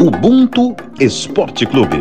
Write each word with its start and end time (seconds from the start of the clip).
Ubuntu 0.00 0.76
Esporte 1.00 1.66
Clube. 1.66 1.98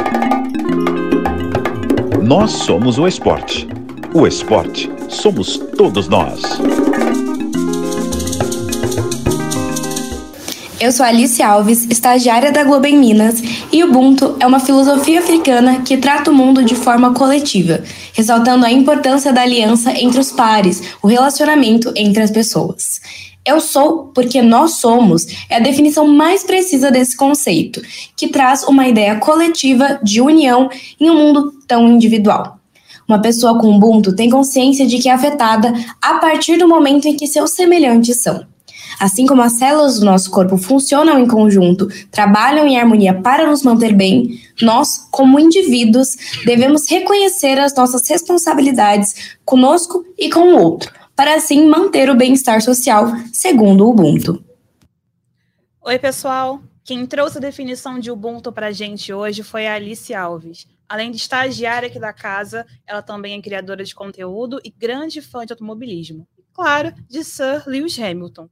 Nós 2.21 2.51
somos 2.51 2.99
o 2.99 3.07
esporte. 3.07 3.67
O 4.13 4.27
esporte 4.27 4.87
somos 5.09 5.57
todos 5.75 6.07
nós. 6.07 6.43
Eu 10.79 10.91
sou 10.91 11.03
Alice 11.03 11.41
Alves, 11.41 11.87
estagiária 11.89 12.51
da 12.51 12.63
Globo 12.63 12.85
em 12.85 12.99
Minas, 12.99 13.41
e 13.71 13.83
Ubuntu 13.83 14.35
é 14.39 14.45
uma 14.45 14.59
filosofia 14.59 15.19
africana 15.19 15.81
que 15.81 15.97
trata 15.97 16.29
o 16.29 16.35
mundo 16.35 16.63
de 16.63 16.75
forma 16.75 17.15
coletiva, 17.15 17.81
ressaltando 18.13 18.63
a 18.63 18.71
importância 18.71 19.33
da 19.33 19.41
aliança 19.41 19.91
entre 19.91 20.19
os 20.19 20.31
pares, 20.31 20.83
o 21.01 21.07
relacionamento 21.07 21.91
entre 21.95 22.21
as 22.21 22.29
pessoas. 22.29 23.01
Eu 23.47 23.61
sou 23.61 24.11
porque 24.13 24.41
nós 24.41 24.71
somos 24.73 25.25
é 25.49 25.55
a 25.55 25.59
definição 25.59 26.05
mais 26.05 26.43
precisa 26.43 26.91
desse 26.91 27.15
conceito, 27.15 27.81
que 28.13 28.27
traz 28.27 28.63
uma 28.63 28.89
ideia 28.89 29.15
coletiva 29.15 30.01
de 30.03 30.19
união 30.19 30.69
em 30.99 31.09
um 31.09 31.15
mundo 31.15 31.53
tão 31.65 31.89
individual. 31.89 32.59
Uma 33.07 33.21
pessoa 33.21 33.57
com 33.57 33.73
Ubuntu 33.73 34.13
tem 34.13 34.29
consciência 34.29 34.85
de 34.85 34.97
que 34.99 35.07
é 35.07 35.13
afetada 35.13 35.73
a 36.01 36.15
partir 36.15 36.57
do 36.57 36.67
momento 36.67 37.07
em 37.07 37.15
que 37.15 37.25
seus 37.25 37.51
semelhantes 37.51 38.21
são. 38.21 38.45
Assim 38.99 39.25
como 39.25 39.41
as 39.41 39.53
células 39.53 39.97
do 39.97 40.05
nosso 40.05 40.29
corpo 40.29 40.57
funcionam 40.57 41.17
em 41.17 41.25
conjunto, 41.25 41.87
trabalham 42.11 42.67
em 42.67 42.77
harmonia 42.77 43.13
para 43.13 43.47
nos 43.47 43.63
manter 43.63 43.93
bem, 43.93 44.41
nós, 44.61 45.07
como 45.09 45.39
indivíduos, 45.39 46.17
devemos 46.43 46.89
reconhecer 46.89 47.57
as 47.59 47.73
nossas 47.73 48.09
responsabilidades 48.09 49.37
conosco 49.45 50.03
e 50.17 50.29
com 50.29 50.53
o 50.53 50.61
outro, 50.61 50.91
para 51.17 51.33
assim 51.33 51.67
manter 51.67 52.11
o 52.11 52.15
bem-estar 52.15 52.61
social, 52.61 53.07
segundo 53.33 53.83
o 53.83 53.89
Ubuntu. 53.89 54.45
Oi, 55.81 55.97
pessoal! 55.97 56.61
Quem 56.83 57.07
trouxe 57.07 57.39
a 57.39 57.41
definição 57.41 57.97
de 57.97 58.11
Ubuntu 58.11 58.53
para 58.53 58.67
a 58.67 58.71
gente 58.71 59.11
hoje 59.11 59.41
foi 59.41 59.65
a 59.65 59.73
Alice 59.73 60.13
Alves. 60.13 60.67
Além 60.87 61.09
de 61.09 61.17
estagiária 61.17 61.87
aqui 61.87 61.99
da 61.99 62.13
casa, 62.13 62.67
ela 62.85 63.01
também 63.01 63.35
é 63.35 63.41
criadora 63.41 63.83
de 63.83 63.95
conteúdo 63.95 64.59
e 64.63 64.69
grande 64.69 65.19
fã 65.19 65.43
de 65.43 65.51
automobilismo. 65.51 66.27
Claro, 66.53 66.93
de 67.09 67.23
Sir 67.23 67.63
Lewis 67.65 67.97
Hamilton. 67.97 68.47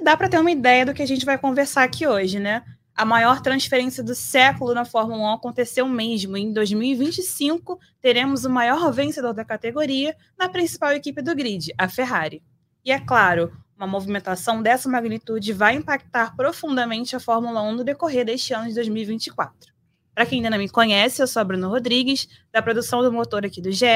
E 0.00 0.04
dá 0.04 0.16
para 0.16 0.28
ter 0.28 0.38
uma 0.38 0.52
ideia 0.52 0.86
do 0.86 0.94
que 0.94 1.02
a 1.02 1.06
gente 1.06 1.26
vai 1.26 1.36
conversar 1.36 1.82
aqui 1.82 2.06
hoje, 2.06 2.38
né? 2.38 2.62
A 2.98 3.04
maior 3.04 3.40
transferência 3.40 4.02
do 4.02 4.12
século 4.12 4.74
na 4.74 4.84
Fórmula 4.84 5.22
1 5.30 5.34
aconteceu 5.34 5.86
mesmo. 5.86 6.36
Em 6.36 6.52
2025, 6.52 7.78
teremos 8.00 8.44
o 8.44 8.50
maior 8.50 8.92
vencedor 8.92 9.32
da 9.32 9.44
categoria 9.44 10.16
na 10.36 10.48
principal 10.48 10.90
equipe 10.90 11.22
do 11.22 11.32
grid, 11.32 11.72
a 11.78 11.88
Ferrari. 11.88 12.42
E 12.84 12.90
é 12.90 12.98
claro, 12.98 13.52
uma 13.76 13.86
movimentação 13.86 14.60
dessa 14.60 14.88
magnitude 14.88 15.52
vai 15.52 15.76
impactar 15.76 16.34
profundamente 16.34 17.14
a 17.14 17.20
Fórmula 17.20 17.62
1 17.62 17.76
no 17.76 17.84
decorrer 17.84 18.26
deste 18.26 18.52
ano 18.52 18.66
de 18.66 18.74
2024. 18.74 19.72
Para 20.12 20.26
quem 20.26 20.38
ainda 20.38 20.50
não 20.50 20.58
me 20.58 20.68
conhece, 20.68 21.22
eu 21.22 21.28
sou 21.28 21.40
a 21.40 21.44
Bruno 21.44 21.68
Rodrigues, 21.68 22.28
da 22.50 22.60
produção 22.60 23.00
do 23.00 23.12
motor 23.12 23.46
aqui 23.46 23.62
do 23.62 23.70
GE, 23.70 23.86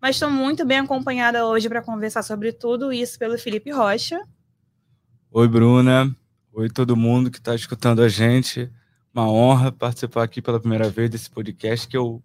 mas 0.00 0.14
estou 0.14 0.30
muito 0.30 0.64
bem 0.64 0.78
acompanhada 0.78 1.44
hoje 1.44 1.68
para 1.68 1.82
conversar 1.82 2.22
sobre 2.22 2.52
tudo 2.52 2.92
isso 2.92 3.18
pelo 3.18 3.36
Felipe 3.36 3.72
Rocha. 3.72 4.22
Oi, 5.32 5.48
Bruna. 5.48 6.16
Oi, 6.56 6.70
todo 6.70 6.96
mundo 6.96 7.32
que 7.32 7.38
está 7.38 7.52
escutando 7.52 8.00
a 8.00 8.08
gente. 8.08 8.70
Uma 9.12 9.28
honra 9.28 9.72
participar 9.72 10.22
aqui 10.22 10.40
pela 10.40 10.60
primeira 10.60 10.88
vez 10.88 11.10
desse 11.10 11.28
podcast 11.28 11.88
que 11.88 11.96
eu, 11.96 12.22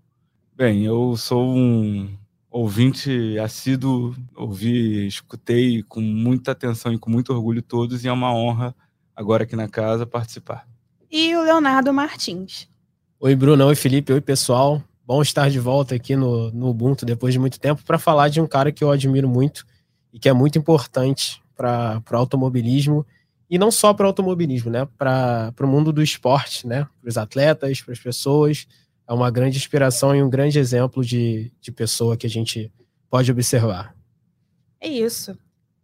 bem, 0.56 0.86
eu 0.86 1.18
sou 1.18 1.52
um 1.52 2.16
ouvinte 2.48 3.40
assíduo, 3.40 4.16
ouvi, 4.36 5.08
escutei 5.08 5.82
com 5.82 6.00
muita 6.00 6.52
atenção 6.52 6.94
e 6.94 7.00
com 7.00 7.10
muito 7.10 7.34
orgulho 7.34 7.60
todos 7.64 8.06
e 8.06 8.08
é 8.08 8.12
uma 8.14 8.32
honra 8.32 8.76
agora 9.16 9.46
aqui 9.46 9.56
na 9.56 9.68
casa 9.68 10.06
participar. 10.06 10.68
E 11.10 11.36
o 11.36 11.42
Leonardo 11.42 11.92
Martins. 11.92 12.70
Oi, 13.20 13.36
Bruno. 13.36 13.66
Oi, 13.66 13.76
Felipe. 13.76 14.14
Oi, 14.14 14.22
pessoal. 14.22 14.80
Bom 15.08 15.24
estar 15.24 15.50
de 15.50 15.60
volta 15.60 15.95
aqui 15.95 16.16
no, 16.16 16.52
no 16.52 16.70
Ubuntu 16.70 17.04
depois 17.04 17.34
de 17.34 17.39
muito 17.39 17.60
tempo 17.60 17.82
para 17.84 17.98
falar 17.98 18.30
de 18.30 18.39
um 18.39 18.45
cara 18.45 18.72
que 18.72 18.84
eu 18.84 18.92
admiro 18.92 19.28
muito 19.28 19.66
e 20.14 20.20
que 20.20 20.30
é 20.30 20.34
muito 20.34 20.60
importante 20.60 21.42
para 21.58 22.00
o 22.12 22.16
automobilismo 22.16 23.04
e 23.49 23.58
não 23.58 23.71
só 23.71 23.93
para 23.93 24.04
o 24.04 24.08
automobilismo, 24.08 24.70
né? 24.70 24.87
Para 24.98 25.54
o 25.61 25.67
mundo 25.67 25.92
do 25.92 26.04
esporte, 26.04 26.67
né? 26.67 26.87
Para 27.02 27.10
os 27.10 27.17
atletas, 27.17 27.82
para 27.82 27.93
as 27.93 27.99
pessoas. 27.99 28.67
É 29.08 29.14
uma 29.14 29.32
grande 29.32 29.58
inspiração 29.58 30.15
e 30.15 30.21
um 30.21 30.30
grande 30.30 30.60
exemplo 30.60 31.04
de, 31.04 31.52
de 31.59 31.71
pessoa 31.71 32.15
que 32.15 32.27
a 32.27 32.30
gente 32.30 32.71
pode 33.09 33.32
observar. 33.32 33.95
É 34.80 34.88
isso. 34.88 35.36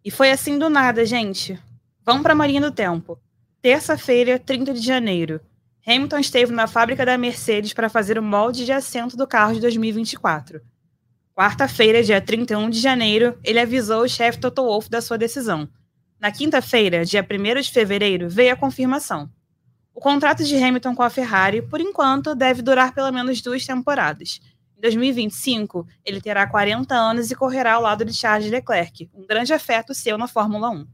E 0.03 0.11
foi 0.11 0.29
assim 0.29 0.59
do 0.59 0.69
nada, 0.69 1.03
gente. 1.05 1.59
Vamos 2.05 2.21
para 2.21 2.33
a 2.33 2.35
Marinha 2.35 2.61
do 2.61 2.71
Tempo. 2.71 3.19
Terça-feira, 3.63 4.37
30 4.37 4.71
de 4.75 4.81
janeiro. 4.81 5.41
Hamilton 5.87 6.19
esteve 6.19 6.51
na 6.51 6.67
fábrica 6.67 7.03
da 7.03 7.17
Mercedes 7.17 7.73
para 7.73 7.89
fazer 7.89 8.19
o 8.19 8.23
molde 8.23 8.63
de 8.63 8.71
assento 8.71 9.17
do 9.17 9.25
carro 9.25 9.55
de 9.55 9.61
2024. 9.61 10.61
Quarta-feira, 11.35 12.03
dia 12.03 12.21
31 12.21 12.69
de 12.69 12.79
janeiro, 12.79 13.37
ele 13.43 13.59
avisou 13.59 14.03
o 14.03 14.07
chefe 14.07 14.39
Toto 14.39 14.63
Wolff 14.63 14.87
da 14.87 15.01
sua 15.01 15.17
decisão 15.17 15.67
na 16.25 16.31
quinta-feira, 16.31 17.05
dia 17.05 17.23
1 17.23 17.61
de 17.61 17.71
fevereiro, 17.71 18.27
veio 18.27 18.51
a 18.51 18.55
confirmação. 18.55 19.29
O 19.93 20.01
contrato 20.01 20.43
de 20.43 20.55
Hamilton 20.55 20.95
com 20.95 21.03
a 21.03 21.09
Ferrari, 21.11 21.61
por 21.61 21.79
enquanto, 21.79 22.33
deve 22.33 22.63
durar 22.63 22.95
pelo 22.95 23.11
menos 23.11 23.43
duas 23.43 23.63
temporadas. 23.63 24.39
Em 24.75 24.81
2025, 24.81 25.85
ele 26.03 26.19
terá 26.19 26.47
40 26.47 26.95
anos 26.95 27.29
e 27.29 27.35
correrá 27.35 27.73
ao 27.73 27.81
lado 27.83 28.03
de 28.03 28.11
Charles 28.11 28.49
Leclerc, 28.49 29.07
um 29.13 29.27
grande 29.27 29.53
afeto 29.53 29.93
seu 29.93 30.17
na 30.17 30.27
Fórmula 30.27 30.71
1. 30.71 30.87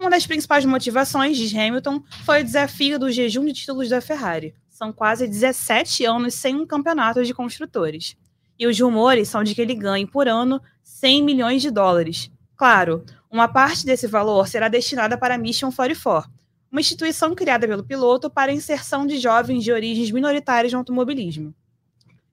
Uma 0.00 0.08
das 0.08 0.26
principais 0.26 0.64
motivações 0.64 1.36
de 1.36 1.54
Hamilton 1.54 2.02
foi 2.24 2.40
o 2.40 2.44
desafio 2.44 2.98
do 2.98 3.12
jejum 3.12 3.44
de 3.44 3.52
títulos 3.52 3.90
da 3.90 4.00
Ferrari. 4.00 4.54
São 4.70 4.90
quase 4.90 5.28
17 5.28 6.06
anos 6.06 6.32
sem 6.32 6.56
um 6.56 6.66
campeonato 6.66 7.22
de 7.22 7.34
construtores. 7.34 8.16
E 8.58 8.66
os 8.66 8.80
rumores 8.80 9.28
são 9.28 9.44
de 9.44 9.54
que 9.54 9.60
ele 9.60 9.74
ganhe 9.74 10.06
por 10.06 10.26
ano 10.26 10.62
100 10.82 11.22
milhões 11.22 11.60
de 11.60 11.70
dólares. 11.70 12.30
Claro, 12.56 13.04
uma 13.32 13.48
parte 13.48 13.86
desse 13.86 14.06
valor 14.06 14.46
será 14.46 14.68
destinada 14.68 15.16
para 15.16 15.36
a 15.36 15.38
Mission 15.38 15.72
44, 15.72 16.30
uma 16.70 16.80
instituição 16.80 17.34
criada 17.34 17.66
pelo 17.66 17.82
piloto 17.82 18.30
para 18.30 18.52
a 18.52 18.54
inserção 18.54 19.06
de 19.06 19.18
jovens 19.18 19.64
de 19.64 19.72
origens 19.72 20.10
minoritárias 20.10 20.72
no 20.72 20.80
automobilismo. 20.80 21.54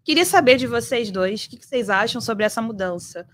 Queria 0.04 0.26
saber 0.26 0.58
de 0.58 0.68
vocês 0.68 1.10
dois 1.10 1.46
o 1.46 1.50
que 1.50 1.66
vocês 1.66 1.90
acham 1.90 2.20
sobre 2.20 2.44
essa 2.44 2.62
mudança. 2.62 3.26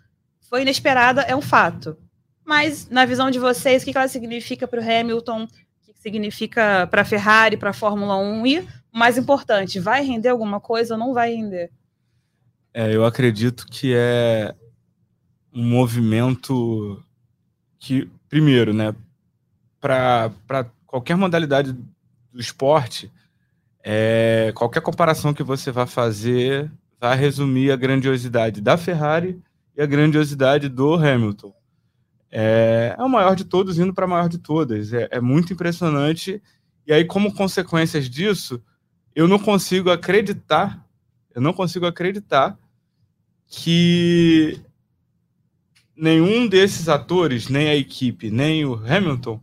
Foi 0.48 0.62
inesperada, 0.62 1.22
é 1.22 1.36
um 1.36 1.42
fato. 1.42 1.98
Mas, 2.46 2.88
na 2.90 3.06
visão 3.06 3.32
de 3.32 3.40
vocês, 3.40 3.82
o 3.82 3.86
que 3.86 3.98
ela 3.98 4.08
significa 4.08 4.68
para 4.68 4.80
o 4.80 4.84
Hamilton, 4.84 5.46
o 5.46 5.48
que 5.48 5.94
significa 5.96 6.86
para 6.88 7.02
a 7.02 7.06
Ferrari, 7.06 7.58
para 7.58 7.72
a 7.72 7.74
Fórmula 7.74 8.18
1 8.18 8.46
e, 8.46 8.68
mais 8.92 9.18
importante, 9.18 9.80
vai 9.80 10.04
render 10.04 10.30
alguma 10.30 10.60
coisa 10.60 10.94
ou 10.94 11.00
não 11.00 11.14
vai 11.14 11.34
render? 11.34 11.72
É, 12.74 12.94
eu 12.94 13.06
acredito 13.06 13.66
que 13.66 13.94
é 13.96 14.54
um 15.54 15.64
movimento 15.64 17.04
que, 17.80 18.10
primeiro, 18.30 18.74
né, 18.74 18.96
para 19.80 20.32
qualquer 20.86 21.16
modalidade 21.16 21.74
do 21.74 22.40
esporte, 22.40 23.12
é, 23.84 24.52
qualquer 24.56 24.82
comparação 24.82 25.34
que 25.34 25.44
você 25.44 25.72
vá 25.72 25.86
fazer 25.86 26.72
vai 27.00 27.16
resumir 27.16 27.72
a 27.72 27.76
grandiosidade 27.76 28.62
da 28.62 28.78
Ferrari 28.78 29.40
e 29.76 29.82
a 29.82 29.86
grandiosidade 29.86 30.68
do 30.70 30.96
Hamilton. 30.96 31.54
É, 32.32 32.96
é 32.98 33.04
o 33.04 33.10
maior 33.10 33.36
de 33.36 33.46
todos 33.46 33.78
indo 33.78 33.94
para 33.94 34.06
a 34.06 34.08
maior 34.08 34.28
de 34.28 34.38
todas. 34.38 34.92
É, 34.92 35.08
é 35.12 35.22
muito 35.22 35.54
impressionante. 35.54 36.42
E 36.88 36.92
aí, 36.92 37.06
como 37.06 37.34
consequências 37.34 38.10
disso, 38.10 38.62
eu 39.14 39.28
não 39.28 39.40
consigo 39.40 39.90
acreditar, 39.90 40.86
eu 41.34 41.42
não 41.42 41.54
consigo 41.54 41.86
acreditar 41.86 42.58
que 43.48 44.60
nenhum 45.96 46.48
desses 46.48 46.90
atores, 46.90 47.48
nem 47.48 47.70
a 47.70 47.76
equipe, 47.76 48.30
nem 48.30 48.66
o 48.66 48.74
Hamilton, 48.74 49.42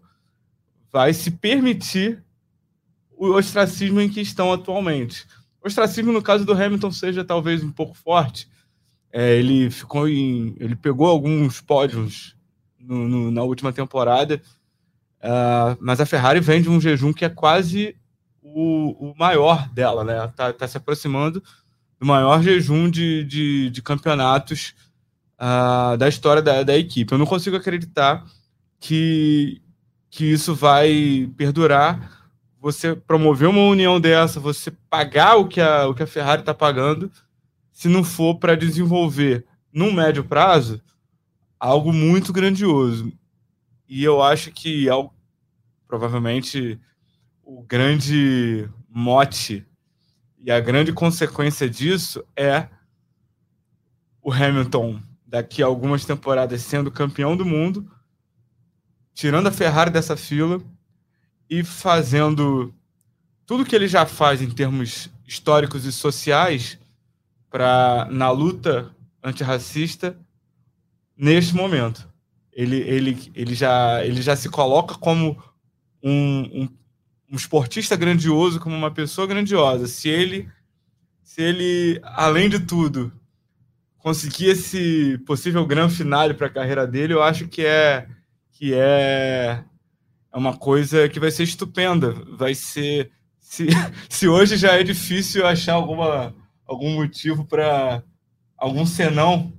vai 0.93 1.15
se 1.15 1.31
permitir 1.31 2.23
o 3.17 3.31
ostracismo 3.35 4.01
em 4.01 4.09
que 4.09 4.21
estão 4.21 4.53
atualmente. 4.53 5.27
O 5.63 5.67
ostracismo, 5.67 6.13
no 6.13 6.23
caso 6.23 6.45
do 6.45 6.53
Hamilton, 6.53 6.91
seja 6.91 7.25
talvez 7.25 7.63
um 7.63 7.71
pouco 7.71 7.95
forte. 7.97 8.49
É, 9.13 9.37
ele 9.37 9.71
ficou 9.71 10.09
em, 10.09 10.55
ele 10.59 10.75
pegou 10.75 11.07
alguns 11.07 11.61
pódios 11.61 12.37
no, 12.79 13.09
no, 13.09 13.31
na 13.31 13.43
última 13.43 13.73
temporada, 13.73 14.43
uh, 15.21 15.77
mas 15.81 16.01
a 16.01 16.07
Ferrari 16.07 16.41
vem 16.41 16.61
de 16.61 16.69
um 16.69 16.81
jejum 16.81 17.13
que 17.13 17.25
é 17.25 17.29
quase 17.29 17.95
o, 18.43 19.11
o 19.11 19.15
maior 19.17 19.69
dela, 19.69 20.03
né? 20.03 20.27
Está 20.27 20.53
tá 20.53 20.67
se 20.67 20.77
aproximando 20.77 21.43
do 22.01 22.07
maior 22.07 22.43
jejum 22.43 22.91
de, 22.91 23.23
de, 23.25 23.71
de 23.71 23.83
campeonatos 23.83 24.75
uh, 25.43 25.97
da 25.97 26.09
história 26.09 26.41
da, 26.41 26.63
da 26.63 26.79
equipe. 26.79 27.13
Eu 27.13 27.19
não 27.19 27.27
consigo 27.27 27.57
acreditar 27.57 28.25
que, 28.79 29.61
que 30.09 30.25
isso 30.25 30.55
vai 30.55 31.29
perdurar. 31.37 32.31
Você 32.61 32.95
promover 32.95 33.49
uma 33.49 33.63
união 33.63 34.01
dessa, 34.01 34.39
você 34.39 34.71
pagar 34.89 35.37
o 35.37 35.49
que 35.49 35.61
a, 35.61 35.89
o 35.89 35.95
que 35.95 36.03
a 36.05 36.07
Ferrari 36.07 36.43
está 36.43 36.55
pagando, 36.55 37.11
se 37.73 37.89
não 37.89 38.05
for 38.05 38.37
para 38.37 38.57
desenvolver 38.57 39.45
num 39.73 39.93
médio 39.93 40.23
prazo 40.23 40.81
algo 41.59 41.93
muito 41.93 42.33
grandioso. 42.33 43.13
E 43.89 44.05
eu 44.05 44.23
acho 44.23 44.53
que 44.53 44.87
provavelmente 45.89 46.79
o, 47.43 47.61
o 47.61 47.63
grande 47.65 48.69
mote 48.89 49.67
e 50.39 50.51
a 50.51 50.61
grande 50.61 50.93
consequência 50.93 51.69
disso 51.69 52.25
é 52.37 52.69
o 54.23 54.33
Hamilton, 54.33 55.01
daqui 55.33 55.63
a 55.63 55.67
algumas 55.67 56.05
temporadas, 56.05 56.61
sendo 56.61 56.91
campeão 56.91 57.35
do 57.35 57.43
mundo, 57.43 57.91
tirando 59.15 59.47
a 59.47 59.51
Ferrari 59.51 59.91
dessa 59.91 60.15
fila 60.15 60.63
e 61.49 61.65
fazendo 61.65 62.75
tudo 63.47 63.65
que 63.65 63.75
ele 63.75 63.89
já 63.89 64.05
faz 64.05 64.43
em 64.43 64.51
termos 64.51 65.11
históricos 65.27 65.87
e 65.87 65.93
sociais 65.93 66.79
para 67.49 68.07
na 68.11 68.31
luta 68.31 68.95
antirracista 69.25 70.15
neste 71.17 71.55
momento. 71.55 72.07
Ele, 72.53 72.77
ele, 72.77 73.33
ele, 73.35 73.55
já, 73.55 74.05
ele 74.05 74.21
já 74.21 74.37
se 74.37 74.51
coloca 74.51 74.97
como 74.97 75.43
um, 76.03 76.63
um 76.63 76.69
um 77.33 77.37
esportista 77.37 77.97
grandioso 77.97 78.61
como 78.61 78.77
uma 78.77 78.91
pessoa 78.91 79.27
grandiosa, 79.27 79.87
se 79.87 80.07
ele, 80.07 80.51
se 81.23 81.41
ele, 81.41 81.99
além 82.05 82.51
de 82.51 82.61
tudo, 82.61 83.11
conseguir 84.03 84.47
esse 84.49 85.19
possível 85.27 85.65
grande 85.65 85.95
finale 85.95 86.35
para 86.35 86.49
a 86.49 86.53
carreira 86.53 86.87
dele, 86.87 87.15
eu 87.15 87.23
acho 87.23 87.47
que 87.47 87.65
é 87.65 88.07
que 88.53 88.75
é, 88.75 89.63
é 90.33 90.37
uma 90.37 90.57
coisa 90.57 91.09
que 91.09 91.21
vai 91.21 91.31
ser 91.31 91.45
estupenda. 91.45 92.13
Vai 92.37 92.55
ser 92.55 93.11
se, 93.39 93.69
se 94.09 94.29
hoje 94.29 94.57
já 94.57 94.73
é 94.73 94.83
difícil 94.83 95.47
achar 95.47 95.75
alguma 95.75 96.35
algum 96.67 96.95
motivo 96.95 97.45
para 97.45 98.03
algum 98.57 98.87
senão 98.87 99.53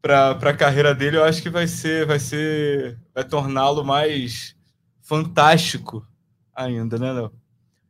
para 0.00 0.30
a 0.30 0.56
carreira 0.56 0.94
dele, 0.94 1.16
eu 1.16 1.24
acho 1.24 1.42
que 1.42 1.50
vai 1.50 1.66
ser 1.66 2.06
vai 2.06 2.18
ser 2.18 2.98
vai 3.14 3.24
torná-lo 3.24 3.84
mais 3.84 4.54
fantástico 5.00 6.06
ainda, 6.54 6.98
né, 6.98 7.12
Léo? 7.12 7.32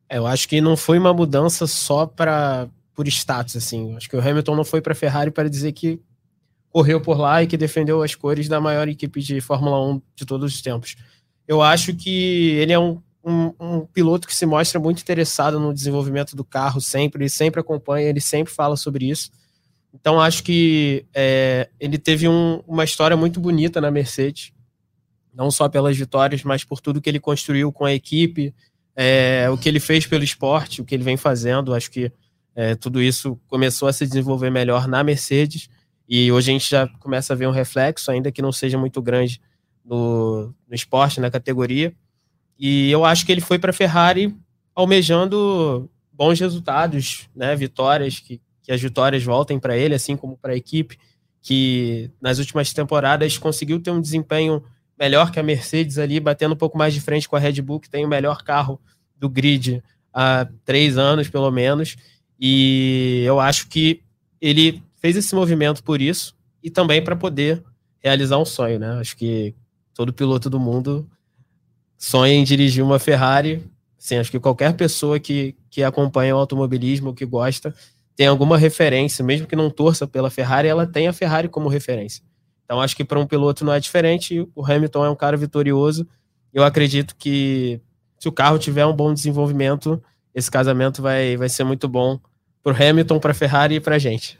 É, 0.08 0.18
eu 0.18 0.26
acho 0.26 0.48
que 0.48 0.60
não 0.60 0.76
foi 0.76 0.98
uma 0.98 1.12
mudança 1.12 1.66
só 1.66 2.06
para 2.06 2.68
por 2.98 3.06
status, 3.06 3.54
assim. 3.54 3.94
Acho 3.94 4.08
que 4.08 4.16
o 4.16 4.20
Hamilton 4.20 4.56
não 4.56 4.64
foi 4.64 4.80
para 4.80 4.92
a 4.92 4.96
Ferrari 4.96 5.30
para 5.30 5.48
dizer 5.48 5.70
que 5.70 6.00
correu 6.68 7.00
por 7.00 7.16
lá 7.16 7.40
e 7.40 7.46
que 7.46 7.56
defendeu 7.56 8.02
as 8.02 8.16
cores 8.16 8.48
da 8.48 8.60
maior 8.60 8.88
equipe 8.88 9.20
de 9.20 9.40
Fórmula 9.40 9.80
1 9.80 10.02
de 10.16 10.26
todos 10.26 10.52
os 10.52 10.60
tempos. 10.60 10.96
Eu 11.46 11.62
acho 11.62 11.94
que 11.94 12.56
ele 12.56 12.72
é 12.72 12.78
um, 12.78 13.00
um, 13.24 13.52
um 13.60 13.86
piloto 13.86 14.26
que 14.26 14.34
se 14.34 14.44
mostra 14.44 14.80
muito 14.80 15.00
interessado 15.00 15.60
no 15.60 15.72
desenvolvimento 15.72 16.34
do 16.34 16.42
carro 16.42 16.80
sempre, 16.80 17.22
ele 17.22 17.30
sempre 17.30 17.60
acompanha, 17.60 18.08
ele 18.08 18.20
sempre 18.20 18.52
fala 18.52 18.76
sobre 18.76 19.08
isso. 19.08 19.30
Então 19.94 20.20
acho 20.20 20.42
que 20.42 21.06
é, 21.14 21.68
ele 21.78 21.98
teve 21.98 22.26
um, 22.26 22.64
uma 22.66 22.82
história 22.82 23.16
muito 23.16 23.38
bonita 23.38 23.80
na 23.80 23.92
Mercedes 23.92 24.52
não 25.32 25.52
só 25.52 25.68
pelas 25.68 25.96
vitórias, 25.96 26.42
mas 26.42 26.64
por 26.64 26.80
tudo 26.80 27.00
que 27.00 27.08
ele 27.08 27.20
construiu 27.20 27.70
com 27.70 27.84
a 27.84 27.94
equipe, 27.94 28.52
é, 28.96 29.48
o 29.52 29.56
que 29.56 29.68
ele 29.68 29.78
fez 29.78 30.04
pelo 30.04 30.24
esporte, 30.24 30.82
o 30.82 30.84
que 30.84 30.96
ele 30.96 31.04
vem 31.04 31.16
fazendo. 31.16 31.72
Acho 31.72 31.92
que 31.92 32.10
é, 32.58 32.74
tudo 32.74 33.00
isso 33.00 33.38
começou 33.46 33.86
a 33.86 33.92
se 33.92 34.04
desenvolver 34.04 34.50
melhor 34.50 34.88
na 34.88 35.04
Mercedes 35.04 35.70
e 36.08 36.32
hoje 36.32 36.50
a 36.50 36.52
gente 36.54 36.68
já 36.68 36.88
começa 36.98 37.32
a 37.32 37.36
ver 37.36 37.46
um 37.46 37.52
reflexo, 37.52 38.10
ainda 38.10 38.32
que 38.32 38.42
não 38.42 38.50
seja 38.50 38.76
muito 38.76 39.00
grande 39.00 39.40
no, 39.84 40.52
no 40.68 40.74
esporte, 40.74 41.20
na 41.20 41.30
categoria. 41.30 41.94
E 42.58 42.90
eu 42.90 43.04
acho 43.04 43.24
que 43.24 43.30
ele 43.30 43.40
foi 43.40 43.60
para 43.60 43.70
a 43.70 43.72
Ferrari 43.72 44.34
almejando 44.74 45.88
bons 46.12 46.40
resultados, 46.40 47.28
né, 47.32 47.54
vitórias, 47.54 48.18
que, 48.18 48.40
que 48.60 48.72
as 48.72 48.82
vitórias 48.82 49.22
voltem 49.22 49.60
para 49.60 49.76
ele, 49.76 49.94
assim 49.94 50.16
como 50.16 50.36
para 50.36 50.52
a 50.52 50.56
equipe, 50.56 50.98
que 51.40 52.10
nas 52.20 52.40
últimas 52.40 52.72
temporadas 52.72 53.38
conseguiu 53.38 53.80
ter 53.80 53.92
um 53.92 54.00
desempenho 54.00 54.64
melhor 54.98 55.30
que 55.30 55.38
a 55.38 55.44
Mercedes 55.44 55.96
ali, 55.96 56.18
batendo 56.18 56.54
um 56.54 56.58
pouco 56.58 56.76
mais 56.76 56.92
de 56.92 57.00
frente 57.00 57.28
com 57.28 57.36
a 57.36 57.38
Red 57.38 57.62
Bull, 57.62 57.78
que 57.78 57.88
tem 57.88 58.04
o 58.04 58.08
melhor 58.08 58.42
carro 58.42 58.80
do 59.16 59.28
grid 59.28 59.80
há 60.12 60.48
três 60.64 60.98
anos, 60.98 61.28
pelo 61.28 61.52
menos. 61.52 61.96
E 62.38 63.22
eu 63.26 63.40
acho 63.40 63.68
que 63.68 64.00
ele 64.40 64.82
fez 64.96 65.16
esse 65.16 65.34
movimento 65.34 65.82
por 65.82 66.00
isso 66.00 66.36
e 66.62 66.70
também 66.70 67.02
para 67.02 67.16
poder 67.16 67.62
realizar 67.98 68.38
um 68.38 68.44
sonho, 68.44 68.78
né? 68.78 68.98
Acho 69.00 69.16
que 69.16 69.54
todo 69.94 70.12
piloto 70.12 70.48
do 70.48 70.60
mundo 70.60 71.08
sonha 71.96 72.34
em 72.34 72.44
dirigir 72.44 72.84
uma 72.84 72.98
Ferrari. 72.98 73.64
Sim, 73.98 74.18
acho 74.18 74.30
que 74.30 74.38
qualquer 74.38 74.74
pessoa 74.74 75.18
que, 75.18 75.56
que 75.68 75.82
acompanha 75.82 76.36
o 76.36 76.38
automobilismo, 76.38 77.12
que 77.12 77.26
gosta, 77.26 77.74
tem 78.14 78.26
alguma 78.26 78.56
referência, 78.56 79.24
mesmo 79.24 79.46
que 79.46 79.56
não 79.56 79.70
torça 79.70 80.06
pela 80.06 80.30
Ferrari, 80.30 80.68
ela 80.68 80.86
tem 80.86 81.08
a 81.08 81.12
Ferrari 81.12 81.48
como 81.48 81.68
referência. 81.68 82.22
Então 82.64 82.80
acho 82.80 82.94
que 82.94 83.04
para 83.04 83.18
um 83.18 83.26
piloto 83.26 83.64
não 83.64 83.72
é 83.72 83.80
diferente. 83.80 84.46
O 84.54 84.64
Hamilton 84.64 85.04
é 85.04 85.10
um 85.10 85.16
cara 85.16 85.36
vitorioso. 85.36 86.06
Eu 86.52 86.62
acredito 86.62 87.16
que 87.16 87.80
se 88.18 88.28
o 88.28 88.32
carro 88.32 88.58
tiver 88.58 88.84
um 88.84 88.92
bom 88.92 89.12
desenvolvimento, 89.12 90.02
esse 90.34 90.50
casamento 90.50 91.00
vai, 91.00 91.36
vai 91.36 91.48
ser 91.48 91.64
muito 91.64 91.88
bom 91.88 92.20
para 92.68 92.84
o 92.84 92.90
Hamilton, 92.90 93.20
para 93.20 93.30
a 93.32 93.34
Ferrari 93.34 93.76
e 93.76 93.80
para 93.80 93.96
a 93.96 93.98
gente. 93.98 94.38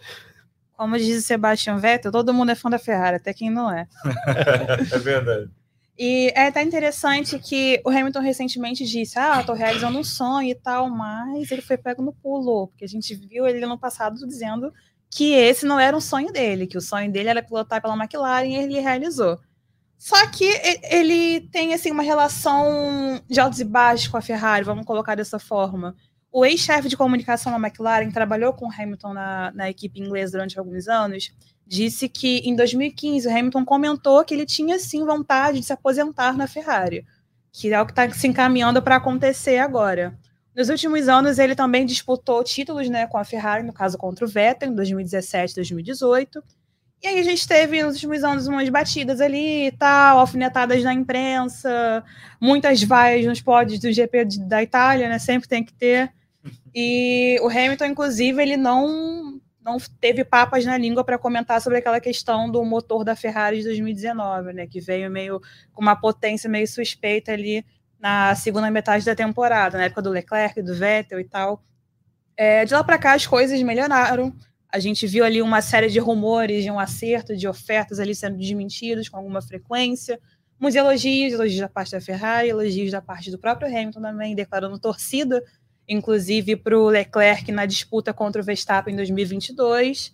Como 0.77 0.97
diz 0.97 1.19
o 1.19 1.27
Sebastian 1.27 1.79
Vettel, 1.79 2.13
todo 2.13 2.35
mundo 2.35 2.51
é 2.51 2.55
fã 2.55 2.71
da 2.71 2.79
Ferrari, 2.79 3.17
até 3.17 3.33
quem 3.33 3.51
não 3.51 3.71
é. 3.71 3.89
é 4.93 4.99
verdade. 4.99 5.51
E 5.99 6.33
é 6.37 6.47
até 6.47 6.63
interessante 6.63 7.39
que 7.41 7.81
o 7.85 7.91
Hamilton 7.91 8.21
recentemente 8.21 8.85
disse: 8.85 9.19
Ah, 9.19 9.43
tô 9.43 9.53
realizando 9.53 9.99
um 9.99 10.05
sonho 10.05 10.51
e 10.51 10.55
tal, 10.55 10.89
mas 10.89 11.51
ele 11.51 11.63
foi 11.63 11.77
pego 11.77 12.03
no 12.03 12.13
pulo, 12.13 12.69
porque 12.69 12.85
a 12.85 12.89
gente 12.89 13.13
viu 13.15 13.47
ele 13.47 13.67
no 13.67 13.77
passado 13.77 14.15
dizendo 14.25 14.73
que 15.11 15.33
esse 15.33 15.67
não 15.67 15.81
era 15.81 15.97
um 15.97 16.01
sonho 16.01 16.33
dele, 16.33 16.67
que 16.67 16.79
o 16.79 16.83
sonho 16.83 17.11
dele 17.11 17.31
era 17.31 17.43
pilotar 17.43 17.83
pela 17.83 17.97
McLaren 17.97 18.47
e 18.47 18.57
ele 18.57 18.79
realizou. 18.79 19.41
Só 19.97 20.25
que 20.29 20.45
ele 20.93 21.41
tem 21.51 21.75
assim 21.75 21.91
uma 21.91 22.05
relação 22.05 23.21
de 23.29 23.41
altos 23.41 23.59
e 23.59 23.65
baixos 23.65 24.07
com 24.07 24.17
a 24.17 24.23
Ferrari, 24.23 24.65
vamos 24.65 24.87
colocar 24.87 25.17
dessa 25.17 25.41
forma. 25.41 25.97
O 26.31 26.45
ex-chefe 26.45 26.89
de 26.89 26.97
comunicação 26.97 27.51
da 27.53 27.59
McLaren 27.59 28.11
trabalhou 28.11 28.53
com 28.53 28.71
Hamilton 28.71 29.15
na, 29.15 29.51
na 29.53 29.71
equipe 29.71 30.01
inglesa 30.01 30.33
durante 30.33 30.59
alguns 30.59 30.87
anos. 30.87 31.33
Disse 31.67 32.09
que 32.09 32.39
em 32.39 32.55
2015 32.55 33.27
o 33.27 33.31
Hamilton 33.31 33.65
comentou 33.65 34.25
que 34.25 34.35
ele 34.35 34.47
tinha 34.47 34.79
sim 34.79 35.05
vontade 35.05 35.61
de 35.61 35.67
se 35.67 35.73
aposentar 35.73 36.37
na 36.37 36.47
Ferrari, 36.47 37.05
que 37.53 37.73
é 37.73 37.81
o 37.81 37.87
que 37.87 37.93
está 37.93 38.09
se 38.11 38.27
encaminhando 38.27 38.83
para 38.83 38.97
acontecer 38.97 39.59
agora. 39.59 40.19
Nos 40.55 40.69
últimos 40.69 41.09
anos, 41.09 41.39
ele 41.39 41.55
também 41.55 41.87
disputou 41.87 42.43
títulos 42.43 42.89
né, 42.89 43.07
com 43.07 43.17
a 43.17 43.25
Ferrari, 43.25 43.63
no 43.63 43.73
caso 43.73 43.97
contra 43.97 44.25
o 44.25 44.29
Vettel, 44.29 44.71
em 44.71 44.75
2017 44.75 45.55
2018. 45.55 46.43
E 47.01 47.07
aí 47.07 47.21
a 47.21 47.23
gente 47.23 47.47
teve 47.47 47.81
nos 47.81 47.95
últimos 47.95 48.25
anos 48.25 48.49
umas 48.49 48.69
batidas 48.69 49.21
ali 49.21 49.69
e 49.69 49.73
tal, 49.73 50.19
alfinetadas 50.19 50.83
na 50.83 50.93
imprensa, 50.93 52.03
muitas 52.41 52.83
vaias 52.83 53.25
nos 53.25 53.41
pódios 53.41 53.79
do 53.79 53.93
GP 53.93 54.25
da 54.49 54.61
Itália, 54.61 55.09
né? 55.09 55.19
Sempre 55.21 55.49
tem 55.49 55.63
que 55.63 55.73
ter. 55.73 56.13
E 56.75 57.39
o 57.43 57.49
Hamilton, 57.49 57.87
inclusive, 57.87 58.43
ele 58.43 58.57
não, 58.57 59.41
não 59.63 59.79
teve 60.01 60.25
papas 60.25 60.65
na 60.65 60.77
língua 60.77 61.05
para 61.05 61.19
comentar 61.19 61.61
sobre 61.61 61.79
aquela 61.79 62.01
questão 62.01 62.51
do 62.51 62.65
motor 62.65 63.05
da 63.05 63.17
Ferrari 63.17 63.59
de 63.59 63.65
2019, 63.65 64.53
né? 64.53 64.67
Que 64.67 64.81
veio 64.81 65.11
meio 65.11 65.41
com 65.73 65.83
uma 65.83 65.97
potência 65.97 66.49
meio 66.49 66.67
suspeita 66.67 67.33
ali 67.33 67.65
na 67.99 68.35
segunda 68.35 68.71
metade 68.71 69.05
da 69.05 69.15
temporada, 69.15 69.77
na 69.77 69.85
época 69.85 70.03
do 70.03 70.11
Leclerc, 70.11 70.63
do 70.63 70.75
Vettel 70.75 71.21
e 71.21 71.25
tal. 71.25 71.63
É, 72.37 72.65
de 72.65 72.73
lá 72.73 72.85
para 72.85 72.99
cá 72.99 73.15
as 73.15 73.27
coisas 73.27 73.61
melhoraram. 73.63 74.33
A 74.71 74.79
gente 74.79 75.07
viu 75.07 75.25
ali 75.25 75.43
uma 75.43 75.61
série 75.61 75.89
de 75.89 75.99
rumores 75.99 76.63
de 76.63 76.71
um 76.71 76.79
acerto, 76.79 77.37
de 77.37 77.49
ofertas 77.49 77.99
ali 77.99 78.15
sendo 78.15 78.37
desmentidos 78.37 79.09
com 79.09 79.17
alguma 79.17 79.43
frequência. 79.43 80.21
Muitos 80.61 80.77
elogios, 80.77 81.33
elogios 81.33 81.61
da 81.61 81.69
parte 81.69 81.93
da 81.93 82.01
Ferrari, 82.01 82.49
elogios 82.49 82.91
da 82.91 83.01
parte 83.01 83.31
do 83.31 83.39
próprio 83.39 83.69
Hamilton 83.69 84.01
também, 84.03 84.35
declarando 84.35 84.79
torcida, 84.79 85.43
inclusive 85.89 86.57
para 86.57 86.79
o 86.79 86.89
Leclerc 86.89 87.51
na 87.51 87.65
disputa 87.65 88.13
contra 88.13 88.43
o 88.43 88.45
Verstappen 88.45 88.93
em 88.93 88.97
2022. 88.97 90.13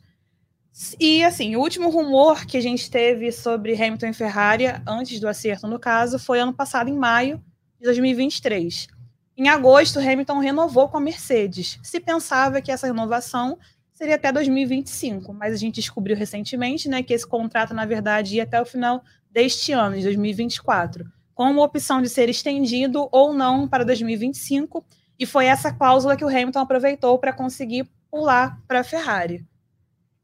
E, 0.98 1.22
assim, 1.24 1.54
o 1.56 1.60
último 1.60 1.88
rumor 1.88 2.46
que 2.46 2.56
a 2.56 2.60
gente 2.60 2.90
teve 2.90 3.30
sobre 3.30 3.74
Hamilton 3.74 4.06
e 4.06 4.12
Ferrari, 4.12 4.64
antes 4.86 5.20
do 5.20 5.28
acerto 5.28 5.66
no 5.66 5.78
caso, 5.78 6.18
foi 6.18 6.40
ano 6.40 6.52
passado, 6.52 6.90
em 6.90 6.96
maio, 6.96 7.42
de 7.78 7.84
2023. 7.84 8.88
Em 9.36 9.48
agosto, 9.48 9.98
Hamilton 9.98 10.38
renovou 10.38 10.88
com 10.88 10.96
a 10.96 11.00
Mercedes. 11.00 11.78
Se 11.82 12.00
pensava 12.00 12.60
que 12.60 12.72
essa 12.72 12.86
renovação 12.86 13.58
seria 13.92 14.16
até 14.16 14.32
2025, 14.32 15.32
mas 15.32 15.54
a 15.54 15.56
gente 15.56 15.76
descobriu 15.76 16.16
recentemente 16.16 16.88
né, 16.88 17.02
que 17.02 17.14
esse 17.14 17.26
contrato, 17.26 17.72
na 17.72 17.86
verdade, 17.86 18.36
ia 18.36 18.42
até 18.42 18.60
o 18.60 18.66
final 18.66 19.02
deste 19.30 19.72
ano, 19.72 19.96
de 19.96 20.02
2024, 20.02 21.04
com 21.34 21.50
uma 21.50 21.62
opção 21.62 22.02
de 22.02 22.08
ser 22.08 22.28
estendido 22.28 23.08
ou 23.10 23.32
não 23.32 23.66
para 23.68 23.84
2025, 23.84 24.84
e 25.18 25.26
foi 25.26 25.46
essa 25.46 25.72
cláusula 25.72 26.16
que 26.16 26.24
o 26.24 26.28
Hamilton 26.28 26.60
aproveitou 26.60 27.18
para 27.18 27.32
conseguir 27.32 27.88
pular 28.10 28.60
para 28.66 28.80
a 28.80 28.84
Ferrari. 28.84 29.44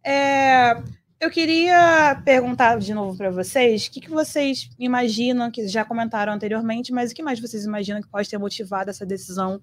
É, 0.05 0.83
eu 1.21 1.31
queria 1.31 2.21
perguntar 2.25 2.79
de 2.79 2.95
novo 2.95 3.17
para 3.17 3.31
vocês, 3.31 3.87
o 3.87 3.91
que, 3.91 4.01
que 4.01 4.11
vocês 4.11 4.71
imaginam, 4.79 5.51
que 5.51 5.69
já 5.69 5.85
comentaram 5.85 6.33
anteriormente, 6.33 6.93
mas 6.93 7.13
o 7.13 7.15
que 7.15 7.23
mais 7.23 7.39
vocês 7.39 7.65
imaginam 7.65 8.01
que 8.01 8.09
pode 8.09 8.29
ter 8.29 8.39
motivado 8.39 8.91
essa 8.91 9.05
decisão 9.05 9.61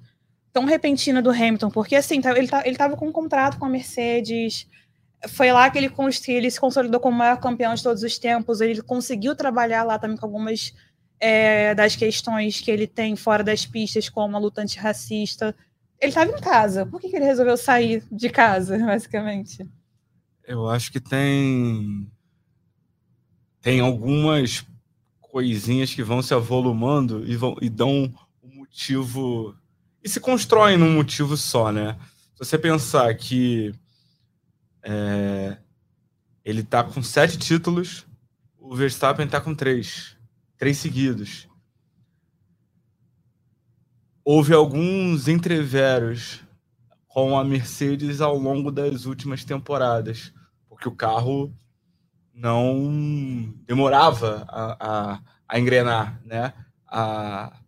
tão 0.54 0.66
repentina 0.66 1.22
do 1.22 1.32
Hamilton? 1.32 1.72
Porque, 1.72 1.96
assim, 1.96 2.22
tá, 2.22 2.38
ele 2.38 2.48
tá, 2.48 2.62
estava 2.68 2.96
com 2.96 3.08
um 3.08 3.12
contrato 3.12 3.58
com 3.58 3.66
a 3.66 3.70
Mercedes, 3.70 4.68
foi 5.28 5.52
lá 5.52 5.70
que 5.70 5.78
ele, 5.78 5.92
ele 6.28 6.52
se 6.52 6.60
consolidou 6.60 7.00
como 7.00 7.18
maior 7.18 7.40
campeão 7.40 7.74
de 7.74 7.82
todos 7.82 8.04
os 8.04 8.20
tempos, 8.20 8.62
ele 8.62 8.82
conseguiu 8.84 9.36
trabalhar 9.36 9.84
lá 9.84 9.98
também 9.98 10.16
com 10.16 10.26
algumas 10.26 10.74
é, 11.20 11.74
das 11.74 11.96
questões 11.96 12.62
que 12.62 12.70
ele 12.70 12.88
tem 12.88 13.16
fora 13.16 13.44
das 13.44 13.66
pistas, 13.66 14.10
como 14.10 14.36
a 14.36 14.40
luta 14.40 14.62
antirracista. 14.62 15.56
Ele 16.00 16.10
estava 16.10 16.32
em 16.32 16.40
casa. 16.40 16.86
Por 16.86 17.02
que, 17.02 17.10
que 17.10 17.16
ele 17.16 17.26
resolveu 17.26 17.58
sair 17.58 18.04
de 18.12 18.30
casa, 18.30 18.78
basicamente? 18.86 19.68
Eu 20.44 20.70
acho 20.70 20.92
que 20.92 21.00
tem 21.00 22.08
tem 23.62 23.80
algumas 23.82 24.66
coisinhas 25.20 25.94
que 25.94 26.02
vão 26.02 26.22
se 26.22 26.34
avolumando 26.34 27.26
e, 27.28 27.36
vão, 27.36 27.58
e 27.62 27.70
dão 27.70 28.14
um 28.42 28.56
motivo 28.56 29.56
e 30.04 30.10
se 30.10 30.20
constroem 30.20 30.78
num 30.78 30.94
motivo 30.94 31.36
só, 31.36 31.72
né? 31.72 31.98
Se 32.34 32.40
você 32.40 32.58
pensar 32.58 33.14
que 33.16 33.74
é, 34.82 35.58
ele 36.46 36.62
está 36.62 36.84
com 36.84 37.04
sete 37.04 37.38
títulos, 37.38 38.06
o 38.58 38.76
Verstappen 38.76 39.26
está 39.26 39.42
com 39.42 39.54
três, 39.54 40.17
três 40.58 40.78
seguidos. 40.78 41.48
Houve 44.24 44.54
alguns 44.54 45.28
entreveros 45.28 46.42
com 47.08 47.38
a 47.38 47.44
Mercedes 47.44 48.20
ao 48.22 48.38
longo 48.38 48.72
das 48.72 49.06
últimas 49.06 49.46
temporadas, 49.46 50.34
porque 50.68 50.88
o 50.88 50.96
carro 50.96 51.54
não 52.34 53.54
demorava 53.66 54.46
a, 54.50 54.78
a, 54.80 55.22
a 55.48 55.60
engrenar, 55.60 56.22
né? 56.24 56.54
A, 56.86 57.60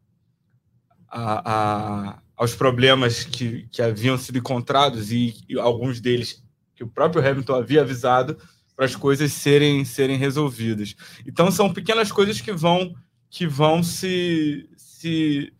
a, 1.07 1.51
a, 1.51 2.21
aos 2.37 2.55
problemas 2.55 3.23
que, 3.23 3.67
que 3.71 3.81
haviam 3.81 4.17
sido 4.17 4.37
encontrados 4.37 5.11
e, 5.11 5.43
e, 5.49 5.59
alguns 5.59 5.99
deles 5.99 6.43
que 6.75 6.83
o 6.83 6.87
próprio 6.87 7.27
Hamilton 7.27 7.55
havia 7.55 7.81
avisado 7.81 8.37
para 8.79 8.85
as 8.85 8.95
coisas 8.95 9.33
serem, 9.33 9.83
serem 9.83 10.15
resolvidas. 10.15 10.95
Então 11.27 11.51
são 11.51 11.73
pequenas 11.73 12.13
coisas 12.13 12.39
que 12.39 12.53
vão 12.53 12.95
que 13.29 13.45
vão 13.45 13.83
se, 13.83 14.69
se 14.77 15.51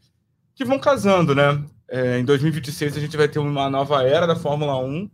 que 0.56 0.64
vão 0.64 0.80
casando, 0.80 1.36
né? 1.36 1.62
É, 1.90 2.18
em 2.18 2.24
2026 2.24 2.96
a 2.96 3.00
gente 3.02 3.18
vai 3.18 3.28
ter 3.28 3.40
uma 3.40 3.70
nova 3.70 4.04
era 4.04 4.26
da 4.26 4.38
Fórmula 4.38 4.78
1. 4.78 5.12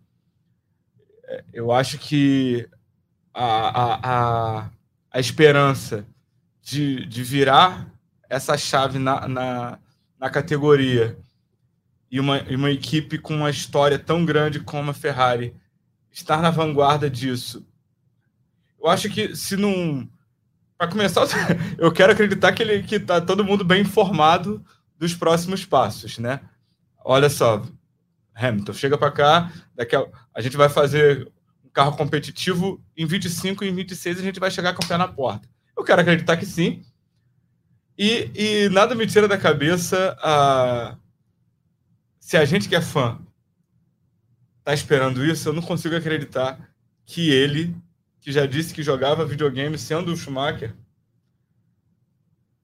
É, 1.23 1.43
eu 1.51 1.71
acho 1.71 1.97
que 1.97 2.69
a, 3.33 3.43
a, 3.43 3.99
a, 4.03 4.69
a 5.09 5.19
esperança 5.19 6.05
de, 6.61 7.07
de 7.07 7.23
virar 7.23 7.91
essa 8.29 8.55
chave 8.55 8.99
na, 8.99 9.27
na, 9.27 9.79
na 10.19 10.29
categoria 10.29 11.17
e 12.11 12.19
uma, 12.19 12.37
e 12.41 12.55
uma 12.55 12.69
equipe 12.69 13.17
com 13.17 13.33
uma 13.33 13.49
história 13.49 13.97
tão 13.97 14.23
grande 14.23 14.59
como 14.59 14.91
a 14.91 14.93
Ferrari 14.93 15.55
estar 16.11 16.39
na 16.39 16.51
vanguarda 16.51 17.09
disso. 17.09 17.65
Eu 18.85 18.91
acho 18.91 19.09
que 19.09 19.35
se 19.35 19.57
não. 19.57 20.07
Para 20.77 20.91
começar, 20.91 21.25
eu 21.79 21.91
quero 21.91 22.11
acreditar 22.11 22.53
que 22.53 22.61
ele 22.61 22.83
que 22.83 22.99
tá 22.99 23.19
todo 23.19 23.43
mundo 23.43 23.65
bem 23.65 23.81
informado 23.81 24.63
dos 24.95 25.15
próximos 25.15 25.65
passos, 25.65 26.19
né? 26.19 26.39
Olha 27.03 27.27
só, 27.27 27.65
Hamilton, 28.35 28.73
chega 28.73 28.95
para 28.95 29.09
cá, 29.09 29.51
daqui 29.73 29.95
a, 29.95 30.05
a 30.35 30.39
gente 30.39 30.55
vai 30.55 30.69
fazer 30.69 31.31
carro 31.73 31.97
competitivo, 31.97 32.79
em 32.95 33.07
25 33.07 33.63
e 33.63 33.69
em 33.69 33.73
26 33.73 34.19
a 34.19 34.21
gente 34.21 34.39
vai 34.39 34.51
chegar 34.51 34.75
com 34.75 34.83
o 34.83 34.87
pé 34.87 34.97
na 34.97 35.07
porta. 35.07 35.49
Eu 35.75 35.83
quero 35.83 36.01
acreditar 36.01 36.37
que 36.37 36.45
sim. 36.45 36.83
E, 37.97 38.29
e 38.35 38.69
nada 38.69 38.93
me 38.93 39.07
tira 39.07 39.27
da 39.27 39.37
cabeça 39.37 40.15
a... 40.21 40.95
se 42.19 42.37
a 42.37 42.45
gente 42.45 42.69
que 42.69 42.75
é 42.75 42.81
fã 42.81 43.19
tá 44.63 44.75
esperando 44.75 45.25
isso, 45.25 45.49
eu 45.49 45.53
não 45.53 45.61
consigo 45.63 45.95
acreditar 45.95 46.59
que 47.03 47.31
ele, 47.31 47.75
que 48.25 48.31
já 48.31 48.47
disse 48.47 48.73
que 48.73 48.81
jogava 48.81 49.23
videogame 49.23 49.77
sendo 49.77 50.11
o 50.11 50.17
Schumacher, 50.17 50.75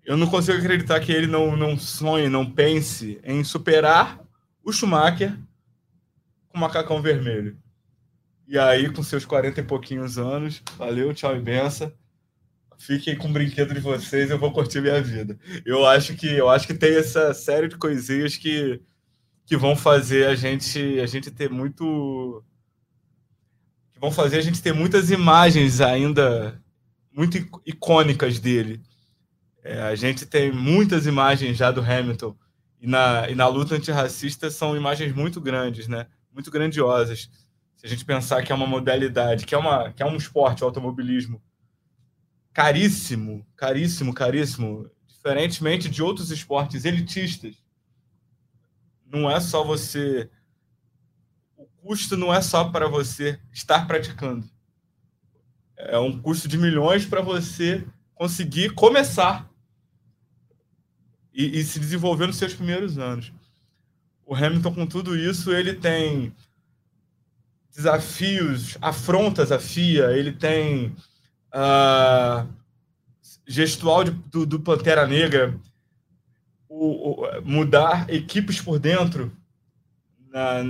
eu 0.04 0.18
não 0.18 0.26
consigo 0.26 0.58
acreditar 0.58 1.00
que 1.00 1.12
ele 1.12 1.28
não, 1.28 1.56
não 1.56 1.78
sonhe, 1.78 2.28
não 2.28 2.50
pense 2.52 3.22
em 3.24 3.44
superar 3.44 4.20
o 4.64 4.74
Schumacher 4.74 5.38
com 6.50 6.58
o 6.58 6.60
macacão 6.60 7.00
vermelho. 7.00 7.60
E 8.48 8.58
aí, 8.58 8.92
com 8.92 9.04
seus 9.04 9.24
40 9.24 9.60
e 9.60 9.64
pouquinhos 9.64 10.18
anos, 10.18 10.64
valeu, 10.80 11.14
tchau 11.14 11.38
e 11.38 11.40
benção. 11.40 11.94
Fiquem 12.80 13.16
com 13.16 13.30
o 13.30 13.32
brinquedo 13.32 13.72
de 13.72 13.80
vocês, 13.80 14.32
eu 14.32 14.40
vou 14.40 14.52
curtir 14.52 14.82
minha 14.82 15.00
vida. 15.00 15.38
Eu 15.64 15.86
acho 15.86 16.16
que 16.16 16.26
eu 16.28 16.50
acho 16.50 16.66
que 16.66 16.74
tem 16.74 16.96
essa 16.96 17.36
série 17.36 17.68
de 17.68 17.78
coisinhas 17.78 18.36
que, 18.36 18.82
que 19.46 19.56
vão 19.56 19.76
fazer 19.76 20.26
a 20.26 20.34
gente 20.34 21.00
a 21.00 21.06
gente 21.06 21.30
ter 21.30 21.52
muito 21.52 22.44
vão 24.02 24.12
fazer 24.12 24.40
a 24.40 24.42
gente 24.42 24.62
ter 24.62 24.74
muitas 24.74 25.12
imagens 25.12 25.80
ainda 25.80 26.60
muito 27.16 27.38
icônicas 27.66 28.40
dele. 28.40 28.82
É, 29.64 29.80
a 29.84 29.96
gente 29.96 30.26
tem 30.26 30.52
muitas 30.52 31.06
imagens 31.06 31.56
já 31.56 31.70
do 31.70 31.82
Hamilton 31.82 32.36
e 32.82 32.88
na, 32.88 33.30
e 33.30 33.36
na 33.36 33.48
luta 33.48 33.76
antirracista 33.76 34.50
são 34.50 34.76
imagens 34.76 35.14
muito 35.14 35.40
grandes, 35.40 35.88
né? 35.88 36.08
Muito 36.34 36.50
grandiosas 36.50 37.30
se 37.82 37.88
a 37.88 37.90
gente 37.90 38.06
pensar 38.06 38.44
que 38.44 38.52
é 38.52 38.56
uma 38.56 38.68
modalidade, 38.68 39.44
que 39.44 39.56
é, 39.56 39.58
uma, 39.58 39.92
que 39.92 40.04
é 40.04 40.06
um 40.06 40.16
esporte, 40.16 40.64
o 40.64 40.68
automobilismo, 40.68 41.42
caríssimo, 42.54 43.44
caríssimo, 43.56 44.14
caríssimo, 44.14 44.88
diferentemente 45.08 45.90
de 45.90 46.04
outros 46.04 46.30
esportes 46.30 46.86
elitistas, 46.86 47.56
não 49.04 49.30
é 49.30 49.40
só 49.40 49.64
você. 49.64 50.30
Custo 51.82 52.16
não 52.16 52.34
é 52.34 52.42
só 52.42 52.66
para 52.66 52.88
você 52.88 53.40
estar 53.52 53.88
praticando. 53.88 54.48
É 55.76 55.98
um 55.98 56.22
custo 56.22 56.48
de 56.48 56.58
milhões 56.58 57.06
para 57.06 57.22
você 57.22 57.84
conseguir 58.14 58.76
começar 58.76 59.50
e, 61.34 61.60
e 61.60 61.64
se 61.64 61.80
desenvolver 61.80 62.28
nos 62.28 62.38
seus 62.38 62.54
primeiros 62.54 63.00
anos. 63.00 63.34
O 64.26 64.36
Hamilton, 64.36 64.74
com 64.76 64.86
tudo 64.86 65.18
isso, 65.18 65.52
ele 65.52 65.74
tem 65.74 66.34
desafios, 67.76 68.78
afrontas 68.80 69.52
à 69.52 69.58
FIA, 69.58 70.12
ele 70.12 70.34
tem 70.34 70.96
uh, 71.54 72.48
gestual 73.48 74.04
de, 74.04 74.12
do, 74.12 74.46
do, 74.46 74.60
Pantera 74.60 75.08
Negra, 75.08 75.60
o, 76.70 77.24
o, 77.24 77.42
mudar 77.44 78.10
equipes 78.10 78.62
por 78.62 78.78
dentro 78.78 79.36
na, 80.30 80.64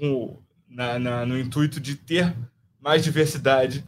com, 0.00 0.42
na, 0.66 0.98
na, 0.98 1.26
no 1.26 1.38
intuito 1.38 1.78
de 1.78 1.94
ter 1.94 2.34
mais 2.80 3.04
diversidade. 3.04 3.84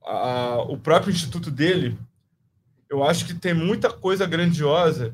Uh, 0.00 0.72
o 0.72 0.78
próprio 0.78 1.12
instituto 1.12 1.50
dele, 1.50 1.98
eu 2.88 3.02
acho 3.02 3.26
que 3.26 3.34
tem 3.34 3.52
muita 3.52 3.92
coisa 3.92 4.24
grandiosa 4.26 5.12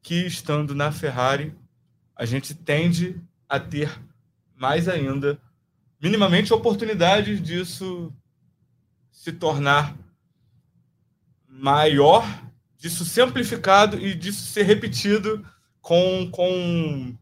que, 0.00 0.26
estando 0.26 0.74
na 0.74 0.92
Ferrari, 0.92 1.52
a 2.14 2.24
gente 2.24 2.54
tende 2.54 3.20
a 3.48 3.58
ter 3.58 4.00
mais 4.56 4.88
ainda, 4.88 5.40
minimamente 6.00 6.52
oportunidades 6.52 7.42
disso 7.42 8.12
se 9.10 9.32
tornar 9.32 9.96
maior, 11.48 12.24
disso 12.76 13.04
ser 13.04 13.22
amplificado 13.22 13.98
e 13.98 14.14
disso 14.14 14.46
ser 14.46 14.62
repetido 14.62 15.44
com, 15.80 16.30
com, 16.30 17.16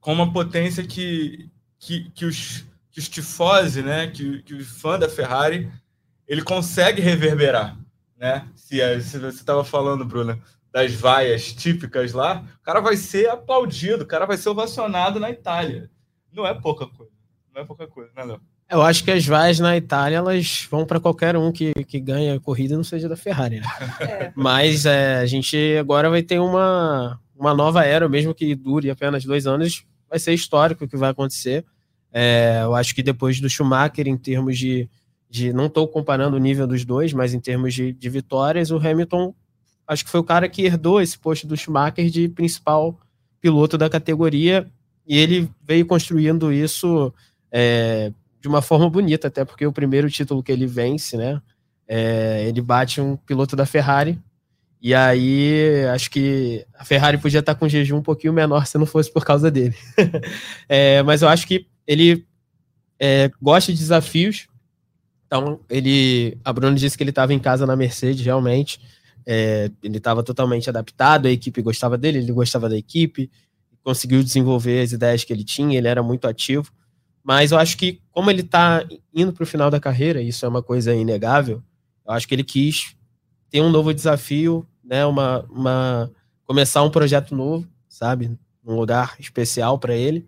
com 0.00 0.12
uma 0.12 0.32
potência 0.32 0.84
que, 0.84 1.50
que, 1.78 2.10
que, 2.10 2.24
os, 2.24 2.64
que 2.90 2.98
os 2.98 3.08
tifose, 3.08 3.82
né, 3.82 4.08
que, 4.08 4.42
que 4.42 4.54
o 4.54 4.64
fã 4.64 4.98
da 4.98 5.08
Ferrari, 5.08 5.70
ele 6.26 6.42
consegue 6.42 7.02
reverberar. 7.02 7.78
Né? 8.18 8.46
Se, 8.54 8.78
se 9.02 9.18
você 9.18 9.40
estava 9.40 9.64
falando, 9.64 10.04
Bruna, 10.04 10.40
das 10.72 10.94
vaias 10.94 11.52
típicas 11.52 12.12
lá, 12.12 12.44
o 12.60 12.62
cara 12.62 12.80
vai 12.80 12.96
ser 12.96 13.28
aplaudido, 13.28 14.04
o 14.04 14.06
cara 14.06 14.26
vai 14.26 14.36
ser 14.36 14.48
ovacionado 14.48 15.18
na 15.18 15.30
Itália 15.30 15.90
não 16.32 16.46
é 16.46 16.54
pouca 16.54 16.86
coisa. 16.86 17.12
Não 17.54 17.62
é 17.62 17.64
pouca 17.64 17.86
coisa, 17.86 18.10
né, 18.16 18.24
Léo? 18.24 18.40
Eu 18.70 18.82
acho 18.82 19.02
que 19.02 19.10
as 19.10 19.26
vaias 19.26 19.58
na 19.58 19.76
Itália 19.76 20.18
elas 20.18 20.68
vão 20.70 20.86
para 20.86 21.00
qualquer 21.00 21.36
um 21.36 21.50
que, 21.50 21.72
que 21.88 21.98
ganha 21.98 22.36
a 22.36 22.40
corrida 22.40 22.76
não 22.76 22.84
seja 22.84 23.08
da 23.08 23.16
Ferrari. 23.16 23.60
Né? 23.60 23.66
É. 24.00 24.32
Mas 24.36 24.86
é, 24.86 25.16
a 25.16 25.26
gente 25.26 25.76
agora 25.78 26.08
vai 26.08 26.22
ter 26.22 26.38
uma, 26.38 27.20
uma 27.36 27.52
nova 27.52 27.84
era, 27.84 28.08
mesmo 28.08 28.34
que 28.34 28.54
dure 28.54 28.90
apenas 28.90 29.24
dois 29.24 29.46
anos, 29.46 29.84
vai 30.10 30.18
ser 30.18 30.34
histórico 30.34 30.84
o 30.84 30.88
que 30.88 30.96
vai 30.96 31.10
acontecer. 31.10 31.64
É, 32.12 32.60
eu 32.64 32.74
acho 32.74 32.94
que 32.94 33.02
depois 33.02 33.40
do 33.40 33.48
Schumacher, 33.48 34.08
em 34.08 34.16
termos 34.16 34.58
de. 34.58 34.90
de 35.30 35.52
não 35.52 35.66
estou 35.66 35.86
comparando 35.86 36.36
o 36.36 36.40
nível 36.40 36.66
dos 36.66 36.84
dois, 36.84 37.12
mas 37.12 37.32
em 37.32 37.40
termos 37.40 37.72
de, 37.72 37.92
de 37.92 38.08
vitórias, 38.10 38.70
o 38.70 38.76
Hamilton 38.76 39.32
acho 39.86 40.04
que 40.04 40.10
foi 40.10 40.20
o 40.20 40.24
cara 40.24 40.48
que 40.48 40.62
herdou 40.62 41.00
esse 41.00 41.18
posto 41.18 41.46
do 41.46 41.56
Schumacher 41.56 42.08
de 42.10 42.28
principal 42.28 42.98
piloto 43.40 43.76
da 43.76 43.90
categoria 43.90 44.70
e 45.06 45.18
ele 45.18 45.50
veio 45.66 45.84
construindo 45.84 46.52
isso 46.52 47.12
é, 47.50 48.12
de 48.40 48.46
uma 48.46 48.62
forma 48.62 48.88
bonita, 48.88 49.26
até 49.26 49.44
porque 49.44 49.66
o 49.66 49.72
primeiro 49.72 50.08
título 50.08 50.42
que 50.42 50.52
ele 50.52 50.66
vence, 50.66 51.16
né? 51.16 51.42
É, 51.88 52.44
ele 52.46 52.62
bate 52.62 53.00
um 53.00 53.16
piloto 53.16 53.56
da 53.56 53.66
Ferrari. 53.66 54.16
E 54.82 54.94
aí, 54.94 55.84
acho 55.92 56.10
que 56.10 56.64
a 56.74 56.84
Ferrari 56.84 57.18
podia 57.18 57.40
estar 57.40 57.54
com 57.54 57.66
um 57.66 57.68
jejum 57.68 57.98
um 57.98 58.02
pouquinho 58.02 58.32
menor 58.32 58.66
se 58.66 58.78
não 58.78 58.86
fosse 58.86 59.12
por 59.12 59.24
causa 59.24 59.50
dele. 59.50 59.76
é, 60.68 61.02
mas 61.02 61.20
eu 61.20 61.28
acho 61.28 61.46
que 61.46 61.66
ele 61.86 62.26
é, 62.98 63.30
gosta 63.40 63.72
de 63.72 63.78
desafios, 63.78 64.46
Então, 65.26 65.60
ele. 65.68 66.38
A 66.44 66.52
Bruno 66.52 66.76
disse 66.76 66.96
que 66.96 67.02
ele 67.02 67.10
estava 67.10 67.34
em 67.34 67.38
casa 67.38 67.66
na 67.66 67.76
Mercedes, 67.76 68.24
realmente. 68.24 68.80
É, 69.26 69.70
ele 69.82 69.98
estava 69.98 70.22
totalmente 70.22 70.68
adaptado, 70.68 71.26
a 71.26 71.30
equipe 71.30 71.62
gostava 71.62 71.98
dele, 71.98 72.18
ele 72.18 72.32
gostava 72.32 72.68
da 72.68 72.76
equipe, 72.76 73.30
conseguiu 73.84 74.22
desenvolver 74.22 74.82
as 74.82 74.92
ideias 74.92 75.24
que 75.24 75.32
ele 75.32 75.44
tinha, 75.44 75.76
ele 75.78 75.88
era 75.88 76.02
muito 76.02 76.26
ativo. 76.26 76.72
Mas 77.22 77.52
eu 77.52 77.58
acho 77.58 77.76
que, 77.76 78.00
como 78.10 78.30
ele 78.30 78.40
está 78.40 78.84
indo 79.14 79.32
para 79.32 79.44
o 79.44 79.46
final 79.46 79.70
da 79.70 79.78
carreira, 79.78 80.22
isso 80.22 80.44
é 80.44 80.48
uma 80.48 80.62
coisa 80.62 80.94
inegável, 80.94 81.62
eu 82.06 82.12
acho 82.12 82.26
que 82.26 82.34
ele 82.34 82.44
quis 82.44 82.96
ter 83.50 83.60
um 83.60 83.70
novo 83.70 83.92
desafio, 83.92 84.66
né? 84.90 85.06
Uma, 85.06 85.46
uma 85.48 86.10
começar 86.44 86.82
um 86.82 86.90
projeto 86.90 87.34
novo, 87.34 87.64
sabe? 87.88 88.36
Um 88.66 88.74
lugar 88.74 89.14
especial 89.20 89.78
para 89.78 89.94
ele. 89.94 90.26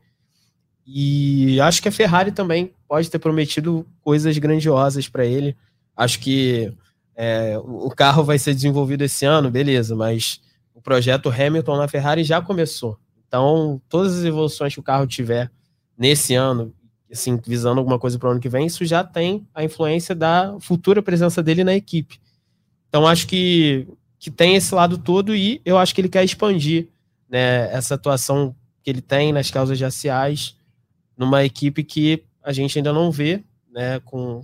E 0.86 1.60
acho 1.60 1.82
que 1.82 1.88
a 1.88 1.92
Ferrari 1.92 2.30
também 2.30 2.72
pode 2.86 3.10
ter 3.10 3.18
prometido 3.18 3.84
coisas 4.00 4.38
grandiosas 4.38 5.08
para 5.08 5.26
ele. 5.26 5.56
Acho 5.96 6.20
que 6.20 6.72
é, 7.16 7.58
o 7.58 7.90
carro 7.90 8.22
vai 8.22 8.38
ser 8.38 8.54
desenvolvido 8.54 9.02
esse 9.02 9.24
ano, 9.24 9.50
beleza, 9.50 9.96
mas 9.96 10.40
o 10.72 10.80
projeto 10.80 11.28
Hamilton 11.28 11.76
na 11.76 11.88
Ferrari 11.88 12.22
já 12.22 12.40
começou. 12.40 12.98
Então, 13.26 13.80
todas 13.88 14.18
as 14.18 14.24
evoluções 14.24 14.74
que 14.74 14.80
o 14.80 14.82
carro 14.82 15.06
tiver 15.06 15.50
nesse 15.96 16.34
ano, 16.34 16.72
assim, 17.10 17.38
visando 17.46 17.78
alguma 17.78 17.98
coisa 17.98 18.18
para 18.18 18.28
o 18.28 18.32
ano 18.32 18.40
que 18.40 18.48
vem, 18.48 18.66
isso 18.66 18.84
já 18.84 19.02
tem 19.02 19.46
a 19.54 19.64
influência 19.64 20.14
da 20.14 20.56
futura 20.60 21.02
presença 21.02 21.42
dele 21.42 21.64
na 21.64 21.74
equipe. 21.74 22.20
Então, 22.88 23.06
acho 23.06 23.26
que, 23.26 23.88
que 24.22 24.30
tem 24.30 24.54
esse 24.54 24.72
lado 24.72 24.96
todo 24.96 25.34
e 25.34 25.60
eu 25.64 25.76
acho 25.76 25.92
que 25.92 26.00
ele 26.00 26.08
quer 26.08 26.22
expandir 26.22 26.86
né, 27.28 27.68
essa 27.72 27.96
atuação 27.96 28.54
que 28.80 28.88
ele 28.88 29.00
tem 29.00 29.32
nas 29.32 29.50
causas 29.50 29.80
raciais 29.80 30.56
numa 31.16 31.44
equipe 31.44 31.82
que 31.82 32.22
a 32.40 32.52
gente 32.52 32.78
ainda 32.78 32.92
não 32.92 33.10
vê, 33.10 33.42
né, 33.72 33.98
com 34.04 34.40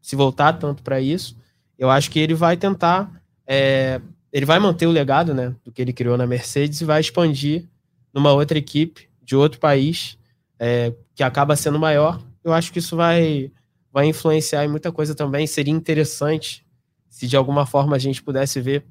se 0.00 0.16
voltar 0.16 0.54
tanto 0.54 0.82
para 0.82 1.02
isso. 1.02 1.36
Eu 1.78 1.90
acho 1.90 2.10
que 2.10 2.18
ele 2.18 2.32
vai 2.32 2.56
tentar, 2.56 3.22
é, 3.46 4.00
ele 4.32 4.46
vai 4.46 4.58
manter 4.58 4.86
o 4.86 4.90
legado, 4.90 5.34
né, 5.34 5.54
do 5.62 5.70
que 5.70 5.82
ele 5.82 5.92
criou 5.92 6.16
na 6.16 6.26
Mercedes 6.26 6.80
e 6.80 6.86
vai 6.86 7.02
expandir 7.02 7.68
numa 8.10 8.32
outra 8.32 8.56
equipe 8.56 9.06
de 9.22 9.36
outro 9.36 9.60
país 9.60 10.16
é, 10.58 10.94
que 11.14 11.22
acaba 11.22 11.56
sendo 11.56 11.78
maior. 11.78 12.22
Eu 12.42 12.54
acho 12.54 12.72
que 12.72 12.78
isso 12.78 12.96
vai 12.96 13.52
vai 13.92 14.06
influenciar 14.06 14.64
em 14.64 14.68
muita 14.68 14.90
coisa 14.90 15.14
também. 15.14 15.46
Seria 15.46 15.74
interessante 15.74 16.64
se 17.10 17.28
de 17.28 17.36
alguma 17.36 17.66
forma 17.66 17.94
a 17.94 17.98
gente 17.98 18.22
pudesse 18.22 18.62
ver 18.62 18.84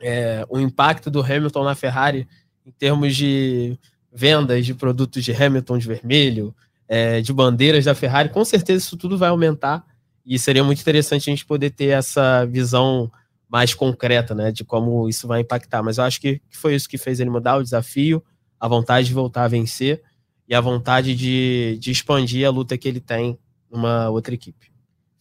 é, 0.00 0.44
o 0.48 0.58
impacto 0.58 1.10
do 1.10 1.20
Hamilton 1.20 1.64
na 1.64 1.74
Ferrari 1.74 2.28
em 2.64 2.70
termos 2.70 3.16
de 3.16 3.78
vendas 4.12 4.64
de 4.64 4.74
produtos 4.74 5.24
de 5.24 5.32
Hamilton 5.32 5.78
de 5.78 5.86
vermelho, 5.86 6.54
é, 6.88 7.20
de 7.20 7.32
bandeiras 7.32 7.84
da 7.84 7.94
Ferrari, 7.94 8.28
com 8.28 8.44
certeza 8.44 8.84
isso 8.84 8.96
tudo 8.96 9.18
vai 9.18 9.28
aumentar 9.28 9.84
e 10.24 10.38
seria 10.38 10.62
muito 10.62 10.80
interessante 10.80 11.30
a 11.30 11.32
gente 11.32 11.46
poder 11.46 11.70
ter 11.70 11.88
essa 11.88 12.44
visão 12.44 13.10
mais 13.48 13.72
concreta, 13.72 14.34
né, 14.34 14.52
de 14.52 14.62
como 14.62 15.08
isso 15.08 15.26
vai 15.26 15.40
impactar. 15.40 15.82
Mas 15.82 15.96
eu 15.96 16.04
acho 16.04 16.20
que 16.20 16.40
foi 16.50 16.74
isso 16.74 16.88
que 16.88 16.98
fez 16.98 17.18
ele 17.18 17.30
mudar 17.30 17.56
o 17.56 17.62
desafio, 17.62 18.22
a 18.60 18.68
vontade 18.68 19.08
de 19.08 19.14
voltar 19.14 19.44
a 19.44 19.48
vencer 19.48 20.02
e 20.46 20.54
a 20.54 20.60
vontade 20.60 21.14
de, 21.14 21.78
de 21.80 21.90
expandir 21.90 22.46
a 22.46 22.50
luta 22.50 22.76
que 22.76 22.86
ele 22.86 23.00
tem 23.00 23.38
numa 23.70 24.10
outra 24.10 24.34
equipe. 24.34 24.70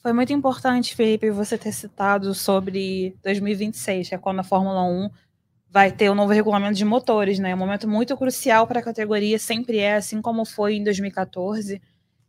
Foi 0.08 0.14
muito 0.14 0.32
importante, 0.32 0.96
Felipe, 0.96 1.30
você 1.32 1.58
ter 1.58 1.74
citado 1.74 2.34
sobre 2.34 3.14
2026, 3.26 4.08
que 4.08 4.16
é 4.16 4.18
quando 4.18 4.40
a 4.40 4.44
Fórmula 4.44 4.82
1 4.82 5.10
vai 5.70 5.92
ter 5.92 6.08
o 6.08 6.14
um 6.14 6.16
novo 6.16 6.32
regulamento 6.32 6.76
de 6.76 6.86
motores, 6.86 7.40
né? 7.40 7.52
É 7.52 7.54
um 7.54 7.58
momento 7.58 7.90
muito 7.90 8.16
crucial 8.16 8.66
para 8.66 8.80
a 8.80 8.82
categoria, 8.82 9.38
sempre 9.38 9.80
é, 9.80 9.96
assim 9.96 10.22
como 10.22 10.46
foi 10.46 10.78
em 10.78 10.84
2014. 10.86 11.82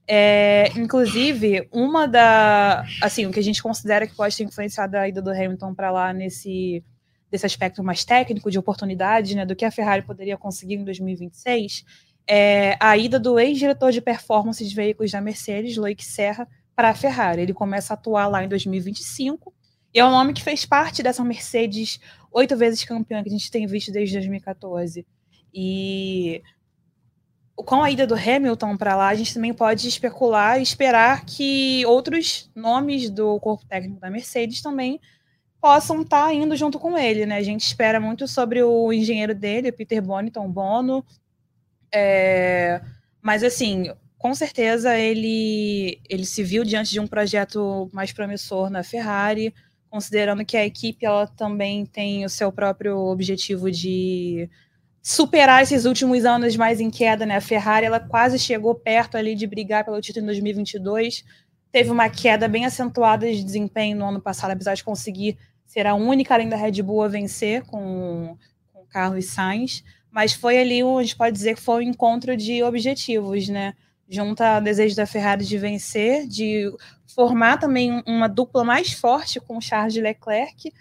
É, 0.09 0.73
inclusive, 0.77 1.69
uma 1.71 2.09
da. 2.09 2.85
Assim, 3.01 3.27
o 3.27 3.31
que 3.31 3.39
a 3.39 3.45
gente 3.45 3.63
considera 3.63 4.09
que 4.09 4.17
pode 4.17 4.37
ter 4.37 4.43
influenciado 4.43 4.97
a 4.97 5.09
ida 5.09 5.23
do 5.23 5.31
Hamilton 5.31 5.73
para 5.73 5.93
lá 5.93 6.13
nesse 6.13 6.83
desse 7.31 7.47
aspecto 7.47 7.85
mais 7.85 8.05
técnico, 8.05 8.51
de 8.51 8.59
oportunidade, 8.59 9.37
né, 9.37 9.47
do 9.47 9.55
que 9.55 9.65
a 9.65 9.71
Ferrari 9.71 10.03
poderia 10.03 10.37
conseguir 10.37 10.75
em 10.75 10.85
2026, 10.85 11.85
é 12.27 12.77
a 12.81 12.97
ida 12.97 13.21
do 13.21 13.39
ex-diretor 13.39 13.93
de 13.93 14.01
performance 14.01 14.67
de 14.67 14.75
veículos 14.75 15.13
da 15.13 15.21
Mercedes, 15.21 15.77
Loic 15.77 16.05
Serra, 16.05 16.49
para 16.79 16.91
a 16.91 16.95
Ferrari. 16.95 17.43
Ele 17.43 17.53
começa 17.53 17.93
a 17.93 17.95
atuar 17.95 18.29
lá 18.29 18.45
em 18.45 18.49
2025 18.49 19.53
e 19.93 19.99
é 19.99 20.05
um 20.05 20.13
nome 20.13 20.33
que 20.33 20.45
fez 20.45 20.65
parte 20.65 21.03
dessa 21.03 21.25
Mercedes 21.25 21.99
oito 22.31 22.57
vezes 22.57 22.85
campeã 22.85 23.21
que 23.21 23.29
a 23.29 23.33
gente 23.33 23.51
tem 23.51 23.67
visto 23.67 23.91
desde 23.91 24.15
2014. 24.15 25.05
E 25.53 26.41
com 27.57 27.83
a 27.83 27.91
ida 27.91 28.07
do 28.07 28.15
Hamilton 28.15 28.77
para 28.77 28.95
lá, 28.95 29.09
a 29.09 29.15
gente 29.17 29.35
também 29.35 29.53
pode 29.53 29.89
especular 29.89 30.61
e 30.61 30.63
esperar 30.63 31.25
que 31.25 31.85
outros 31.85 32.49
nomes 32.55 33.11
do 33.11 33.41
corpo 33.41 33.67
técnico 33.67 33.99
da 33.99 34.09
Mercedes 34.09 34.63
também 34.63 35.01
possam 35.61 36.03
estar 36.03 36.27
tá 36.27 36.33
indo 36.33 36.55
junto 36.55 36.79
com 36.79 36.97
ele, 36.97 37.27
né? 37.27 37.39
A 37.39 37.43
gente 37.43 37.63
espera 37.63 37.99
muito 37.99 38.29
sobre 38.29 38.63
o 38.63 38.93
engenheiro 38.93 39.35
dele, 39.35 39.73
Peter 39.73 40.01
Bonington 40.01 40.49
Bono. 40.49 41.05
É... 41.93 42.81
Mas 43.21 43.43
assim, 43.43 43.93
com 44.19 44.35
certeza 44.35 44.99
ele 44.99 46.01
ele 46.09 46.25
se 46.25 46.43
viu 46.43 46.65
diante 46.65 46.91
de 46.91 47.01
um 47.01 47.07
projeto 47.07 47.89
mais 47.93 48.13
promissor 48.13 48.69
na 48.69 48.83
Ferrari 48.83 49.55
considerando 49.91 50.45
que 50.45 50.57
a 50.57 50.67
equipe 50.67 51.05
ela 51.07 51.27
também 51.27 51.87
tem 51.87 52.25
o 52.25 52.29
seu 52.29 52.53
próprio 52.53 52.99
objetivo 52.99 53.71
de 53.71 54.49
superar 55.03 55.63
esses 55.63 55.85
últimos 55.85 56.25
anos 56.25 56.57
mais 56.57 56.81
em 56.81 56.91
queda, 56.91 57.25
né? 57.25 57.37
A 57.37 57.41
Ferrari 57.41 57.87
ela 57.87 58.01
quase 58.01 58.39
chegou 58.39 58.75
perto 58.75 59.17
ali 59.17 59.35
de 59.35 59.47
brigar 59.47 59.85
pelo 59.85 60.01
título 60.01 60.25
em 60.25 60.27
2022, 60.27 61.25
teve 61.73 61.91
uma 61.91 62.09
queda 62.09 62.47
bem 62.49 62.67
acentuada 62.67 63.31
de 63.33 63.43
desempenho 63.43 63.97
no 63.97 64.07
ano 64.07 64.21
passado, 64.21 64.51
apesar 64.51 64.75
de 64.75 64.85
conseguir 64.85 65.39
ser 65.65 65.87
a 65.87 65.95
única 65.95 66.35
além 66.35 66.49
da 66.49 66.57
Red 66.57 66.83
Bull 66.83 67.03
a 67.03 67.09
vencer 67.09 67.63
com, 67.63 68.37
com 68.73 68.85
Carlos 68.87 69.27
Sainz, 69.27 69.85
mas 70.11 70.33
foi 70.33 70.59
ali 70.59 70.83
a 70.83 71.03
gente 71.03 71.17
pode 71.17 71.35
dizer 71.35 71.55
que 71.55 71.61
foi 71.61 71.85
um 71.85 71.89
encontro 71.89 72.37
de 72.37 72.63
objetivos, 72.63 73.49
né? 73.49 73.75
Junta 74.09 74.59
o 74.59 74.61
desejo 74.61 74.97
da 74.97 75.07
Ferrari 75.07 75.45
de 75.45 75.59
vencer, 75.59 76.27
de 76.27 76.73
formar 77.15 77.59
também 77.59 78.03
uma 78.07 78.29
dupla 78.29 78.65
mais 78.65 78.93
forte 78.93 79.39
com 79.39 79.59
o 79.59 79.61
Charles 79.61 79.97
Leclerc 79.97 80.73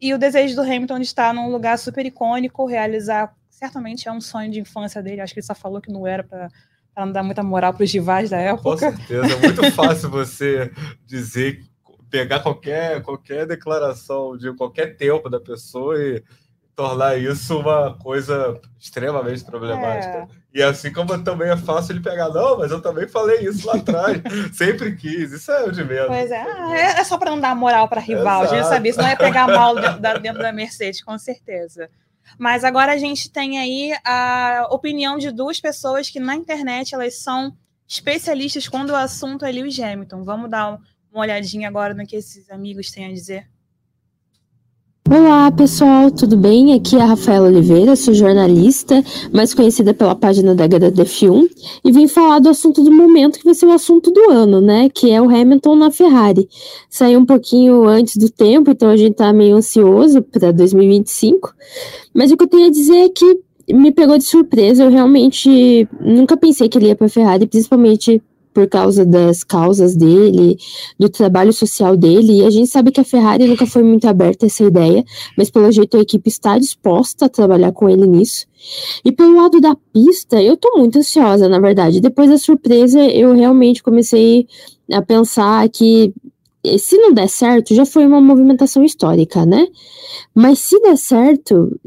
e 0.00 0.12
o 0.12 0.18
desejo 0.18 0.54
do 0.54 0.62
Hamilton 0.62 0.98
de 0.98 1.04
estar 1.04 1.32
num 1.32 1.50
lugar 1.50 1.78
super 1.78 2.04
icônico, 2.04 2.66
realizar, 2.66 3.34
certamente 3.48 4.08
é 4.08 4.12
um 4.12 4.20
sonho 4.20 4.50
de 4.50 4.60
infância 4.60 5.02
dele, 5.02 5.20
acho 5.20 5.32
que 5.32 5.40
ele 5.40 5.46
só 5.46 5.54
falou 5.54 5.80
que 5.80 5.92
não 5.92 6.06
era 6.06 6.22
para 6.24 6.50
não 6.96 7.12
dar 7.12 7.22
muita 7.22 7.42
moral 7.42 7.72
para 7.72 7.84
os 7.84 7.92
rivais 7.92 8.30
da 8.30 8.38
época. 8.38 8.62
Com 8.62 8.76
certeza, 8.76 9.26
é 9.26 9.36
muito 9.36 9.70
fácil 9.72 10.10
você 10.10 10.70
dizer, 11.06 11.62
pegar 12.10 12.40
qualquer, 12.40 13.02
qualquer 13.02 13.46
declaração 13.46 14.36
de 14.36 14.52
qualquer 14.54 14.96
tempo 14.96 15.30
da 15.30 15.40
pessoa 15.40 15.98
e 15.98 16.22
tornar 16.74 17.16
isso 17.16 17.58
uma 17.58 17.96
coisa 17.98 18.60
extremamente 18.78 19.42
problemática. 19.44 20.18
É. 20.18 20.28
E 20.56 20.62
assim 20.62 20.90
como 20.90 21.22
também 21.22 21.50
é 21.50 21.56
fácil 21.58 21.92
ele 21.92 22.00
pegar, 22.00 22.30
não, 22.30 22.56
mas 22.56 22.70
eu 22.70 22.80
também 22.80 23.06
falei 23.06 23.40
isso 23.40 23.66
lá 23.66 23.74
atrás, 23.74 24.22
sempre 24.56 24.96
quis, 24.96 25.30
isso 25.30 25.52
é 25.52 25.64
o 25.64 25.70
de 25.70 25.84
menos. 25.84 26.06
Pois 26.06 26.30
é, 26.30 26.40
ah, 26.40 26.74
é, 26.74 27.00
é 27.00 27.04
só 27.04 27.18
para 27.18 27.30
não 27.30 27.38
dar 27.38 27.54
moral 27.54 27.86
para 27.90 28.00
rival, 28.00 28.44
Exato. 28.44 28.54
a 28.54 28.56
gente 28.56 28.68
sabia, 28.70 28.90
isso 28.90 28.98
não 28.98 29.06
é 29.06 29.14
pegar 29.14 29.46
mal 29.48 29.74
dentro 30.22 30.40
da 30.40 30.52
Mercedes, 30.52 31.04
com 31.04 31.18
certeza. 31.18 31.90
Mas 32.38 32.64
agora 32.64 32.92
a 32.92 32.96
gente 32.96 33.30
tem 33.30 33.58
aí 33.58 33.92
a 34.02 34.66
opinião 34.70 35.18
de 35.18 35.30
duas 35.30 35.60
pessoas 35.60 36.08
que 36.08 36.18
na 36.18 36.34
internet 36.34 36.94
elas 36.94 37.18
são 37.18 37.54
especialistas 37.86 38.66
quando 38.66 38.90
o 38.90 38.96
assunto 38.96 39.44
é 39.44 39.52
Lewis 39.52 39.78
Hamilton. 39.78 40.24
Vamos 40.24 40.48
dar 40.48 40.80
uma 41.12 41.20
olhadinha 41.20 41.68
agora 41.68 41.92
no 41.92 42.06
que 42.06 42.16
esses 42.16 42.50
amigos 42.50 42.90
têm 42.90 43.04
a 43.04 43.12
dizer. 43.12 43.46
Olá 45.08 45.52
pessoal, 45.52 46.10
tudo 46.10 46.36
bem? 46.36 46.74
Aqui 46.74 46.96
é 46.96 47.00
a 47.00 47.06
Rafaela 47.06 47.46
Oliveira, 47.46 47.94
sou 47.94 48.12
jornalista, 48.12 49.04
mais 49.32 49.54
conhecida 49.54 49.94
pela 49.94 50.16
página 50.16 50.52
da 50.52 50.68
HDF1, 50.68 51.48
e 51.84 51.92
vim 51.92 52.08
falar 52.08 52.40
do 52.40 52.48
assunto 52.48 52.82
do 52.82 52.90
momento, 52.90 53.38
que 53.38 53.44
vai 53.44 53.54
ser 53.54 53.66
o 53.66 53.72
assunto 53.72 54.10
do 54.10 54.32
ano, 54.32 54.60
né? 54.60 54.88
Que 54.88 55.12
é 55.12 55.22
o 55.22 55.30
Hamilton 55.30 55.76
na 55.76 55.92
Ferrari. 55.92 56.48
Saiu 56.90 57.20
um 57.20 57.24
pouquinho 57.24 57.84
antes 57.84 58.16
do 58.16 58.28
tempo, 58.28 58.72
então 58.72 58.88
a 58.88 58.96
gente 58.96 59.14
tá 59.14 59.32
meio 59.32 59.54
ansioso 59.54 60.22
para 60.22 60.50
2025, 60.50 61.54
mas 62.12 62.32
o 62.32 62.36
que 62.36 62.42
eu 62.42 62.48
tenho 62.48 62.66
a 62.66 62.70
dizer 62.70 63.04
é 63.04 63.08
que 63.08 63.38
me 63.72 63.92
pegou 63.92 64.18
de 64.18 64.24
surpresa, 64.24 64.82
eu 64.82 64.90
realmente 64.90 65.88
nunca 66.00 66.36
pensei 66.36 66.68
que 66.68 66.76
ele 66.78 66.88
ia 66.88 66.96
para 66.96 67.08
Ferrari, 67.08 67.46
principalmente 67.46 68.20
por 68.56 68.66
causa 68.66 69.04
das 69.04 69.44
causas 69.44 69.94
dele, 69.94 70.56
do 70.98 71.10
trabalho 71.10 71.52
social 71.52 71.94
dele. 71.94 72.38
E 72.38 72.42
a 72.42 72.48
gente 72.48 72.68
sabe 72.68 72.90
que 72.90 72.98
a 72.98 73.04
Ferrari 73.04 73.46
nunca 73.46 73.66
foi 73.66 73.82
muito 73.82 74.08
aberta 74.08 74.46
a 74.46 74.48
essa 74.48 74.64
ideia, 74.64 75.04
mas 75.36 75.50
pelo 75.50 75.70
jeito 75.70 75.94
a 75.94 76.00
equipe 76.00 76.26
está 76.30 76.58
disposta 76.58 77.26
a 77.26 77.28
trabalhar 77.28 77.70
com 77.72 77.86
ele 77.86 78.06
nisso. 78.06 78.46
E 79.04 79.12
pelo 79.12 79.36
lado 79.36 79.60
da 79.60 79.76
pista, 79.92 80.40
eu 80.40 80.56
tô 80.56 80.78
muito 80.78 80.98
ansiosa, 80.98 81.50
na 81.50 81.60
verdade. 81.60 82.00
Depois 82.00 82.30
da 82.30 82.38
surpresa, 82.38 82.98
eu 82.98 83.34
realmente 83.34 83.82
comecei 83.82 84.48
a 84.90 85.02
pensar 85.02 85.68
que 85.68 86.14
se 86.78 86.96
não 86.96 87.12
der 87.12 87.28
certo, 87.28 87.74
já 87.74 87.84
foi 87.84 88.06
uma 88.06 88.22
movimentação 88.22 88.82
histórica, 88.82 89.44
né? 89.44 89.66
Mas 90.34 90.60
se 90.60 90.80
der 90.80 90.96
certo, 90.96 91.78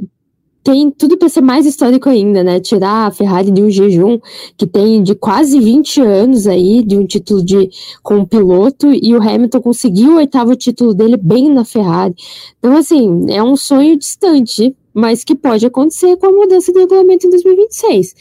tem 0.63 0.91
tudo 0.91 1.17
para 1.17 1.29
ser 1.29 1.41
mais 1.41 1.65
histórico 1.65 2.09
ainda, 2.09 2.43
né? 2.43 2.59
Tirar 2.59 3.07
a 3.07 3.11
Ferrari 3.11 3.51
de 3.51 3.61
um 3.61 3.69
jejum 3.69 4.19
que 4.57 4.67
tem 4.67 5.01
de 5.01 5.15
quase 5.15 5.59
20 5.59 6.01
anos 6.01 6.47
aí, 6.47 6.83
de 6.83 6.97
um 6.97 7.05
título 7.05 7.43
de 7.43 7.69
com 8.03 8.25
piloto, 8.25 8.87
e 8.91 9.15
o 9.15 9.21
Hamilton 9.21 9.61
conseguiu 9.61 10.13
o 10.13 10.15
oitavo 10.17 10.55
título 10.55 10.93
dele 10.93 11.17
bem 11.17 11.49
na 11.49 11.63
Ferrari. 11.63 12.13
Então, 12.59 12.75
assim, 12.75 13.25
é 13.29 13.41
um 13.41 13.55
sonho 13.55 13.97
distante, 13.97 14.75
mas 14.93 15.23
que 15.23 15.35
pode 15.35 15.65
acontecer 15.65 16.17
com 16.17 16.27
a 16.27 16.31
mudança 16.31 16.71
do 16.71 16.79
regulamento 16.79 17.25
em 17.25 17.29
2026. 17.29 18.13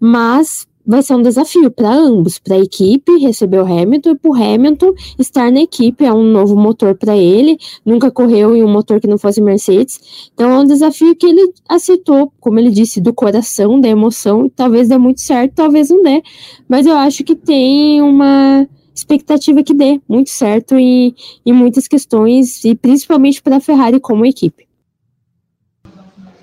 Mas 0.00 0.66
vai 0.86 1.02
ser 1.02 1.14
um 1.14 1.22
desafio 1.22 1.70
para 1.70 1.92
ambos, 1.92 2.38
para 2.38 2.56
a 2.56 2.58
equipe 2.58 3.18
receber 3.18 3.58
o 3.58 3.66
Hamilton 3.66 4.10
e 4.10 4.16
para 4.16 4.30
o 4.30 4.34
Hamilton 4.34 4.92
estar 5.18 5.50
na 5.50 5.60
equipe. 5.60 6.04
É 6.04 6.12
um 6.12 6.24
novo 6.24 6.56
motor 6.56 6.94
para 6.94 7.16
ele, 7.16 7.58
nunca 7.84 8.10
correu 8.10 8.54
em 8.56 8.62
um 8.62 8.70
motor 8.70 9.00
que 9.00 9.06
não 9.06 9.18
fosse 9.18 9.40
Mercedes. 9.40 10.30
Então 10.34 10.50
é 10.50 10.58
um 10.58 10.64
desafio 10.64 11.14
que 11.14 11.26
ele 11.26 11.52
aceitou, 11.68 12.32
como 12.40 12.58
ele 12.58 12.70
disse, 12.70 13.00
do 13.00 13.12
coração, 13.12 13.80
da 13.80 13.88
emoção. 13.88 14.50
Talvez 14.54 14.88
dê 14.88 14.98
muito 14.98 15.20
certo, 15.20 15.54
talvez 15.54 15.90
não 15.90 16.02
dê, 16.02 16.22
mas 16.68 16.86
eu 16.86 16.96
acho 16.96 17.24
que 17.24 17.34
tem 17.34 18.00
uma 18.02 18.66
expectativa 18.94 19.62
que 19.62 19.72
dê 19.72 20.00
muito 20.08 20.30
certo 20.30 20.76
em, 20.76 21.14
em 21.46 21.52
muitas 21.52 21.88
questões 21.88 22.64
e 22.64 22.74
principalmente 22.74 23.40
para 23.40 23.56
a 23.56 23.60
Ferrari 23.60 23.98
como 23.98 24.26
equipe. 24.26 24.66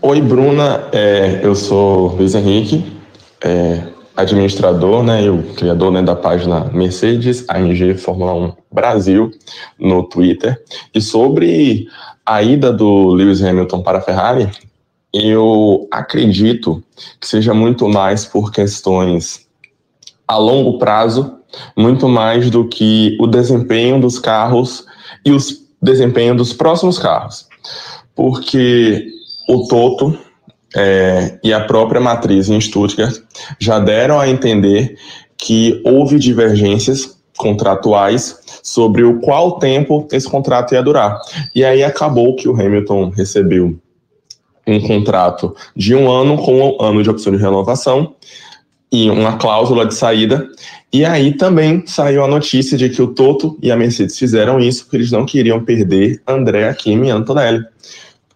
Oi, 0.02 0.22
Bruna. 0.22 0.88
É, 0.94 1.42
eu 1.44 1.54
sou 1.54 2.16
Luiz 2.16 2.34
Henrique. 2.34 2.86
É, 3.44 3.84
administrador 4.20 5.04
né, 5.04 5.24
e 5.24 5.30
o 5.30 5.44
criador 5.54 5.92
né, 5.92 6.02
da 6.02 6.16
página 6.16 6.66
Mercedes 6.74 7.46
AMG 7.48 7.96
Fórmula 7.96 8.34
1 8.34 8.54
Brasil 8.72 9.32
no 9.80 10.04
Twitter. 10.04 10.62
E 10.94 11.02
sobre 11.02 11.88
a 12.26 12.44
ida 12.44 12.72
do 12.72 13.10
Lewis 13.10 13.42
Hamilton 13.42 13.82
para 13.82 14.00
a 14.00 14.02
Ferrari, 14.02 14.50
eu 15.14 15.88
acredito 15.92 16.84
que 17.20 17.28
seja 17.28 17.54
muito 17.54 17.88
mais 17.88 18.26
por 18.26 18.52
questões 18.52 19.48
a 20.28 20.38
longo 20.38 20.78
prazo, 20.78 21.36
muito 21.76 22.08
mais 22.08 22.50
do 22.50 22.68
que 22.68 23.18
o 23.20 23.26
desempenho 23.26 24.00
dos 24.00 24.20
carros 24.20 24.86
e 25.26 25.32
o 25.32 25.38
desempenho 25.82 26.36
dos 26.36 26.54
próximos 26.54 27.00
carros. 27.00 27.48
Porque 28.14 29.08
o 29.48 29.66
Toto 29.68 30.16
é, 30.76 31.40
e 31.44 31.54
a 31.54 31.62
própria 31.62 32.00
matriz 32.00 32.50
em 32.50 32.60
Stuttgart 32.60 33.18
já 33.60 33.80
deram 33.80 34.20
a 34.20 34.30
entender 34.30 34.96
que 35.38 35.82
houve 35.84 36.20
divergências 36.20 37.18
contratuais 37.38 38.38
sobre 38.62 39.04
o 39.04 39.20
qual 39.20 39.60
tempo 39.60 40.08
esse 40.12 40.28
contrato 40.28 40.74
ia 40.74 40.84
durar. 40.84 41.18
E 41.56 41.64
aí 41.64 41.84
acabou 41.84 42.36
que 42.36 42.50
o 42.50 42.54
Hamilton 42.54 43.10
recebeu 43.10 43.80
um 44.68 44.80
contrato 44.82 45.56
de 45.76 45.96
um 45.96 46.12
ano 46.12 46.38
com 46.38 46.60
um 46.60 46.82
ano 46.84 47.02
de 47.02 47.10
opção 47.10 47.32
de 47.32 47.42
renovação 47.42 48.16
e 48.92 49.10
uma 49.10 49.38
cláusula 49.38 49.86
de 49.86 49.96
saída. 49.96 50.48
E 50.92 51.06
aí 51.06 51.34
também 51.34 51.84
saiu 51.88 52.24
a 52.24 52.28
notícia 52.28 52.78
de 52.78 52.90
que 52.90 53.02
o 53.02 53.08
Toto 53.08 53.58
e 53.62 53.72
a 53.72 53.78
Mercedes 53.78 54.18
fizeram 54.18 54.60
isso 54.60 54.84
porque 54.84 54.98
eles 54.98 55.12
não 55.12 55.26
queriam 55.26 55.64
perder 55.64 56.22
André 56.28 56.72
Kimi 56.74 57.08
e 57.08 57.12
Antonelli 57.12 57.64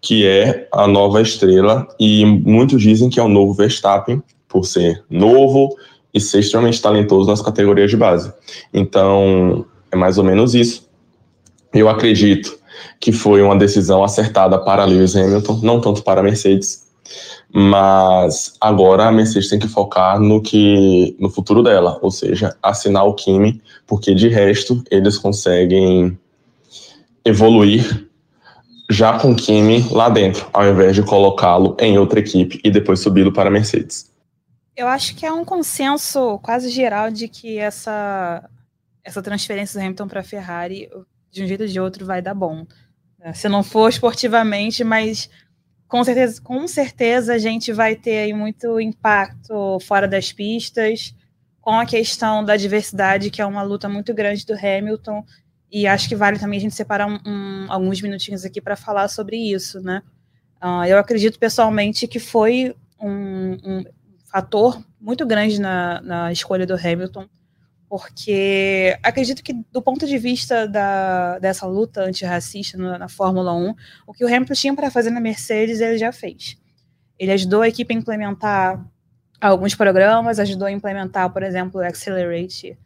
que 0.03 0.27
é 0.27 0.67
a 0.69 0.85
nova 0.85 1.21
estrela, 1.21 1.87
e 1.97 2.25
muitos 2.25 2.81
dizem 2.81 3.09
que 3.09 3.21
é 3.21 3.23
o 3.23 3.29
novo 3.29 3.53
Verstappen, 3.53 4.21
por 4.49 4.65
ser 4.65 5.01
novo 5.09 5.73
e 6.13 6.19
ser 6.19 6.41
extremamente 6.41 6.81
talentoso 6.81 7.29
nas 7.29 7.41
categorias 7.41 7.89
de 7.89 7.95
base. 7.95 8.31
Então, 8.73 9.65
é 9.89 9.95
mais 9.95 10.17
ou 10.17 10.25
menos 10.25 10.53
isso. 10.53 10.89
Eu 11.73 11.87
acredito 11.87 12.59
que 12.99 13.13
foi 13.13 13.41
uma 13.41 13.57
decisão 13.57 14.03
acertada 14.03 14.59
para 14.59 14.83
Lewis 14.83 15.15
Hamilton, 15.15 15.61
não 15.63 15.79
tanto 15.79 16.03
para 16.03 16.19
a 16.19 16.23
Mercedes, 16.23 16.83
mas 17.51 18.55
agora 18.59 19.07
a 19.07 19.11
Mercedes 19.11 19.47
tem 19.47 19.57
que 19.57 19.69
focar 19.69 20.19
no 20.19 20.41
que 20.41 21.15
no 21.17 21.29
futuro 21.29 21.63
dela, 21.63 21.97
ou 22.01 22.11
seja, 22.11 22.53
assinar 22.61 23.05
o 23.05 23.13
Kimi, 23.13 23.61
porque 23.87 24.13
de 24.13 24.27
resto 24.27 24.83
eles 24.91 25.17
conseguem 25.17 26.17
evoluir 27.23 28.05
já 28.93 29.19
com 29.19 29.35
Kimi 29.35 29.81
lá 29.89 30.07
dentro, 30.07 30.47
ao 30.53 30.65
invés 30.65 30.95
de 30.95 31.03
colocá-lo 31.03 31.75
em 31.79 31.97
outra 31.97 32.19
equipe 32.19 32.61
e 32.63 32.69
depois 32.69 32.99
subi-lo 32.99 33.33
para 33.33 33.49
a 33.49 33.51
Mercedes. 33.51 34.11
Eu 34.75 34.87
acho 34.87 35.15
que 35.15 35.25
é 35.25 35.31
um 35.31 35.43
consenso 35.43 36.39
quase 36.39 36.69
geral 36.69 37.11
de 37.11 37.27
que 37.27 37.57
essa, 37.57 38.47
essa 39.03 39.21
transferência 39.21 39.79
do 39.79 39.83
Hamilton 39.83 40.07
para 40.07 40.21
a 40.21 40.23
Ferrari, 40.23 40.89
de 41.31 41.43
um 41.43 41.47
jeito 41.47 41.61
ou 41.61 41.67
de 41.67 41.79
outro, 41.79 42.05
vai 42.05 42.21
dar 42.21 42.33
bom. 42.33 42.65
Né? 43.19 43.33
Se 43.33 43.49
não 43.49 43.63
for 43.63 43.89
esportivamente, 43.89 44.83
mas 44.83 45.29
com 45.87 46.03
certeza, 46.03 46.41
com 46.41 46.67
certeza 46.67 47.33
a 47.33 47.37
gente 47.37 47.71
vai 47.71 47.95
ter 47.95 48.17
aí 48.17 48.33
muito 48.33 48.79
impacto 48.79 49.79
fora 49.81 50.07
das 50.07 50.31
pistas, 50.31 51.13
com 51.61 51.79
a 51.79 51.85
questão 51.85 52.43
da 52.43 52.57
diversidade, 52.57 53.29
que 53.29 53.41
é 53.41 53.45
uma 53.45 53.61
luta 53.61 53.87
muito 53.87 54.13
grande 54.13 54.45
do 54.45 54.53
Hamilton, 54.53 55.23
e 55.73 55.87
acho 55.87 56.07
que 56.07 56.15
vale 56.15 56.37
também 56.37 56.59
a 56.59 56.61
gente 56.61 56.75
separar 56.75 57.07
um, 57.07 57.17
um, 57.25 57.65
alguns 57.67 57.99
minutinhos 57.99 58.45
aqui 58.45 58.61
para 58.61 58.75
falar 58.75 59.07
sobre 59.07 59.35
isso, 59.37 59.81
né? 59.81 60.03
Uh, 60.61 60.85
eu 60.85 60.99
acredito 60.99 61.39
pessoalmente 61.39 62.07
que 62.07 62.19
foi 62.19 62.75
um, 63.01 63.57
um 63.65 63.83
fator 64.31 64.79
muito 65.01 65.25
grande 65.25 65.59
na, 65.59 65.99
na, 66.01 66.31
escolha 66.31 66.67
do 66.67 66.75
Hamilton, 66.75 67.27
porque 67.89 68.95
acredito 69.01 69.43
que, 69.43 69.51
do 69.71 69.81
ponto 69.81 70.05
de 70.05 70.15
vista 70.19 70.67
da, 70.67 71.39
dessa 71.39 71.65
luta 71.65 72.03
antirracista 72.03 72.77
na, 72.77 72.99
na 72.99 73.09
Fórmula 73.09 73.51
1, 73.51 73.73
o 74.05 74.13
que 74.13 74.23
o 74.23 74.27
Hamilton 74.27 74.53
tinha 74.53 74.75
para 74.75 74.91
fazer 74.91 75.09
na 75.09 75.19
Mercedes, 75.19 75.81
ele 75.81 75.97
já 75.97 76.11
fez. 76.11 76.55
Ele 77.17 77.31
ajudou 77.31 77.63
a 77.63 77.67
equipe 77.67 77.95
a 77.95 77.97
implementar 77.97 78.85
alguns 79.41 79.73
programas, 79.73 80.39
ajudou 80.39 80.67
a 80.67 80.71
implementar, 80.71 81.31
por 81.33 81.41
exemplo, 81.41 81.81
o 81.81 81.83
Accelerate 81.83 82.77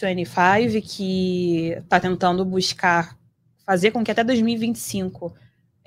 25, 0.00 0.86
que 0.86 1.70
está 1.78 1.98
tentando 1.98 2.44
buscar 2.44 3.16
fazer 3.64 3.90
com 3.90 4.04
que 4.04 4.10
até 4.10 4.22
2025 4.22 5.34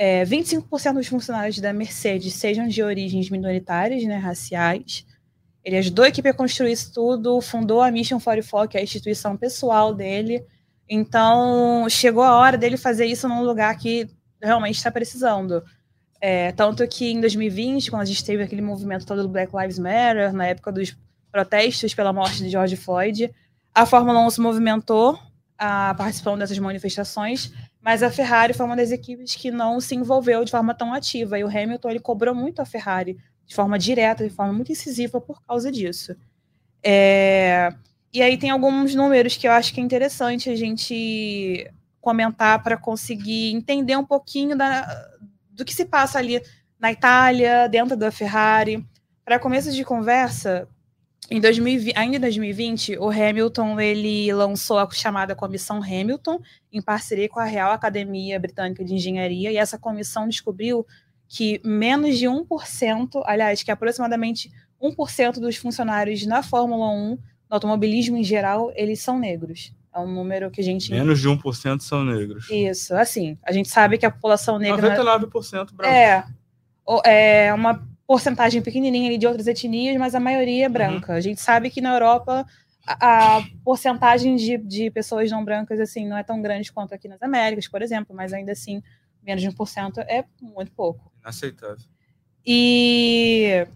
é, 0.02 0.24
25% 0.24 0.94
dos 0.94 1.08
funcionários 1.08 1.60
da 1.60 1.74
Mercedes 1.74 2.34
sejam 2.34 2.70
de 2.70 2.82
origens 2.82 3.30
minoritárias, 3.30 4.02
né, 4.06 4.16
raciais. 4.16 5.06
Ele 5.62 5.76
ajudou 5.76 6.06
a 6.06 6.08
equipe 6.08 6.30
a 6.30 6.34
construir 6.34 6.72
isso 6.72 6.94
tudo, 6.94 7.42
fundou 7.42 7.82
a 7.82 7.92
Mission 7.92 8.18
44, 8.18 8.70
que 8.70 8.78
é 8.78 8.80
a 8.80 8.84
instituição 8.84 9.36
pessoal 9.36 9.94
dele. 9.94 10.42
Então, 10.88 11.86
chegou 11.90 12.24
a 12.24 12.38
hora 12.38 12.58
dele 12.58 12.78
fazer 12.78 13.08
isso 13.08 13.28
num 13.28 13.44
lugar 13.44 13.78
que 13.78 14.10
realmente 14.42 14.78
está 14.78 14.90
precisando. 14.90 15.62
É, 16.22 16.54
tanto 16.54 16.88
que 16.88 17.12
em 17.12 17.20
2020, 17.20 17.92
quando 17.92 18.04
a 18.04 18.06
gente 18.06 18.24
teve 18.24 18.42
aquele 18.42 18.62
movimento 18.62 19.06
todo 19.06 19.24
do 19.24 19.28
Black 19.28 19.54
Lives 19.54 19.78
Matter, 19.78 20.32
na 20.32 20.48
época 20.48 20.72
dos 20.72 20.96
protestos 21.30 21.94
pela 21.94 22.14
morte 22.14 22.38
de 22.38 22.50
George 22.50 22.78
Floyd, 22.78 23.30
a 23.80 23.86
Fórmula 23.86 24.20
1 24.26 24.30
se 24.32 24.42
movimentou 24.42 25.18
a 25.58 25.94
participando 25.96 26.40
dessas 26.40 26.60
manifestações, 26.60 27.54
mas 27.82 28.04
a 28.04 28.12
Ferrari 28.12 28.54
foi 28.54 28.66
uma 28.66 28.76
das 28.76 28.92
equipes 28.92 29.36
que 29.36 29.52
não 29.52 29.80
se 29.80 29.96
envolveu 29.96 30.44
de 30.44 30.52
forma 30.52 30.74
tão 30.74 30.94
ativa. 30.94 31.40
E 31.40 31.46
o 31.46 31.48
Hamilton 31.48 31.90
ele 31.90 32.00
cobrou 32.00 32.36
muito 32.36 32.62
a 32.62 32.66
Ferrari 32.66 33.18
de 33.46 33.56
forma 33.56 33.80
direta, 33.80 34.28
de 34.28 34.36
forma 34.36 34.52
muito 34.52 34.70
incisiva 34.70 35.22
por 35.22 35.42
causa 35.44 35.72
disso. 35.72 36.14
É... 36.84 37.74
E 38.14 38.22
aí 38.22 38.38
tem 38.38 38.50
alguns 38.50 38.94
números 38.94 39.38
que 39.38 39.48
eu 39.48 39.52
acho 39.54 39.74
que 39.74 39.80
é 39.80 39.84
interessante 39.84 40.50
a 40.50 40.56
gente 40.58 41.72
comentar 42.02 42.62
para 42.62 42.76
conseguir 42.76 43.54
entender 43.54 43.96
um 43.96 44.06
pouquinho 44.06 44.58
da, 44.58 44.86
do 45.52 45.64
que 45.64 45.74
se 45.74 45.86
passa 45.86 46.20
ali 46.20 46.42
na 46.78 46.92
Itália, 46.92 47.70
dentro 47.70 47.96
da 47.96 48.12
Ferrari. 48.12 48.86
Para 49.24 49.40
começo 49.40 49.72
de 49.72 49.86
conversa, 49.86 50.68
em 51.30 51.40
2020, 51.40 51.96
ainda 51.96 52.18
em 52.18 52.20
2020, 52.20 52.98
o 52.98 53.10
Hamilton 53.10 53.80
ele 53.80 54.34
lançou 54.34 54.80
a 54.80 54.90
chamada 54.90 55.36
Comissão 55.36 55.78
Hamilton, 55.78 56.40
em 56.72 56.82
parceria 56.82 57.30
com 57.30 57.40
a 57.40 57.46
Real 57.46 57.72
Academia 57.72 58.40
Britânica 58.40 58.84
de 58.84 58.96
Engenharia, 58.96 59.52
e 59.52 59.58
essa 59.58 59.78
comissão 59.78 60.28
descobriu 60.28 60.86
que 61.28 61.62
menos 61.64 62.18
de 62.18 62.26
1%, 62.26 63.22
aliás, 63.26 63.62
que 63.62 63.70
aproximadamente 63.70 64.52
1% 64.82 65.34
dos 65.40 65.56
funcionários 65.58 66.26
na 66.26 66.42
Fórmula 66.42 66.90
1, 66.90 67.10
no 67.12 67.20
automobilismo 67.50 68.18
em 68.18 68.24
geral, 68.24 68.72
eles 68.76 69.00
são 69.00 69.20
negros. 69.20 69.72
É 69.94 70.00
um 70.00 70.12
número 70.12 70.50
que 70.50 70.62
a 70.62 70.64
gente. 70.64 70.92
Menos 70.92 71.20
de 71.20 71.28
1% 71.28 71.82
são 71.82 72.04
negros. 72.06 72.50
Isso, 72.50 72.96
assim. 72.96 73.38
A 73.44 73.52
gente 73.52 73.70
sabe 73.70 73.98
que 73.98 74.06
a 74.06 74.12
população 74.12 74.58
negra. 74.58 74.96
99% 74.96 75.74
branco. 75.74 75.94
É. 75.94 76.24
É 77.06 77.54
uma 77.54 77.88
porcentagem 78.10 78.60
pequenininha 78.60 79.16
de 79.20 79.28
outras 79.28 79.46
etnias, 79.46 79.96
mas 79.98 80.16
a 80.16 80.20
maioria 80.20 80.66
é 80.66 80.68
uhum. 80.68 80.74
branca. 80.74 81.12
Uhum. 81.12 81.18
A 81.20 81.22
gente 81.22 81.40
sabe 81.40 81.70
que 81.70 81.80
na 81.80 81.94
Europa 81.94 82.44
a, 82.84 83.38
a 83.38 83.44
porcentagem 83.64 84.36
de, 84.36 84.58
de, 84.58 84.90
pessoas 84.90 85.30
não 85.30 85.46
brancas 85.46 85.80
assim 85.80 86.08
não 86.08 86.18
é 86.18 86.24
tão 86.24 86.42
grande 86.42 86.72
quanto 86.72 86.92
aqui 86.96 87.08
nas 87.08 87.22
Américas, 87.22 87.68
por 87.68 87.84
exemplo, 87.84 88.16
mas 88.16 88.34
ainda 88.34 88.52
assim 88.52 88.82
menos 89.22 89.44
de 89.44 89.52
1% 89.52 90.00
é 90.08 90.26
muito 90.42 90.72
pouco. 90.72 91.12
Inaceitável. 91.22 91.86
E 92.44 93.68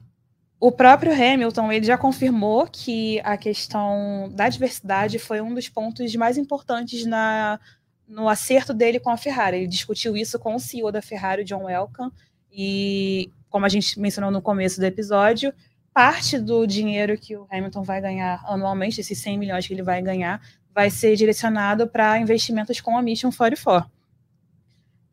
o 0.60 0.72
próprio 0.72 1.14
Hamilton 1.14 1.72
ele 1.72 1.86
já 1.86 1.96
confirmou 1.96 2.66
que 2.66 3.20
a 3.24 3.38
questão 3.38 4.32
da 4.34 4.50
diversidade 4.50 5.20
foi 5.20 5.42
um 5.42 5.54
dos 5.54 5.70
pontos 5.70 6.16
mais 6.16 6.40
importantes 6.40 7.06
na, 7.06 7.60
no 8.08 8.28
acerto 8.28 8.74
dele 8.74 9.00
com 9.00 9.12
a 9.12 9.18
Ferrari. 9.18 9.58
Ele 9.58 9.68
discutiu 9.68 10.18
isso 10.18 10.40
com 10.40 10.56
o 10.56 10.60
CEO 10.60 10.92
da 10.92 11.04
Ferrari, 11.04 11.44
John 11.44 11.70
Elkann, 11.70 12.12
e 12.52 13.32
como 13.54 13.68
a 13.68 13.70
gente 13.70 14.00
mencionou 14.00 14.32
no 14.32 14.42
começo 14.42 14.80
do 14.80 14.84
episódio, 14.84 15.54
parte 15.94 16.40
do 16.40 16.66
dinheiro 16.66 17.16
que 17.16 17.38
o 17.38 17.46
Hamilton 17.52 17.84
vai 17.84 18.02
ganhar 18.02 18.44
anualmente, 18.48 19.00
esses 19.00 19.20
100 19.20 19.38
milhões 19.38 19.68
que 19.68 19.74
ele 19.76 19.84
vai 19.84 20.02
ganhar, 20.02 20.42
vai 20.74 20.90
ser 20.90 21.16
direcionado 21.16 21.88
para 21.88 22.18
investimentos 22.18 22.82
com 22.82 22.98
a 22.98 23.02
Mission 23.04 23.32
44. 23.32 23.88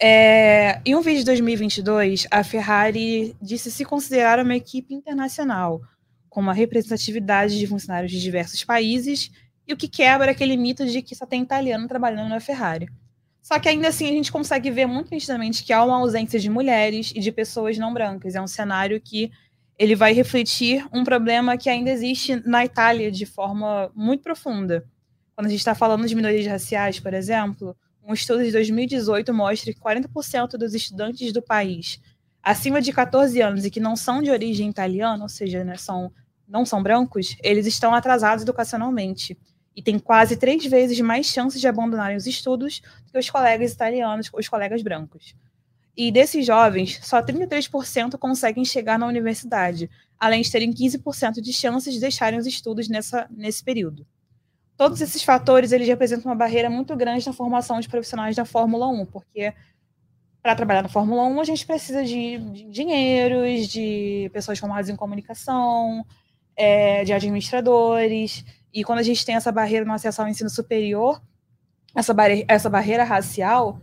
É, 0.01 0.81
em 0.87 0.97
um 0.97 1.03
vídeo 1.03 1.19
de 1.19 1.27
2022, 1.27 2.27
a 2.31 2.43
Ferrari 2.43 3.37
disse 3.43 3.71
se 3.71 3.85
considerar 3.85 4.43
uma 4.43 4.57
equipe 4.57 4.95
internacional, 4.95 5.83
com 6.31 6.41
uma 6.41 6.55
representatividade 6.55 7.59
de 7.59 7.67
funcionários 7.67 8.11
de 8.11 8.23
diversos 8.23 8.65
países, 8.65 9.31
e 9.69 9.75
o 9.75 9.77
que 9.77 9.87
quebra 9.87 10.31
aquele 10.31 10.57
mito 10.57 10.87
de 10.87 11.03
que 11.03 11.15
só 11.15 11.27
tem 11.27 11.43
italiano 11.43 11.87
trabalhando 11.87 12.31
na 12.31 12.41
Ferrari. 12.41 12.89
Só 13.43 13.59
que 13.59 13.69
ainda 13.69 13.89
assim 13.89 14.07
a 14.07 14.13
gente 14.13 14.31
consegue 14.31 14.71
ver 14.71 14.87
muito 14.87 15.11
nitidamente 15.11 15.65
que 15.65 15.73
há 15.73 15.85
uma 15.85 15.97
ausência 15.97 16.39
de 16.39 16.51
mulheres 16.51 17.13
e 17.15 17.21
de 17.21 17.33
pessoas 17.33 17.79
não 17.79 17.93
brancas. 17.93 18.35
É 18.35 18.41
um 18.41 18.47
cenário 18.47 19.01
que 19.01 19.31
ele 19.79 19.97
vai 19.97 20.13
refletir 20.13 20.87
um 20.93 21.03
problema 21.05 21.57
que 21.57 21.71
ainda 21.71 21.91
existe 21.91 22.37
na 22.47 22.65
Itália 22.65 23.11
de 23.11 23.25
forma 23.25 23.91
muito 23.95 24.23
profunda. 24.23 24.85
Quando 25.35 25.47
a 25.47 25.51
gente 25.51 25.61
está 25.61 25.75
falando 25.75 26.07
de 26.07 26.15
minorias 26.15 26.47
raciais, 26.47 27.01
por 27.01 27.15
exemplo, 27.15 27.75
um 28.05 28.13
estudo 28.13 28.45
de 28.45 28.53
2018 28.53 29.33
mostra 29.33 29.73
que 29.73 29.81
40% 29.81 30.51
dos 30.59 30.75
estudantes 30.75 31.33
do 31.33 31.41
país 31.41 31.99
acima 32.43 32.81
de 32.81 32.93
14 32.93 33.41
anos 33.41 33.65
e 33.65 33.71
que 33.71 33.81
não 33.81 33.97
são 33.97 34.23
de 34.23 34.31
origem 34.31 34.69
italiana, 34.69 35.23
ou 35.23 35.29
seja, 35.29 35.63
né, 35.65 35.77
são, 35.77 36.13
não 36.49 36.65
são 36.65 36.83
brancos, 36.83 37.37
eles 37.43 37.67
estão 37.67 37.95
atrasados 37.95 38.43
educacionalmente 38.43 39.39
e 39.75 39.83
têm 39.83 39.99
quase 39.99 40.37
três 40.37 40.65
vezes 40.67 41.01
mais 41.01 41.27
chances 41.27 41.61
de 41.61 41.69
abandonarem 41.69 42.17
os 42.17 42.27
estudos 42.27 42.81
do 43.07 43.13
que 43.13 43.19
os 43.19 43.31
colegas 43.31 43.73
italianos, 43.73 44.31
os 44.33 44.49
colegas 44.49 44.83
brancos. 44.83 45.35
E 45.97 46.11
desses 46.11 46.47
jovens, 46.47 46.99
só 47.03 47.23
33% 47.23 48.19
conseguem 48.19 48.65
chegar 48.65 48.99
na 48.99 49.07
universidade, 49.07 49.91
além 50.19 50.43
de 50.43 50.51
terem 50.51 50.73
15% 50.73 51.41
de 51.41 51.53
chances 51.53 51.93
de 51.93 52.01
deixarem 52.01 52.39
os 52.39 52.47
estudos 52.47 52.89
nessa, 52.89 53.27
nesse 53.31 53.63
período 53.63 54.07
todos 54.81 55.03
esses 55.03 55.23
fatores 55.23 55.73
eles 55.73 55.87
representam 55.87 56.31
uma 56.31 56.35
barreira 56.35 56.71
muito 56.71 56.97
grande 56.97 57.27
na 57.27 57.35
formação 57.35 57.79
de 57.81 57.87
profissionais 57.87 58.35
da 58.35 58.47
Fórmula 58.47 58.89
1, 58.89 59.05
porque 59.05 59.53
para 60.43 60.55
trabalhar 60.55 60.81
na 60.81 60.89
Fórmula 60.89 61.23
1 61.25 61.39
a 61.39 61.45
gente 61.45 61.67
precisa 61.67 62.03
de, 62.03 62.39
de 62.39 62.65
engenheiros, 62.65 63.69
de 63.69 64.31
pessoas 64.33 64.59
formadas 64.59 64.89
em 64.89 64.97
comunicação, 64.97 66.03
é, 66.57 67.05
de 67.05 67.13
administradores, 67.13 68.43
e 68.73 68.85
quando 68.85 69.01
a 69.01 69.03
gente 69.03 69.25
tem 69.25 69.35
essa 69.35 69.51
barreira 69.51 69.85
no 69.85 69.93
acesso 69.93 70.23
ao 70.23 70.29
ensino 70.29 70.51
superior, 70.51 71.21
essa, 71.95 72.15
barre 72.15 72.45
essa 72.49 72.71
barreira 72.71 73.05
racial, 73.05 73.81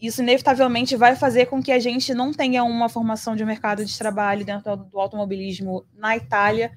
isso 0.00 0.22
inevitavelmente 0.22 0.96
vai 0.96 1.14
fazer 1.16 1.46
com 1.46 1.62
que 1.62 1.72
a 1.72 1.78
gente 1.78 2.12
não 2.14 2.32
tenha 2.32 2.64
uma 2.64 2.88
formação 2.88 3.36
de 3.36 3.44
mercado 3.44 3.84
de 3.84 3.96
trabalho 3.96 4.44
dentro 4.44 4.76
do 4.76 4.98
automobilismo 4.98 5.84
na 5.94 6.16
Itália 6.16 6.72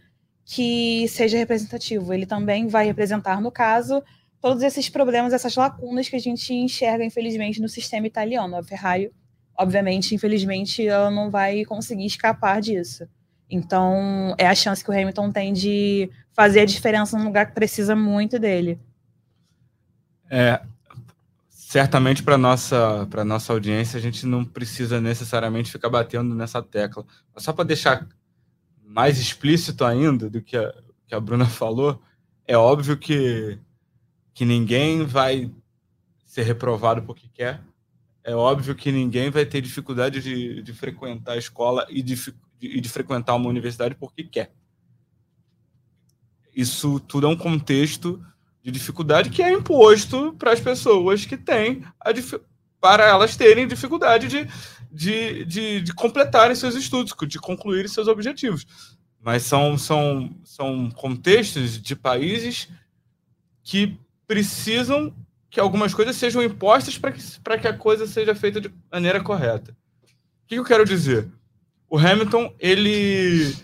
que 0.46 1.08
seja 1.10 1.38
representativo. 1.38 2.14
Ele 2.14 2.26
também 2.26 2.68
vai 2.68 2.86
representar, 2.86 3.42
no 3.42 3.52
caso, 3.52 4.02
todos 4.40 4.64
esses 4.64 4.88
problemas, 4.88 5.34
essas 5.34 5.56
lacunas 5.56 6.08
que 6.08 6.16
a 6.16 6.20
gente 6.20 6.54
enxerga, 6.54 7.04
infelizmente, 7.04 7.62
no 7.62 7.68
sistema 7.68 8.08
italiano. 8.08 8.56
A 8.56 8.64
Ferrari, 8.64 9.12
obviamente, 9.58 10.16
infelizmente, 10.16 10.88
ela 10.88 11.12
não 11.12 11.30
vai 11.30 11.66
conseguir 11.66 12.06
escapar 12.06 12.62
disso. 12.62 13.08
Então, 13.50 14.36
é 14.38 14.48
a 14.48 14.56
chance 14.56 14.84
que 14.84 14.90
o 14.90 14.94
Hamilton 14.94 15.32
tem 15.32 15.54
de 15.54 16.10
fazer 16.34 16.62
a 16.62 16.66
diferença 16.66 17.18
num 17.18 17.26
lugar 17.26 17.48
que 17.48 17.54
precisa 17.54 17.96
muito 17.96 18.38
dele. 18.38 18.80
É, 20.30 20.62
certamente 21.50 22.22
para 22.22 22.38
nossa 22.38 23.08
para 23.10 23.24
nossa 23.24 23.54
audiência 23.54 23.98
a 23.98 24.02
gente 24.02 24.26
não 24.26 24.44
precisa 24.44 25.00
necessariamente 25.00 25.72
ficar 25.72 25.90
batendo 25.90 26.36
nessa 26.36 26.62
tecla. 26.62 27.06
Só 27.38 27.54
para 27.54 27.64
deixar 27.64 28.08
mais 28.84 29.20
explícito 29.20 29.84
ainda 29.86 30.30
do 30.30 30.42
que 30.42 30.58
a, 30.58 30.74
que 31.08 31.16
a 31.16 31.20
Bruna 31.20 31.46
falou, 31.46 32.02
é 32.46 32.58
óbvio 32.58 32.98
que, 32.98 33.60
que 34.34 34.46
ninguém 34.46 35.06
vai 35.06 35.52
ser 36.26 36.44
reprovado 36.44 37.02
porque 37.04 37.28
quer. 37.34 37.62
É 38.24 38.36
óbvio 38.36 38.76
que 38.76 38.92
ninguém 38.92 39.30
vai 39.30 39.46
ter 39.46 39.62
dificuldade 39.62 40.22
de, 40.22 40.62
de 40.62 40.74
frequentar 40.74 41.34
a 41.34 41.38
escola 41.38 41.86
e 41.90 42.02
de, 42.02 42.16
de, 42.60 42.80
de 42.80 42.90
frequentar 42.90 43.36
uma 43.36 43.50
universidade 43.50 43.96
porque 43.96 44.24
quer. 44.24 44.52
Isso 46.56 47.00
tudo 47.02 47.28
é 47.28 47.30
um 47.30 47.38
contexto 47.38 48.24
de 48.64 48.72
dificuldade 48.72 49.30
que 49.30 49.44
é 49.44 49.52
imposto 49.52 50.34
para 50.34 50.52
as 50.52 50.60
pessoas 50.60 51.26
que 51.26 51.38
têm 51.38 51.84
a, 52.00 52.12
para 52.82 53.06
elas 53.06 53.36
terem 53.36 53.68
dificuldade 53.68 54.28
de, 54.28 54.48
de, 54.92 55.46
de, 55.46 55.82
de 55.82 55.94
completarem 55.94 56.56
seus 56.56 56.76
estudos, 56.76 57.14
de 57.28 57.40
concluírem 57.40 57.88
seus 57.88 58.08
objetivos. 58.08 58.66
Mas 59.22 59.44
são, 59.44 59.78
são, 59.78 60.36
são 60.44 60.90
contextos 60.92 61.82
de 61.82 61.96
países 61.96 62.70
que 63.64 64.00
precisam 64.26 65.14
que 65.50 65.60
algumas 65.60 65.94
coisas 65.94 66.16
sejam 66.16 66.44
impostas 66.44 66.98
para 66.98 67.12
que, 67.12 67.62
que 67.62 67.68
a 67.68 67.78
coisa 67.78 68.06
seja 68.06 68.36
feita 68.36 68.60
de 68.62 68.74
maneira 68.92 69.24
correta. 69.24 69.72
O 70.44 70.48
que 70.48 70.56
eu 70.56 70.64
quero 70.64 70.86
dizer? 70.86 71.30
O 71.90 71.98
Hamilton, 71.98 72.54
ele, 72.60 73.56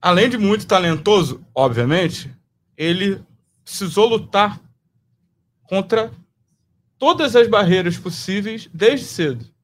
além 0.00 0.28
de 0.30 0.38
muito 0.38 0.66
talentoso, 0.66 1.44
obviamente, 1.54 2.30
ele 2.76 3.24
precisou 3.64 4.08
lutar 4.08 4.60
contra 5.64 6.12
todas 6.98 7.34
as 7.34 7.48
barreiras 7.48 7.98
possíveis 7.98 8.68
desde 8.72 9.06
cedo 9.06 9.54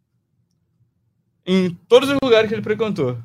em 1.47 1.75
todos 1.89 2.09
os 2.09 2.19
lugares 2.23 2.49
que 2.49 2.55
ele 2.55 2.63
frequentou, 2.63 3.19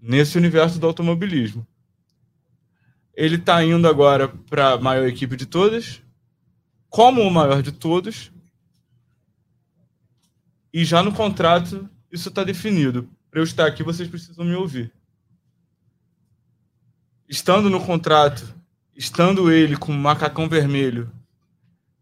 nesse 0.00 0.36
universo 0.36 0.78
do 0.78 0.86
automobilismo. 0.86 1.66
Ele 3.14 3.36
está 3.36 3.64
indo 3.64 3.86
agora 3.86 4.28
para 4.28 4.72
a 4.72 4.78
maior 4.78 5.06
equipe 5.06 5.36
de 5.36 5.46
todas, 5.46 6.02
como 6.88 7.22
o 7.22 7.30
maior 7.30 7.62
de 7.62 7.72
todos, 7.72 8.32
e 10.72 10.84
já 10.84 11.02
no 11.02 11.12
contrato 11.12 11.88
isso 12.14 12.28
está 12.28 12.44
definido. 12.44 13.08
Para 13.28 13.40
eu 13.40 13.44
estar 13.44 13.66
aqui, 13.66 13.82
vocês 13.82 14.08
precisam 14.08 14.44
me 14.44 14.54
ouvir. 14.54 14.92
Estando 17.28 17.68
no 17.68 17.84
contrato, 17.84 18.54
estando 18.94 19.50
ele 19.50 19.76
com 19.76 19.90
o 19.90 19.98
macacão 19.98 20.48
vermelho, 20.48 21.10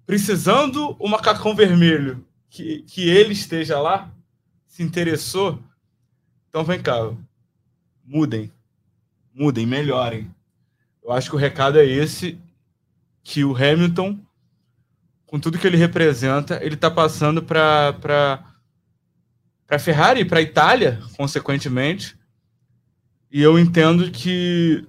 precisando 0.04 0.94
o 0.98 1.08
macacão 1.08 1.54
vermelho 1.56 2.26
que, 2.50 2.82
que 2.82 3.08
ele 3.08 3.32
esteja 3.32 3.80
lá, 3.80 4.10
se 4.66 4.82
interessou, 4.82 5.58
então 6.48 6.62
vem 6.62 6.82
cá, 6.82 7.10
mudem, 8.04 8.52
mudem, 9.32 9.64
melhorem. 9.64 10.30
Eu 11.02 11.12
acho 11.12 11.30
que 11.30 11.36
o 11.36 11.38
recado 11.38 11.78
é 11.78 11.86
esse, 11.86 12.38
que 13.24 13.44
o 13.44 13.56
Hamilton, 13.56 14.18
com 15.24 15.40
tudo 15.40 15.58
que 15.58 15.66
ele 15.66 15.78
representa, 15.78 16.62
ele 16.62 16.74
está 16.74 16.90
passando 16.90 17.42
para 17.42 18.51
para 19.72 19.78
Ferrari, 19.78 20.22
para 20.22 20.38
a 20.38 20.42
Itália, 20.42 21.00
consequentemente. 21.16 22.14
E 23.30 23.40
eu 23.40 23.58
entendo 23.58 24.10
que 24.10 24.86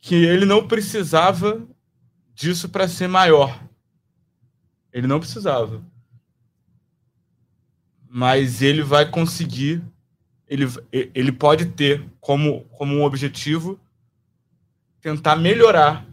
que 0.00 0.16
ele 0.16 0.44
não 0.44 0.66
precisava 0.66 1.64
disso 2.34 2.68
para 2.68 2.88
ser 2.88 3.06
maior. 3.06 3.62
Ele 4.92 5.06
não 5.06 5.20
precisava 5.20 5.80
mas 8.08 8.62
ele 8.62 8.82
vai 8.82 9.08
conseguir, 9.08 9.84
ele, 10.48 10.64
ele 10.90 11.30
pode 11.30 11.66
ter 11.66 12.02
como, 12.18 12.64
como 12.70 12.96
um 12.96 13.04
objetivo 13.04 13.78
tentar 15.02 15.36
melhorar 15.36 16.08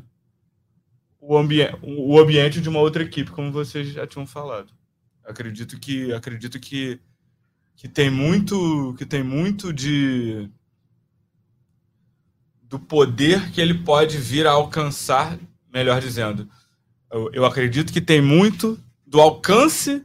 o, 1.17 1.37
ambi 1.37 1.61
o 1.81 2.19
ambiente 2.19 2.59
de 2.59 2.67
uma 2.67 2.81
outra 2.81 3.03
equipe, 3.03 3.31
como 3.31 3.53
vocês 3.53 3.87
já 3.87 4.05
tinham 4.05 4.27
falado. 4.27 4.73
Acredito 5.25 5.79
que 5.79 6.11
acredito 6.13 6.59
que, 6.59 6.99
que 7.75 7.87
tem 7.87 8.09
muito 8.09 8.93
que 8.97 9.05
tem 9.05 9.23
muito 9.23 9.71
de 9.73 10.49
do 12.63 12.79
poder 12.79 13.51
que 13.51 13.61
ele 13.61 13.75
pode 13.75 14.17
vir 14.17 14.47
a 14.47 14.51
alcançar, 14.51 15.37
melhor 15.71 16.01
dizendo. 16.01 16.49
Eu, 17.11 17.31
eu 17.31 17.45
acredito 17.45 17.93
que 17.93 18.01
tem 18.01 18.19
muito 18.19 18.79
do 19.05 19.21
alcance 19.21 20.03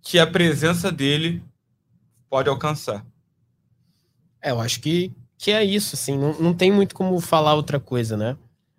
que 0.00 0.18
a 0.18 0.26
presença 0.26 0.90
dele 0.90 1.42
pode 2.30 2.48
alcançar. 2.48 3.04
É, 4.40 4.50
eu 4.50 4.60
acho 4.60 4.80
que, 4.80 5.12
que 5.36 5.50
é 5.50 5.62
isso, 5.62 5.94
assim, 5.94 6.16
não, 6.16 6.32
não 6.40 6.54
tem 6.54 6.72
muito 6.72 6.94
como 6.94 7.20
falar 7.20 7.54
outra 7.54 7.78
coisa, 7.78 8.16
né? 8.16 8.36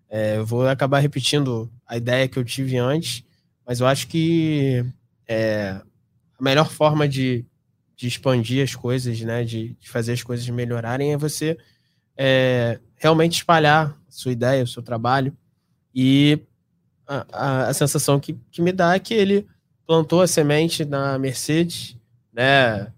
É, 0.09 0.37
eu 0.37 0.45
vou 0.45 0.67
acabar 0.67 0.99
repetindo 0.99 1.71
a 1.87 1.97
ideia 1.97 2.27
que 2.27 2.37
eu 2.37 2.43
tive 2.43 2.77
antes, 2.77 3.23
mas 3.65 3.79
eu 3.79 3.87
acho 3.87 4.07
que 4.07 4.85
é, 5.27 5.81
a 6.39 6.43
melhor 6.43 6.69
forma 6.69 7.07
de, 7.07 7.45
de 7.95 8.07
expandir 8.07 8.63
as 8.63 8.75
coisas, 8.75 9.19
né, 9.21 9.43
de, 9.43 9.75
de 9.79 9.89
fazer 9.89 10.13
as 10.13 10.23
coisas 10.23 10.47
melhorarem 10.49 11.13
é 11.13 11.17
você 11.17 11.57
é, 12.17 12.79
realmente 12.95 13.37
espalhar 13.37 13.97
a 14.07 14.11
sua 14.11 14.31
ideia, 14.31 14.63
o 14.63 14.67
seu 14.67 14.81
trabalho. 14.81 15.35
E 15.93 16.39
a, 17.07 17.25
a, 17.31 17.67
a 17.67 17.73
sensação 17.73 18.19
que, 18.19 18.37
que 18.51 18.61
me 18.61 18.71
dá 18.71 18.95
é 18.95 18.99
que 18.99 19.13
ele 19.13 19.47
plantou 19.85 20.21
a 20.21 20.27
semente 20.27 20.83
na 20.83 21.17
Mercedes, 21.19 21.95
né? 22.33 22.91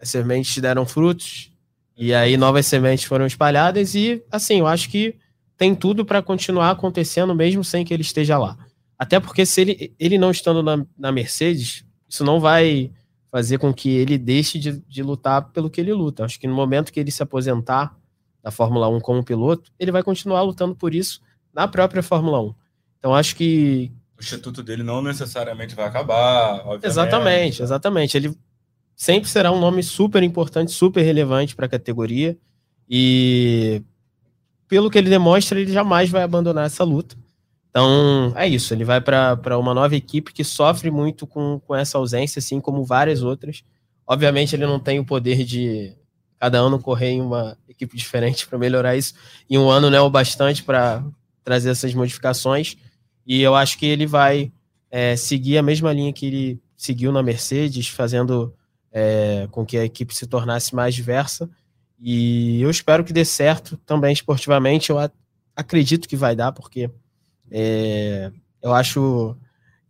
As 0.00 0.10
sementes 0.10 0.56
deram 0.58 0.84
frutos 0.84 1.50
e 1.96 2.12
aí 2.12 2.36
novas 2.36 2.66
sementes 2.66 3.04
foram 3.04 3.26
espalhadas 3.26 3.94
e 3.94 4.22
assim, 4.30 4.58
eu 4.58 4.66
acho 4.66 4.90
que 4.90 5.16
tem 5.56 5.74
tudo 5.74 6.04
para 6.04 6.20
continuar 6.20 6.70
acontecendo 6.70 7.34
mesmo 7.34 7.64
sem 7.64 7.84
que 7.84 7.94
ele 7.94 8.02
esteja 8.02 8.36
lá. 8.36 8.58
Até 8.98 9.18
porque 9.18 9.44
se 9.44 9.60
ele, 9.60 9.94
ele 9.98 10.18
não 10.18 10.30
estando 10.30 10.62
na, 10.62 10.84
na 10.96 11.12
Mercedes, 11.12 11.84
isso 12.08 12.24
não 12.24 12.40
vai 12.40 12.90
fazer 13.30 13.58
com 13.58 13.74
que 13.74 13.88
ele 13.88 14.16
deixe 14.16 14.58
de, 14.58 14.80
de 14.86 15.02
lutar 15.02 15.50
pelo 15.50 15.68
que 15.68 15.80
ele 15.80 15.92
luta. 15.92 16.24
Acho 16.24 16.38
que 16.38 16.46
no 16.46 16.54
momento 16.54 16.92
que 16.92 17.00
ele 17.00 17.10
se 17.10 17.22
aposentar 17.22 17.96
da 18.42 18.50
Fórmula 18.50 18.88
1 18.88 19.00
como 19.00 19.24
piloto, 19.24 19.72
ele 19.78 19.90
vai 19.90 20.02
continuar 20.02 20.42
lutando 20.42 20.76
por 20.76 20.94
isso 20.94 21.20
na 21.52 21.66
própria 21.66 22.02
Fórmula 22.02 22.40
1. 22.40 22.54
Então 22.98 23.14
acho 23.14 23.34
que. 23.34 23.90
O 24.16 24.22
instituto 24.22 24.62
dele 24.62 24.82
não 24.82 25.02
necessariamente 25.02 25.74
vai 25.74 25.86
acabar. 25.86 26.60
Obviamente. 26.60 26.86
Exatamente, 26.86 27.62
exatamente. 27.62 28.16
Ele 28.16 28.38
sempre 28.94 29.28
será 29.28 29.50
um 29.50 29.58
nome 29.58 29.82
super 29.82 30.22
importante, 30.22 30.70
super 30.70 31.02
relevante 31.02 31.56
para 31.56 31.66
a 31.66 31.68
categoria. 31.68 32.38
E 32.88 33.82
pelo 34.68 34.90
que 34.90 34.98
ele 34.98 35.10
demonstra, 35.10 35.58
ele 35.60 35.72
jamais 35.72 36.08
vai 36.08 36.22
abandonar 36.22 36.66
essa 36.66 36.84
luta. 36.84 37.16
Então, 37.74 38.32
é 38.36 38.46
isso. 38.46 38.72
Ele 38.72 38.84
vai 38.84 39.00
para 39.00 39.58
uma 39.58 39.74
nova 39.74 39.96
equipe 39.96 40.32
que 40.32 40.44
sofre 40.44 40.92
muito 40.92 41.26
com, 41.26 41.60
com 41.66 41.74
essa 41.74 41.98
ausência, 41.98 42.38
assim 42.38 42.60
como 42.60 42.84
várias 42.84 43.24
outras. 43.24 43.64
Obviamente, 44.06 44.54
ele 44.54 44.64
não 44.64 44.78
tem 44.78 45.00
o 45.00 45.04
poder 45.04 45.42
de 45.42 45.92
cada 46.38 46.58
ano 46.58 46.78
correr 46.78 47.08
em 47.08 47.20
uma 47.20 47.58
equipe 47.68 47.96
diferente 47.98 48.46
para 48.46 48.56
melhorar 48.56 48.96
isso. 48.96 49.14
E 49.50 49.58
um 49.58 49.68
ano 49.68 49.90
não 49.90 49.98
é 49.98 50.00
o 50.00 50.08
bastante 50.08 50.62
para 50.62 51.04
trazer 51.42 51.70
essas 51.70 51.92
modificações. 51.92 52.76
E 53.26 53.42
eu 53.42 53.56
acho 53.56 53.76
que 53.76 53.86
ele 53.86 54.06
vai 54.06 54.52
é, 54.88 55.16
seguir 55.16 55.58
a 55.58 55.62
mesma 55.62 55.92
linha 55.92 56.12
que 56.12 56.26
ele 56.26 56.62
seguiu 56.76 57.10
na 57.10 57.24
Mercedes, 57.24 57.88
fazendo 57.88 58.54
é, 58.92 59.48
com 59.50 59.66
que 59.66 59.76
a 59.76 59.84
equipe 59.84 60.14
se 60.14 60.28
tornasse 60.28 60.76
mais 60.76 60.94
diversa. 60.94 61.50
E 61.98 62.62
eu 62.62 62.70
espero 62.70 63.02
que 63.02 63.12
dê 63.12 63.24
certo 63.24 63.76
também 63.78 64.12
esportivamente. 64.12 64.90
Eu 64.90 65.10
acredito 65.56 66.08
que 66.08 66.14
vai 66.14 66.36
dar, 66.36 66.52
porque 66.52 66.88
é, 67.50 68.30
eu 68.62 68.72
acho 68.72 69.36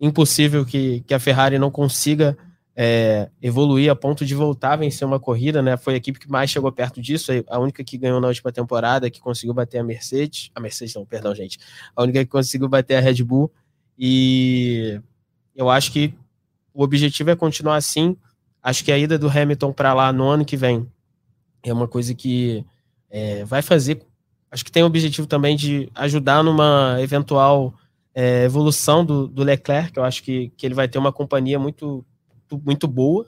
impossível 0.01 0.65
que, 0.65 1.01
que 1.01 1.15
a 1.15 1.19
Ferrari 1.19 1.59
não 1.59 1.71
consiga 1.71 2.37
é, 2.77 3.31
evoluir 3.41 3.91
a 3.91 3.95
ponto 3.95 4.27
de 4.27 4.35
voltar 4.35 4.73
a 4.73 4.77
vencer 4.77 5.07
uma 5.07 5.21
corrida, 5.21 5.63
né? 5.63 5.77
Foi 5.77 5.95
a 5.95 5.97
equipe 5.97 6.19
que 6.19 6.29
mais 6.29 6.51
chegou 6.51 6.71
perto 6.73 7.01
disso, 7.01 7.31
a 7.49 7.59
única 7.59 7.85
que 7.85 7.97
ganhou 7.97 8.21
na 8.21 8.29
última 8.29 8.51
temporada, 8.51 9.11
que 9.11 9.21
conseguiu 9.21 9.55
bater 9.55 9.79
a 9.79 9.85
Mercedes, 9.85 10.51
a 10.55 10.61
Mercedes 10.61 10.95
não, 10.95 11.07
perdão, 11.07 11.35
gente, 11.35 11.59
a 11.95 12.03
única 12.03 12.25
que 12.25 12.31
conseguiu 12.31 12.69
bater 12.69 12.97
a 12.97 13.01
Red 13.01 13.23
Bull, 13.23 13.51
e 13.97 15.01
eu 15.55 15.71
acho 15.71 15.93
que 15.93 16.15
o 16.73 16.83
objetivo 16.83 17.31
é 17.31 17.37
continuar 17.37 17.77
assim, 17.77 18.17
acho 18.61 18.85
que 18.85 18.91
a 18.91 18.99
ida 18.99 19.17
do 19.17 19.29
Hamilton 19.29 19.73
para 19.73 19.95
lá 19.95 20.13
no 20.13 20.29
ano 20.29 20.45
que 20.45 20.57
vem 20.57 20.91
é 21.63 21.73
uma 21.73 21.87
coisa 21.87 22.13
que 22.13 22.67
é, 23.09 23.45
vai 23.45 23.63
fazer 23.63 24.03
acho 24.55 24.65
que 24.65 24.71
tem 24.71 24.85
o 24.85 24.87
objetivo 24.87 25.27
também 25.27 25.57
de 25.57 25.91
ajudar 25.97 26.45
numa 26.45 26.97
eventual 27.01 27.75
é, 28.15 28.45
evolução 28.45 29.05
do, 29.05 29.27
do, 29.27 29.43
Leclerc, 29.43 29.97
eu 29.97 30.05
acho 30.05 30.23
que, 30.23 30.51
que 30.57 30.65
ele 30.65 30.77
vai 30.77 30.87
ter 30.87 30.97
uma 30.97 31.13
companhia 31.13 31.59
muito, 31.59 32.07
muito 32.65 32.87
boa, 32.87 33.27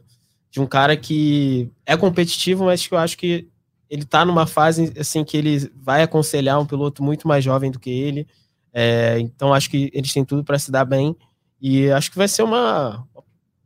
de 0.52 0.60
um 0.60 0.66
cara 0.66 0.96
que 0.96 1.68
é 1.84 1.96
competitivo, 1.96 2.66
mas 2.66 2.86
que 2.86 2.94
eu 2.94 2.98
acho 2.98 3.18
que 3.18 3.48
ele 3.90 4.04
está 4.04 4.24
numa 4.24 4.46
fase 4.46 4.92
assim 4.96 5.24
que 5.24 5.36
ele 5.36 5.68
vai 5.74 6.00
aconselhar 6.04 6.60
um 6.60 6.66
piloto 6.66 7.02
muito 7.02 7.26
mais 7.26 7.42
jovem 7.42 7.72
do 7.72 7.80
que 7.80 7.90
ele, 7.90 8.24
é, 8.72 9.18
então 9.18 9.52
acho 9.52 9.68
que 9.68 9.90
eles 9.92 10.12
têm 10.12 10.24
tudo 10.24 10.44
para 10.44 10.60
se 10.60 10.70
dar 10.70 10.84
bem, 10.84 11.16
e 11.60 11.90
acho 11.90 12.08
que 12.08 12.18
vai 12.18 12.28
ser 12.28 12.44
uma 12.44 13.04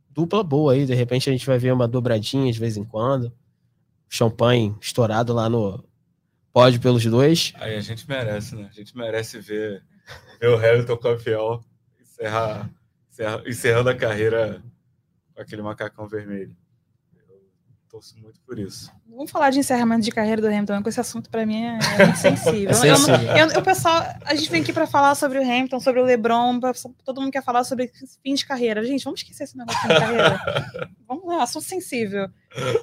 dupla 0.08 0.42
boa 0.42 0.72
aí, 0.72 0.86
de 0.86 0.94
repente 0.94 1.28
a 1.28 1.32
gente 1.32 1.44
vai 1.44 1.58
ver 1.58 1.74
uma 1.74 1.86
dobradinha 1.86 2.50
de 2.50 2.58
vez 2.58 2.78
em 2.78 2.84
quando, 2.84 3.30
champanhe 4.08 4.74
estourado 4.80 5.34
lá 5.34 5.46
no, 5.46 5.84
Pode 6.52 6.80
pelos 6.80 7.04
dois. 7.04 7.52
Aí 7.56 7.76
a 7.76 7.80
gente 7.80 8.08
merece, 8.08 8.56
né? 8.56 8.68
A 8.70 8.74
gente 8.74 8.96
merece 8.96 9.38
ver, 9.38 9.82
ver 10.40 10.48
o 10.48 10.56
Hamilton 10.56 10.96
campeão 10.96 11.60
encerrar, 12.20 12.70
encerrar, 13.10 13.42
encerrando 13.46 13.90
a 13.90 13.94
carreira 13.94 14.62
com 15.34 15.40
aquele 15.40 15.62
macacão 15.62 16.06
vermelho. 16.06 16.54
Eu 17.28 17.40
torço 17.88 18.18
muito 18.18 18.40
por 18.40 18.58
isso. 18.58 18.92
Vamos 19.08 19.30
falar 19.30 19.50
de 19.50 19.58
encerramento 19.60 20.02
de 20.02 20.10
carreira 20.10 20.40
do 20.40 20.48
Hamilton, 20.48 20.74
porque 20.76 20.90
esse 20.90 21.00
assunto 21.00 21.30
para 21.30 21.46
mim 21.46 21.64
é, 21.64 21.78
é, 21.78 22.04
muito 22.06 22.18
sensível. 22.18 22.70
é 22.70 22.74
sensível. 22.74 23.36
Eu, 23.36 23.48
eu, 23.48 23.60
o 23.60 23.62
pessoal, 23.62 24.02
a 24.24 24.34
gente 24.34 24.50
vem 24.50 24.62
aqui 24.62 24.72
para 24.72 24.86
falar 24.86 25.14
sobre 25.14 25.38
o 25.38 25.42
Hamilton, 25.42 25.80
sobre 25.80 26.00
o 26.00 26.04
LeBron, 26.04 26.60
todo 27.04 27.20
mundo 27.20 27.32
quer 27.32 27.42
falar 27.42 27.64
sobre 27.64 27.90
fim 28.22 28.34
de 28.34 28.44
carreira. 28.44 28.84
Gente, 28.84 29.04
vamos 29.04 29.20
esquecer 29.20 29.44
esse 29.44 29.56
negócio 29.56 29.80
de 29.80 29.86
fim 29.86 29.94
de 29.94 30.00
carreira. 30.00 30.90
vamos 31.08 31.26
lá, 31.26 31.42
assunto 31.42 31.64
sensível. 31.64 32.28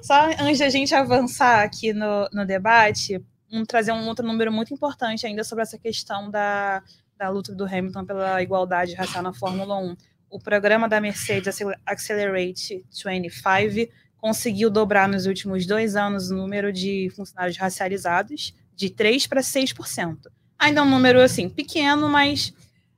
Só 0.02 0.30
antes 0.40 0.60
da 0.60 0.70
gente 0.70 0.96
avançar 0.96 1.64
aqui 1.64 1.94
no, 1.94 2.30
no 2.32 2.46
debate, 2.46 3.24
um, 3.52 3.66
trazer 3.66 3.92
um 3.92 4.08
outro 4.08 4.26
número 4.26 4.52
muito 4.52 4.74
importante 4.74 5.26
ainda 5.26 5.44
sobre 5.44 5.64
essa 5.64 5.78
questão 5.78 6.30
da, 6.30 6.84
da 7.18 7.30
luta 7.30 7.54
do 7.54 7.66
Hamilton 7.66 8.06
pela 8.06 8.42
igualdade 8.42 8.94
racial 8.94 9.24
na 9.24 9.34
Fórmula 9.34 9.78
1. 9.78 9.96
O 10.30 10.40
programa 10.40 10.90
da 10.90 11.00
Mercedes 11.00 11.60
Accelerate 11.86 12.84
25 12.92 13.92
conseguiu 14.18 14.70
dobrar 14.70 15.08
nos 15.08 15.26
últimos 15.26 15.66
dois 15.66 15.96
anos 15.96 16.30
o 16.30 16.36
número 16.36 16.74
de 16.74 17.10
funcionários 17.16 17.58
racializados 17.58 18.54
de 18.76 18.90
3% 18.90 19.28
para 19.28 19.42
6%. 19.42 20.18
Ainda 20.60 20.82
é 20.82 20.84
um 20.84 20.90
número 20.90 21.22
assim 21.22 21.48
pequeno, 21.48 22.10
mas 22.10 22.54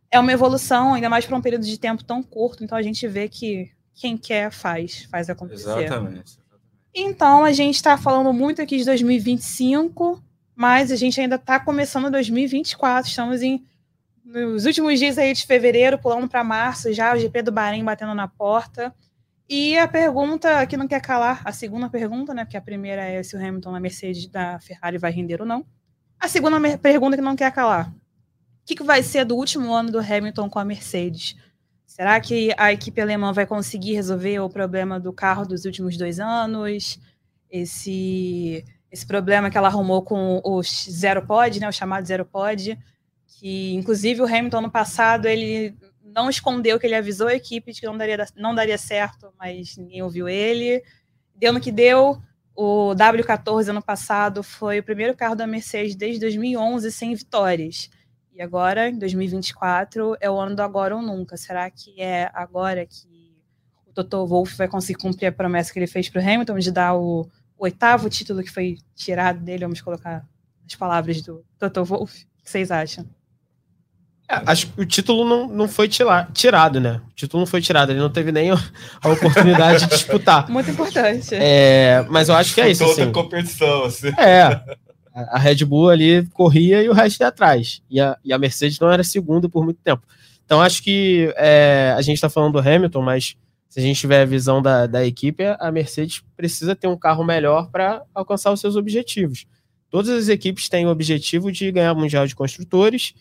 é 0.09 0.19
uma 0.19 0.31
evolução, 0.31 0.93
ainda 0.93 1.09
mais 1.09 1.25
para 1.25 1.35
um 1.35 1.41
período 1.41 1.65
de 1.65 1.77
tempo 1.77 2.03
tão 2.03 2.23
curto. 2.23 2.63
Então 2.63 2.77
a 2.77 2.81
gente 2.81 3.07
vê 3.07 3.29
que 3.29 3.69
quem 3.93 4.17
quer 4.17 4.51
faz, 4.51 5.07
faz 5.11 5.29
acontecer. 5.29 5.69
Exatamente. 5.69 6.39
Então 6.93 7.43
a 7.43 7.51
gente 7.51 7.75
está 7.75 7.97
falando 7.97 8.33
muito 8.33 8.61
aqui 8.61 8.77
de 8.77 8.85
2025, 8.85 10.23
mas 10.59 10.91
a 10.91 10.97
gente 10.97 11.21
ainda 11.21 11.37
está 11.37 11.57
começando 11.57 12.11
2024, 12.11 13.09
estamos 13.09 13.41
em 13.41 13.65
nos 14.25 14.65
últimos 14.65 14.99
dias 14.99 15.17
aí 15.17 15.33
de 15.33 15.45
fevereiro, 15.45 15.97
pulando 15.97 16.27
para 16.27 16.43
março, 16.43 16.91
já 16.91 17.15
o 17.15 17.17
GP 17.17 17.43
do 17.43 17.51
Bahrein 17.51 17.81
batendo 17.81 18.13
na 18.13 18.27
porta. 18.27 18.93
E 19.47 19.77
a 19.77 19.87
pergunta 19.87 20.67
que 20.67 20.75
não 20.75 20.85
quer 20.85 21.01
calar, 21.01 21.41
a 21.45 21.53
segunda 21.53 21.89
pergunta, 21.89 22.33
né? 22.33 22.43
Porque 22.43 22.57
a 22.57 22.61
primeira 22.61 23.01
é 23.01 23.23
se 23.23 23.37
o 23.37 23.39
Hamilton 23.39 23.71
na 23.71 23.79
Mercedes 23.79 24.27
da 24.27 24.59
Ferrari 24.59 24.97
vai 24.97 25.13
render 25.13 25.39
ou 25.39 25.47
não. 25.47 25.65
A 26.19 26.27
segunda 26.27 26.59
pergunta 26.77 27.15
que 27.15 27.23
não 27.23 27.37
quer 27.37 27.53
calar. 27.53 27.89
O 27.89 27.93
que, 28.65 28.75
que 28.75 28.83
vai 28.83 29.01
ser 29.01 29.23
do 29.23 29.37
último 29.37 29.73
ano 29.73 29.89
do 29.89 29.99
Hamilton 29.99 30.49
com 30.49 30.59
a 30.59 30.65
Mercedes? 30.65 31.37
Será 31.85 32.19
que 32.19 32.53
a 32.57 32.73
equipe 32.73 32.99
alemã 32.99 33.31
vai 33.31 33.47
conseguir 33.47 33.93
resolver 33.93 34.41
o 34.41 34.49
problema 34.49 34.99
do 34.99 35.13
carro 35.13 35.45
dos 35.45 35.63
últimos 35.63 35.95
dois 35.95 36.19
anos? 36.19 36.99
Esse 37.49 38.65
esse 38.91 39.05
problema 39.05 39.49
que 39.49 39.57
ela 39.57 39.67
arrumou 39.67 40.01
com 40.01 40.41
o 40.43 40.61
Zero 40.63 41.25
Pod, 41.25 41.59
né, 41.59 41.67
o 41.67 41.71
chamado 41.71 42.05
Zero 42.05 42.25
Pod, 42.25 42.77
que 43.27 43.73
inclusive 43.75 44.21
o 44.21 44.25
Hamilton 44.25 44.61
no 44.61 44.71
passado 44.71 45.27
ele 45.27 45.75
não 46.03 46.29
escondeu 46.29 46.79
que 46.79 46.87
ele 46.87 46.95
avisou 46.95 47.27
a 47.27 47.35
equipe 47.35 47.71
de 47.71 47.79
que 47.79 47.87
não 47.87 47.97
daria, 47.97 48.25
não 48.35 48.53
daria 48.55 48.77
certo, 48.77 49.31
mas 49.37 49.77
ninguém 49.77 50.01
ouviu 50.01 50.27
ele. 50.27 50.83
Deu 51.35 51.53
no 51.53 51.61
que 51.61 51.71
deu. 51.71 52.19
O 52.55 52.93
W14 52.95 53.69
ano 53.69 53.81
passado 53.81 54.43
foi 54.43 54.79
o 54.79 54.83
primeiro 54.83 55.15
carro 55.15 55.35
da 55.35 55.47
Mercedes 55.47 55.95
desde 55.95 56.19
2011 56.19 56.91
sem 56.91 57.13
vitórias. 57.13 57.89
E 58.33 58.41
agora, 58.41 58.89
em 58.89 58.97
2024, 58.97 60.17
é 60.19 60.29
o 60.29 60.37
ano 60.37 60.55
do 60.55 60.61
agora 60.61 60.95
ou 60.95 61.01
nunca. 61.01 61.37
Será 61.37 61.69
que 61.69 62.01
é 62.01 62.29
agora 62.33 62.85
que 62.85 63.33
o 63.85 63.93
Toto 63.93 64.25
Wolff 64.25 64.57
vai 64.57 64.67
conseguir 64.67 64.99
cumprir 64.99 65.27
a 65.27 65.31
promessa 65.31 65.71
que 65.71 65.79
ele 65.79 65.87
fez 65.87 66.09
para 66.09 66.21
o 66.21 66.23
Hamilton 66.23 66.57
de 66.57 66.71
dar 66.71 66.95
o 66.95 67.29
o 67.59 67.65
oitavo 67.65 68.09
título 68.09 68.41
que 68.41 68.49
foi 68.49 68.77
tirado 68.95 69.39
dele, 69.41 69.65
vamos 69.65 69.81
colocar 69.81 70.25
as 70.65 70.75
palavras 70.75 71.21
do 71.21 71.43
Toto 71.59 71.83
Wolff. 71.83 72.23
O 72.39 72.43
que 72.43 72.49
vocês 72.49 72.71
acham? 72.71 73.05
É, 74.29 74.41
acho 74.45 74.67
que 74.67 74.81
o 74.81 74.85
título 74.85 75.27
não, 75.27 75.47
não 75.47 75.67
foi 75.67 75.89
tira, 75.89 76.27
tirado, 76.33 76.79
né? 76.79 77.01
O 77.09 77.15
título 77.15 77.41
não 77.41 77.47
foi 77.47 77.61
tirado, 77.61 77.91
ele 77.91 77.99
não 77.99 78.09
teve 78.09 78.31
nem 78.31 78.51
a 78.53 79.09
oportunidade 79.09 79.83
de 79.83 79.89
disputar. 79.89 80.49
Muito 80.49 80.71
importante. 80.71 81.35
É, 81.35 82.05
mas 82.09 82.29
eu 82.29 82.35
acho 82.35 82.53
que 82.53 82.61
é 82.61 82.71
isso. 82.71 82.85
Toda 82.85 83.03
assim. 83.03 83.11
competição, 83.11 83.83
assim. 83.83 84.07
É. 84.17 84.77
A 85.13 85.37
Red 85.37 85.65
Bull 85.65 85.89
ali 85.89 86.25
corria 86.27 86.81
e 86.81 86.87
o 86.87 86.93
resto 86.93 87.19
ia 87.19 87.27
atrás. 87.27 87.81
E 87.89 87.99
a, 87.99 88.17
e 88.23 88.31
a 88.31 88.37
Mercedes 88.37 88.79
não 88.79 88.89
era 88.89 89.03
segunda 89.03 89.49
por 89.49 89.65
muito 89.65 89.81
tempo. 89.83 90.03
Então 90.45 90.61
acho 90.61 90.81
que 90.81 91.33
é, 91.35 91.93
a 91.97 92.01
gente 92.01 92.15
está 92.15 92.29
falando 92.29 92.53
do 92.53 92.59
Hamilton, 92.59 93.01
mas 93.01 93.35
se 93.69 93.79
a 93.79 93.83
gente 93.83 93.99
tiver 93.99 94.23
a 94.23 94.25
visão 94.25 94.61
da, 94.61 94.87
da 94.87 95.05
equipe, 95.05 95.43
a 95.59 95.71
Mercedes 95.71 96.23
precisa 96.35 96.75
ter 96.75 96.87
um 96.87 96.97
carro 96.97 97.23
melhor 97.23 97.69
para 97.69 98.03
alcançar 98.15 98.51
os 98.51 98.59
seus 98.59 98.75
objetivos. 98.75 99.45
Todas 99.91 100.09
as 100.09 100.27
equipes 100.27 100.67
têm 100.67 100.87
o 100.87 100.89
objetivo 100.89 101.51
de 101.51 101.71
ganhar 101.71 101.93
o 101.93 101.95
Mundial 101.95 102.25
de 102.25 102.35
Construtores 102.35 103.13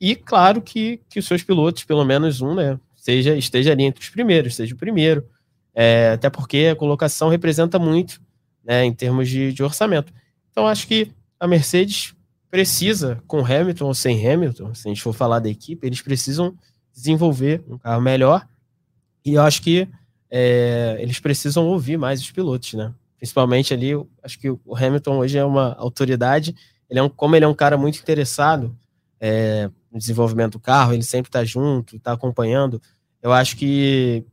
e, 0.00 0.16
claro, 0.16 0.62
que, 0.62 1.02
que 1.08 1.18
os 1.18 1.26
seus 1.26 1.42
pilotos, 1.42 1.84
pelo 1.84 2.04
menos 2.04 2.40
um, 2.40 2.54
né, 2.54 2.80
seja, 2.96 3.36
esteja 3.36 3.72
ali 3.72 3.84
entre 3.84 4.02
os 4.02 4.08
primeiros, 4.08 4.54
seja 4.54 4.74
o 4.74 4.78
primeiro. 4.78 5.26
É, 5.74 6.12
até 6.14 6.30
porque 6.30 6.68
a 6.72 6.76
colocação 6.76 7.28
representa 7.28 7.78
muito 7.78 8.20
né, 8.64 8.84
em 8.84 8.92
termos 8.92 9.28
de, 9.28 9.52
de 9.52 9.62
orçamento. 9.62 10.12
Então, 10.50 10.66
acho 10.66 10.86
que 10.86 11.12
a 11.38 11.46
Mercedes 11.46 12.14
precisa, 12.50 13.22
com 13.26 13.44
Hamilton 13.44 13.86
ou 13.86 13.94
sem 13.94 14.26
Hamilton, 14.26 14.74
se 14.74 14.88
a 14.88 14.90
gente 14.90 15.02
for 15.02 15.12
falar 15.12 15.38
da 15.38 15.48
equipe, 15.48 15.86
eles 15.86 16.00
precisam 16.00 16.54
desenvolver 16.92 17.62
um 17.68 17.78
carro 17.78 18.00
melhor 18.00 18.46
e 19.24 19.34
eu 19.34 19.42
acho 19.42 19.62
que 19.62 19.88
é, 20.30 20.96
eles 21.00 21.18
precisam 21.18 21.66
ouvir 21.66 21.98
mais 21.98 22.20
os 22.20 22.30
pilotos, 22.30 22.74
né? 22.74 22.94
Principalmente 23.16 23.74
ali, 23.74 23.90
acho 24.22 24.38
que 24.38 24.50
o 24.50 24.74
Hamilton 24.74 25.18
hoje 25.18 25.36
é 25.36 25.44
uma 25.44 25.74
autoridade. 25.74 26.54
Ele 26.88 27.00
é 27.00 27.02
um, 27.02 27.08
como 27.08 27.36
ele 27.36 27.44
é 27.44 27.48
um 27.48 27.54
cara 27.54 27.76
muito 27.76 27.98
interessado 27.98 28.74
é, 29.20 29.68
no 29.92 29.98
desenvolvimento 29.98 30.52
do 30.52 30.60
carro, 30.60 30.94
ele 30.94 31.02
sempre 31.02 31.28
está 31.28 31.44
junto, 31.44 31.96
está 31.96 32.12
acompanhando. 32.12 32.80
Eu 33.20 33.32
acho 33.32 33.56
que 33.56 34.24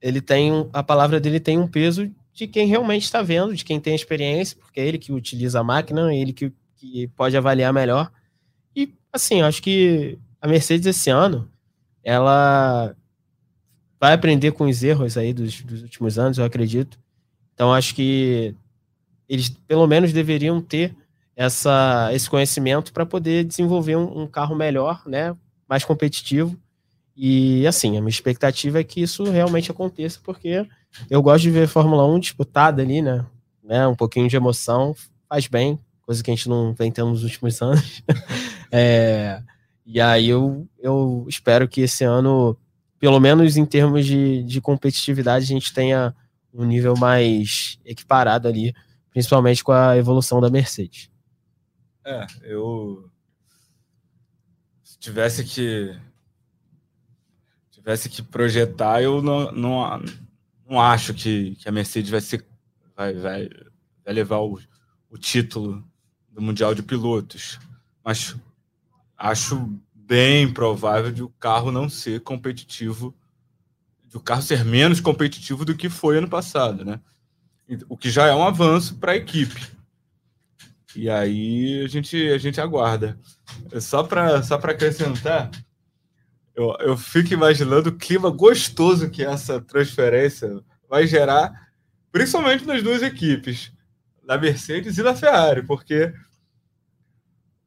ele 0.00 0.20
tem 0.20 0.68
a 0.72 0.82
palavra 0.82 1.20
dele 1.20 1.38
tem 1.38 1.58
um 1.58 1.68
peso 1.68 2.10
de 2.32 2.48
quem 2.48 2.66
realmente 2.66 3.04
está 3.04 3.22
vendo, 3.22 3.54
de 3.54 3.64
quem 3.64 3.78
tem 3.78 3.94
experiência, 3.94 4.56
porque 4.58 4.80
é 4.80 4.86
ele 4.86 4.98
que 4.98 5.12
utiliza 5.12 5.60
a 5.60 5.64
máquina, 5.64 6.12
é 6.12 6.18
ele 6.18 6.32
que, 6.32 6.52
que 6.74 7.06
pode 7.08 7.36
avaliar 7.36 7.72
melhor. 7.72 8.10
E 8.74 8.92
assim, 9.12 9.42
acho 9.42 9.62
que 9.62 10.18
a 10.40 10.48
Mercedes 10.48 10.86
esse 10.86 11.08
ano 11.08 11.48
ela 12.02 12.94
vai 14.04 14.12
aprender 14.12 14.52
com 14.52 14.64
os 14.64 14.82
erros 14.82 15.16
aí 15.16 15.32
dos, 15.32 15.62
dos 15.62 15.80
últimos 15.80 16.18
anos, 16.18 16.36
eu 16.36 16.44
acredito. 16.44 16.98
Então 17.54 17.72
acho 17.72 17.94
que 17.94 18.54
eles 19.26 19.48
pelo 19.66 19.86
menos 19.86 20.12
deveriam 20.12 20.60
ter 20.60 20.94
essa, 21.34 22.10
esse 22.12 22.28
conhecimento 22.28 22.92
para 22.92 23.06
poder 23.06 23.44
desenvolver 23.44 23.96
um, 23.96 24.24
um, 24.24 24.26
carro 24.26 24.54
melhor, 24.54 25.02
né, 25.06 25.34
mais 25.66 25.86
competitivo. 25.86 26.54
E 27.16 27.66
assim, 27.66 27.96
a 27.96 28.00
minha 28.02 28.10
expectativa 28.10 28.78
é 28.78 28.84
que 28.84 29.00
isso 29.00 29.24
realmente 29.24 29.70
aconteça, 29.70 30.20
porque 30.22 30.68
eu 31.08 31.22
gosto 31.22 31.44
de 31.44 31.50
ver 31.50 31.66
Fórmula 31.66 32.06
1 32.06 32.18
disputada 32.18 32.82
ali, 32.82 33.00
né, 33.00 33.24
né 33.62 33.86
um 33.86 33.96
pouquinho 33.96 34.28
de 34.28 34.36
emoção 34.36 34.94
faz 35.26 35.46
bem, 35.46 35.78
coisa 36.02 36.22
que 36.22 36.30
a 36.30 36.34
gente 36.34 36.46
não 36.46 36.74
vem 36.74 36.92
tendo 36.92 37.08
nos 37.08 37.24
últimos 37.24 37.58
anos. 37.62 38.02
é, 38.70 39.40
e 39.86 39.98
aí 39.98 40.28
eu, 40.28 40.68
eu 40.78 41.24
espero 41.26 41.66
que 41.66 41.80
esse 41.80 42.04
ano, 42.04 42.54
pelo 43.04 43.20
menos 43.20 43.58
em 43.58 43.66
termos 43.66 44.06
de, 44.06 44.42
de 44.44 44.62
competitividade, 44.62 45.44
a 45.44 45.46
gente 45.46 45.74
tenha 45.74 46.16
um 46.54 46.64
nível 46.64 46.96
mais 46.96 47.78
equiparado 47.84 48.48
ali, 48.48 48.74
principalmente 49.10 49.62
com 49.62 49.72
a 49.72 49.94
evolução 49.94 50.40
da 50.40 50.48
Mercedes. 50.48 51.10
É, 52.02 52.26
eu 52.44 53.10
se 54.82 54.98
tivesse 54.98 55.44
que 55.44 55.94
tivesse 57.70 58.08
que 58.08 58.22
projetar, 58.22 59.02
eu 59.02 59.20
não, 59.20 59.52
não, 59.52 60.02
não 60.66 60.80
acho 60.80 61.12
que, 61.12 61.56
que 61.56 61.68
a 61.68 61.72
Mercedes 61.72 62.10
vai 62.10 62.22
ser 62.22 62.42
vai, 62.96 63.12
vai, 63.12 63.50
vai 64.02 64.14
levar 64.14 64.38
o, 64.38 64.58
o 65.10 65.18
título 65.18 65.86
do 66.30 66.40
Mundial 66.40 66.74
de 66.74 66.82
Pilotos. 66.82 67.58
Mas 68.02 68.34
acho 69.14 69.78
bem 70.06 70.52
provável 70.52 71.10
de 71.10 71.22
o 71.22 71.28
carro 71.28 71.72
não 71.72 71.88
ser 71.88 72.20
competitivo, 72.20 73.14
de 74.04 74.16
o 74.16 74.20
carro 74.20 74.42
ser 74.42 74.64
menos 74.64 75.00
competitivo 75.00 75.64
do 75.64 75.76
que 75.76 75.88
foi 75.88 76.18
ano 76.18 76.28
passado, 76.28 76.84
né? 76.84 77.00
O 77.88 77.96
que 77.96 78.10
já 78.10 78.26
é 78.26 78.34
um 78.34 78.44
avanço 78.44 78.96
para 78.96 79.12
a 79.12 79.16
equipe. 79.16 79.66
E 80.94 81.08
aí 81.08 81.82
a 81.84 81.88
gente, 81.88 82.16
a 82.28 82.38
gente 82.38 82.60
aguarda. 82.60 83.18
Só 83.80 84.02
para 84.02 84.42
só 84.42 84.56
acrescentar, 84.56 85.50
eu, 86.54 86.76
eu 86.80 86.96
fico 86.96 87.32
imaginando 87.32 87.88
o 87.88 87.96
clima 87.96 88.30
gostoso 88.30 89.10
que 89.10 89.24
essa 89.24 89.60
transferência 89.60 90.62
vai 90.88 91.06
gerar, 91.06 91.68
principalmente 92.12 92.66
nas 92.66 92.82
duas 92.82 93.02
equipes, 93.02 93.72
da 94.24 94.38
Mercedes 94.38 94.96
e 94.98 95.02
da 95.02 95.14
Ferrari, 95.14 95.62
porque 95.62 96.12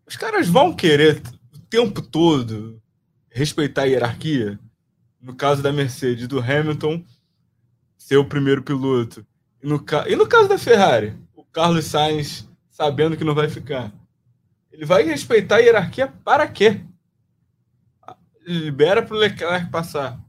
os 0.07 0.15
caras 0.15 0.47
vão 0.47 0.73
querer 0.73 1.21
tempo 1.69 2.01
todo 2.01 2.81
respeitar 3.29 3.83
a 3.83 3.85
hierarquia. 3.85 4.59
No 5.21 5.35
caso 5.35 5.61
da 5.61 5.71
Mercedes, 5.71 6.27
do 6.27 6.39
Hamilton 6.39 7.03
ser 7.97 8.17
o 8.17 8.25
primeiro 8.25 8.63
piloto. 8.63 9.25
E 9.61 9.67
no, 9.67 9.83
e 10.07 10.15
no 10.15 10.27
caso 10.27 10.47
da 10.47 10.57
Ferrari, 10.57 11.15
o 11.35 11.43
Carlos 11.43 11.85
Sainz 11.85 12.47
sabendo 12.69 13.17
que 13.17 13.23
não 13.23 13.33
vai 13.33 13.49
ficar. 13.49 13.91
Ele 14.71 14.85
vai 14.85 15.03
respeitar 15.03 15.55
a 15.55 15.59
hierarquia 15.59 16.07
para 16.07 16.47
quê? 16.47 16.81
Libera 18.45 19.01
para 19.01 19.15
o 19.15 19.19
Leclerc 19.19 19.69
passar. 19.71 20.23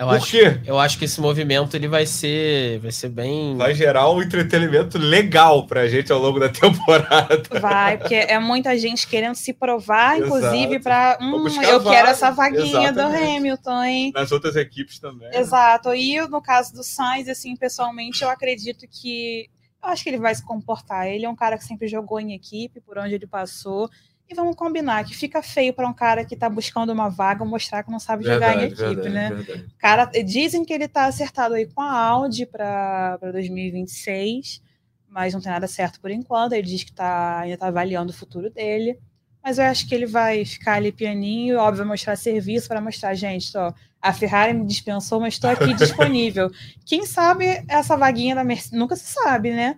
Eu 0.00 0.06
Por 0.06 0.16
acho, 0.16 0.30
quê? 0.30 0.60
Eu 0.64 0.78
acho 0.78 0.98
que 0.98 1.04
esse 1.04 1.20
movimento 1.20 1.76
ele 1.76 1.86
vai 1.86 2.06
ser, 2.06 2.78
vai 2.78 2.90
ser 2.90 3.10
bem. 3.10 3.54
Vai 3.58 3.74
gerar 3.74 4.10
um 4.10 4.22
entretenimento 4.22 4.96
legal 4.96 5.66
pra 5.66 5.86
gente 5.88 6.10
ao 6.10 6.18
longo 6.18 6.40
da 6.40 6.48
temporada. 6.50 7.42
Vai, 7.60 7.98
porque 7.98 8.14
é 8.14 8.38
muita 8.38 8.78
gente 8.78 9.06
querendo 9.06 9.34
se 9.34 9.52
provar, 9.52 10.16
Exato. 10.16 10.38
inclusive, 10.38 10.80
para. 10.80 11.18
Hum, 11.20 11.46
eu 11.62 11.82
quero 11.82 12.08
essa 12.08 12.30
vaguinha 12.30 12.88
Exatamente. 12.88 12.94
do 12.94 13.36
Hamilton, 13.36 13.82
hein? 13.84 14.12
Nas 14.14 14.32
outras 14.32 14.56
equipes 14.56 14.98
também. 14.98 15.28
Exato. 15.34 15.92
E 15.92 16.18
no 16.28 16.40
caso 16.40 16.72
do 16.72 16.82
Sainz, 16.82 17.28
assim, 17.28 17.54
pessoalmente, 17.54 18.22
eu 18.22 18.30
acredito 18.30 18.86
que. 18.90 19.50
Eu 19.84 19.90
acho 19.90 20.02
que 20.02 20.08
ele 20.08 20.18
vai 20.18 20.34
se 20.34 20.42
comportar. 20.42 21.08
Ele 21.08 21.26
é 21.26 21.28
um 21.28 21.36
cara 21.36 21.58
que 21.58 21.64
sempre 21.64 21.88
jogou 21.88 22.18
em 22.18 22.32
equipe, 22.32 22.80
por 22.80 22.96
onde 22.96 23.14
ele 23.14 23.26
passou. 23.26 23.90
E 24.30 24.34
vamos 24.34 24.54
combinar 24.54 25.04
que 25.04 25.12
fica 25.12 25.42
feio 25.42 25.74
para 25.74 25.88
um 25.88 25.92
cara 25.92 26.24
que 26.24 26.34
está 26.34 26.48
buscando 26.48 26.92
uma 26.92 27.08
vaga 27.08 27.44
mostrar 27.44 27.82
que 27.82 27.90
não 27.90 27.98
sabe 27.98 28.22
verdade, 28.22 28.52
jogar 28.52 28.62
em 28.62 28.66
equipe, 28.68 29.02
verdade, 29.02 29.08
né? 29.10 29.28
Verdade. 29.30 29.66
Cara, 29.76 30.06
dizem 30.24 30.64
que 30.64 30.72
ele 30.72 30.84
está 30.84 31.06
acertado 31.06 31.54
aí 31.54 31.66
com 31.66 31.80
a 31.80 31.92
Audi 31.92 32.46
para 32.46 33.16
2026, 33.16 34.62
mas 35.08 35.34
não 35.34 35.40
tem 35.40 35.50
nada 35.50 35.66
certo 35.66 36.00
por 36.00 36.12
enquanto. 36.12 36.52
Ele 36.52 36.62
diz 36.62 36.84
que 36.84 36.92
tá, 36.92 37.40
ainda 37.40 37.54
está 37.54 37.66
avaliando 37.66 38.12
o 38.12 38.14
futuro 38.14 38.48
dele. 38.48 39.00
Mas 39.42 39.58
eu 39.58 39.64
acho 39.64 39.88
que 39.88 39.94
ele 39.96 40.06
vai 40.06 40.44
ficar 40.44 40.74
ali 40.74 40.92
pianinho, 40.92 41.58
óbvio, 41.58 41.84
mostrar 41.84 42.14
serviço 42.14 42.68
para 42.68 42.80
mostrar, 42.80 43.14
gente, 43.14 43.56
ó, 43.58 43.72
a 44.00 44.12
Ferrari 44.12 44.52
me 44.52 44.64
dispensou, 44.64 45.18
mas 45.18 45.34
estou 45.34 45.50
aqui 45.50 45.72
disponível. 45.74 46.52
Quem 46.86 47.04
sabe 47.04 47.64
essa 47.66 47.96
vaguinha 47.96 48.36
da 48.36 48.44
Mercedes, 48.44 48.78
nunca 48.78 48.94
se 48.94 49.12
sabe, 49.12 49.50
né? 49.50 49.76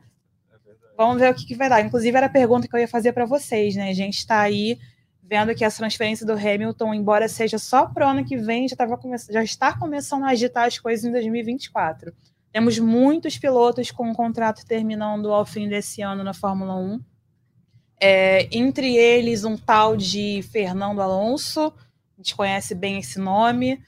Vamos 0.97 1.19
ver 1.19 1.33
o 1.33 1.35
que, 1.35 1.47
que 1.47 1.55
vai 1.55 1.69
dar. 1.69 1.81
Inclusive, 1.81 2.17
era 2.17 2.27
a 2.27 2.31
pergunta 2.31 2.69
que 2.69 2.75
eu 2.75 2.81
ia 2.81 2.89
fazer 2.89 3.13
para 3.13 3.25
vocês, 3.25 3.75
né? 3.75 3.91
A 3.91 3.95
gente 3.95 4.19
está 4.19 4.41
aí 4.41 4.79
vendo 5.23 5.55
que 5.55 5.65
a 5.65 5.71
transferência 5.71 6.27
do 6.27 6.33
Hamilton, 6.33 6.93
embora 6.93 7.27
seja 7.29 7.59
só 7.59 7.87
para 7.87 8.07
o 8.07 8.11
ano 8.11 8.25
que 8.25 8.37
vem, 8.37 8.69
já, 8.69 8.77
tava 8.77 8.99
come... 8.99 9.17
já 9.31 9.43
está 9.43 9.77
começando 9.79 10.25
a 10.25 10.29
agitar 10.29 10.67
as 10.67 10.79
coisas 10.79 11.05
em 11.05 11.13
2024. 11.13 12.13
Temos 12.53 12.79
muitos 12.79 13.39
pilotos 13.39 13.91
com 13.91 14.11
o 14.11 14.15
contrato 14.15 14.67
terminando 14.67 15.33
ao 15.33 15.47
fim 15.47 15.69
desse 15.69 16.03
ano 16.03 16.23
na 16.23 16.35
Fórmula 16.35 16.77
1. 16.77 17.01
É, 17.99 18.49
entre 18.53 18.95
eles, 18.95 19.45
um 19.45 19.57
tal 19.57 19.97
de 19.97 20.43
Fernando 20.53 21.01
Alonso, 21.01 21.73
a 22.19 22.21
gente 22.21 22.37
conhece 22.37 22.75
bem 22.75 22.99
esse 22.99 23.19
nome. 23.19 23.81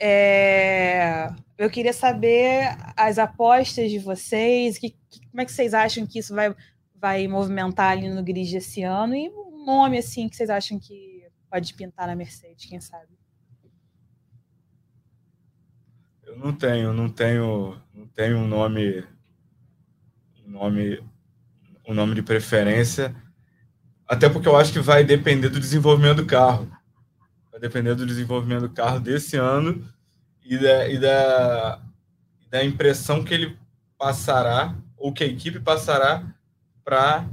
É, 0.00 1.28
eu 1.58 1.68
queria 1.68 1.92
saber 1.92 2.78
as 2.96 3.18
apostas 3.18 3.90
de 3.90 3.98
vocês, 3.98 4.78
que, 4.78 4.90
que, 5.10 5.20
como 5.38 5.42
é 5.42 5.46
que 5.46 5.52
vocês 5.52 5.72
acham 5.72 6.04
que 6.04 6.18
isso 6.18 6.34
vai, 6.34 6.52
vai 6.96 7.28
movimentar 7.28 7.92
ali 7.92 8.08
no 8.08 8.24
grid 8.24 8.56
esse 8.56 8.82
ano 8.82 9.14
e 9.14 9.28
um 9.28 9.64
nome 9.64 9.96
assim 9.96 10.28
que 10.28 10.34
vocês 10.34 10.50
acham 10.50 10.80
que 10.80 11.28
pode 11.48 11.74
pintar 11.74 12.08
na 12.08 12.16
Mercedes, 12.16 12.68
quem 12.68 12.80
sabe? 12.80 13.16
Eu 16.26 16.36
não 16.38 16.52
tenho, 16.52 16.92
não 16.92 17.08
tenho, 17.08 17.80
não 17.94 18.08
tenho 18.08 18.38
um 18.38 18.48
nome, 18.48 19.04
um 20.44 20.50
nome, 20.50 21.08
um 21.86 21.94
nome 21.94 22.16
de 22.16 22.22
preferência, 22.22 23.14
até 24.08 24.28
porque 24.28 24.48
eu 24.48 24.56
acho 24.56 24.72
que 24.72 24.80
vai 24.80 25.04
depender 25.04 25.50
do 25.50 25.60
desenvolvimento 25.60 26.16
do 26.16 26.26
carro, 26.26 26.68
vai 27.52 27.60
depender 27.60 27.94
do 27.94 28.04
desenvolvimento 28.04 28.62
do 28.62 28.70
carro 28.70 28.98
desse 28.98 29.36
ano 29.36 29.88
e 30.44 30.58
da, 30.58 30.88
e 30.88 30.98
da, 30.98 31.80
da 32.50 32.64
impressão 32.64 33.22
que 33.22 33.32
ele 33.32 33.56
passará, 33.96 34.74
ou 34.98 35.12
que 35.12 35.24
a 35.24 35.26
equipe 35.26 35.60
passará 35.60 36.24
para 36.84 37.28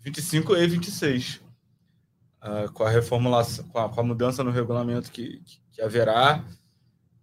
25 0.00 0.56
e 0.56 0.66
26. 0.66 1.40
Uh, 2.42 2.72
com 2.72 2.82
a 2.82 2.90
reformulação, 2.90 3.64
com 3.68 3.78
a, 3.78 3.88
com 3.88 4.00
a, 4.00 4.04
mudança 4.04 4.42
no 4.42 4.50
regulamento 4.50 5.12
que, 5.12 5.40
que, 5.44 5.60
que 5.74 5.80
haverá, 5.80 6.44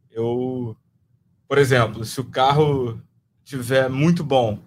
eu, 0.09 0.77
por 1.45 1.57
exemplo, 1.57 2.05
se 2.05 2.21
o 2.21 2.25
carro 2.25 3.01
tiver 3.43 3.89
muito 3.89 4.23
bom, 4.23 4.57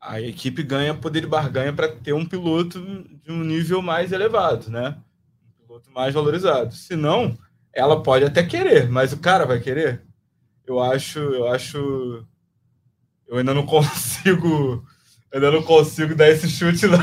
a 0.00 0.20
equipe 0.20 0.62
ganha 0.62 0.94
poder 0.94 1.20
de 1.20 1.26
barganha 1.26 1.72
para 1.72 1.88
ter 1.88 2.14
um 2.14 2.24
piloto 2.24 2.80
de 3.22 3.30
um 3.30 3.44
nível 3.44 3.82
mais 3.82 4.12
elevado, 4.12 4.70
né? 4.70 4.96
Um 5.44 5.66
piloto 5.66 5.90
mais 5.90 6.14
valorizado. 6.14 6.74
Se 6.74 6.96
não, 6.96 7.36
ela 7.72 8.02
pode 8.02 8.24
até 8.24 8.42
querer, 8.42 8.88
mas 8.88 9.12
o 9.12 9.18
cara 9.18 9.44
vai 9.44 9.60
querer? 9.60 10.02
Eu 10.66 10.80
acho, 10.80 11.18
eu 11.18 11.48
acho. 11.48 12.26
Eu 13.30 13.38
ainda 13.38 13.54
não 13.54 13.64
consigo. 13.64 14.84
Ainda 15.32 15.52
não 15.52 15.62
consigo 15.62 16.16
dar 16.16 16.28
esse 16.28 16.48
chute, 16.48 16.86
não. 16.88 16.98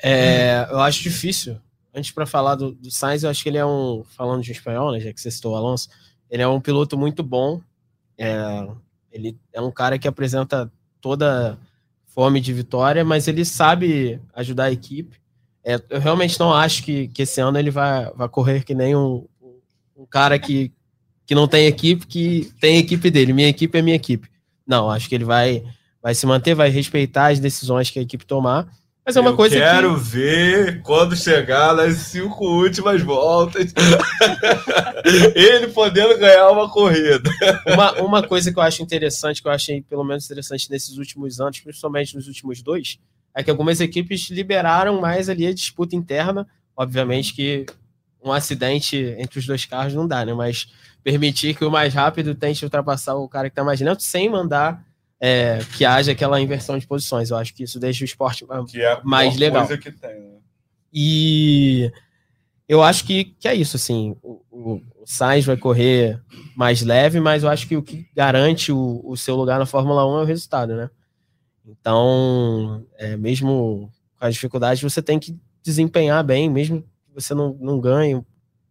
É, 0.00 0.64
eu 0.70 0.78
acho 0.78 1.02
difícil. 1.02 1.60
Antes, 1.92 2.12
para 2.12 2.24
falar 2.24 2.54
do, 2.54 2.70
do 2.70 2.88
Sainz, 2.88 3.24
eu 3.24 3.30
acho 3.30 3.42
que 3.42 3.48
ele 3.48 3.58
é 3.58 3.66
um. 3.66 4.04
Falando 4.16 4.44
de 4.44 4.52
espanhol, 4.52 4.92
né, 4.92 5.00
já 5.00 5.12
que 5.12 5.20
você 5.20 5.28
citou 5.28 5.54
o 5.54 5.56
Alonso, 5.56 5.88
ele 6.30 6.40
é 6.40 6.46
um 6.46 6.60
piloto 6.60 6.96
muito 6.96 7.20
bom. 7.24 7.60
É, 8.16 8.68
ele 9.10 9.36
é 9.52 9.60
um 9.60 9.72
cara 9.72 9.98
que 9.98 10.06
apresenta 10.06 10.70
toda 11.00 11.58
fome 12.06 12.40
de 12.40 12.52
vitória, 12.52 13.04
mas 13.04 13.26
ele 13.26 13.44
sabe 13.44 14.20
ajudar 14.32 14.64
a 14.64 14.72
equipe. 14.72 15.18
É, 15.64 15.82
eu 15.90 15.98
realmente 15.98 16.38
não 16.38 16.54
acho 16.54 16.84
que, 16.84 17.08
que 17.08 17.22
esse 17.22 17.40
ano 17.40 17.58
ele 17.58 17.72
vai, 17.72 18.08
vai 18.12 18.28
correr 18.28 18.62
que 18.62 18.74
nem 18.74 18.94
um, 18.94 19.26
um 19.96 20.06
cara 20.06 20.38
que 20.38 20.72
que 21.26 21.34
não 21.34 21.46
tem 21.46 21.66
equipe, 21.66 22.06
que 22.06 22.50
tem 22.58 22.78
equipe 22.78 23.10
dele. 23.10 23.34
Minha 23.34 23.48
equipe 23.48 23.76
é 23.76 23.82
minha 23.82 23.96
equipe. 23.96 24.30
Não, 24.68 24.90
acho 24.90 25.08
que 25.08 25.14
ele 25.14 25.24
vai, 25.24 25.64
vai 26.02 26.14
se 26.14 26.26
manter, 26.26 26.54
vai 26.54 26.68
respeitar 26.68 27.32
as 27.32 27.40
decisões 27.40 27.90
que 27.90 27.98
a 27.98 28.02
equipe 28.02 28.26
tomar. 28.26 28.68
Mas 29.04 29.16
é 29.16 29.20
uma 29.22 29.30
Eu 29.30 29.36
coisa 29.36 29.56
quero 29.56 29.94
que. 29.94 30.00
ver 30.02 30.82
quando 30.82 31.16
chegar 31.16 31.74
nas 31.74 31.96
cinco 31.96 32.44
últimas 32.44 33.00
voltas 33.00 33.72
ele 35.34 35.68
podendo 35.68 36.18
ganhar 36.18 36.50
uma 36.50 36.68
corrida. 36.68 37.30
Uma, 37.66 37.92
uma 38.02 38.22
coisa 38.22 38.52
que 38.52 38.58
eu 38.58 38.62
acho 38.62 38.82
interessante, 38.82 39.40
que 39.40 39.48
eu 39.48 39.52
achei 39.52 39.80
pelo 39.80 40.04
menos 40.04 40.26
interessante 40.26 40.70
nesses 40.70 40.98
últimos 40.98 41.40
anos, 41.40 41.58
principalmente 41.58 42.14
nos 42.14 42.26
últimos 42.28 42.60
dois, 42.60 42.98
é 43.34 43.42
que 43.42 43.50
algumas 43.50 43.80
equipes 43.80 44.28
liberaram 44.28 45.00
mais 45.00 45.30
ali 45.30 45.46
a 45.46 45.54
disputa 45.54 45.96
interna. 45.96 46.46
Obviamente 46.76 47.32
que 47.32 47.64
um 48.22 48.30
acidente 48.30 48.96
entre 49.18 49.38
os 49.38 49.46
dois 49.46 49.64
carros 49.64 49.94
não 49.94 50.06
dá, 50.06 50.22
né? 50.26 50.34
Mas 50.34 50.68
permitir 51.08 51.54
que 51.54 51.64
o 51.64 51.70
mais 51.70 51.94
rápido 51.94 52.34
tente 52.34 52.62
ultrapassar 52.62 53.14
o 53.14 53.26
cara 53.26 53.48
que 53.48 53.52
está 53.52 53.64
mais 53.64 53.80
lento 53.80 54.02
sem 54.02 54.28
mandar 54.28 54.84
é, 55.18 55.60
que 55.74 55.82
haja 55.82 56.12
aquela 56.12 56.38
inversão 56.38 56.78
de 56.78 56.86
posições. 56.86 57.30
Eu 57.30 57.38
acho 57.38 57.54
que 57.54 57.62
isso 57.62 57.80
deixa 57.80 58.04
o 58.04 58.04
esporte 58.04 58.44
é 58.82 59.00
Mais 59.02 59.34
legal. 59.38 59.66
tem, 59.66 60.20
né? 60.20 60.36
E 60.92 61.90
eu 62.68 62.82
acho 62.82 63.06
que, 63.06 63.24
que 63.24 63.48
é 63.48 63.54
isso, 63.54 63.74
assim. 63.76 64.14
O, 64.22 64.42
o, 64.50 64.74
o 65.00 65.06
Sainz 65.06 65.46
vai 65.46 65.56
correr 65.56 66.20
mais 66.54 66.82
leve, 66.82 67.20
mas 67.20 67.42
eu 67.42 67.48
acho 67.48 67.66
que 67.66 67.76
o 67.76 67.82
que 67.82 68.06
garante 68.14 68.70
o, 68.70 69.00
o 69.02 69.16
seu 69.16 69.34
lugar 69.34 69.58
na 69.58 69.64
Fórmula 69.64 70.06
1 70.06 70.18
é 70.18 70.22
o 70.22 70.26
resultado, 70.26 70.76
né? 70.76 70.90
Então, 71.66 72.84
é, 72.98 73.16
mesmo 73.16 73.90
com 74.18 74.26
as 74.26 74.34
dificuldades, 74.34 74.82
você 74.82 75.00
tem 75.00 75.18
que 75.18 75.34
desempenhar 75.62 76.22
bem, 76.22 76.50
mesmo 76.50 76.82
que 76.82 76.88
você 77.14 77.32
não, 77.32 77.56
não 77.58 77.80
ganhe 77.80 78.22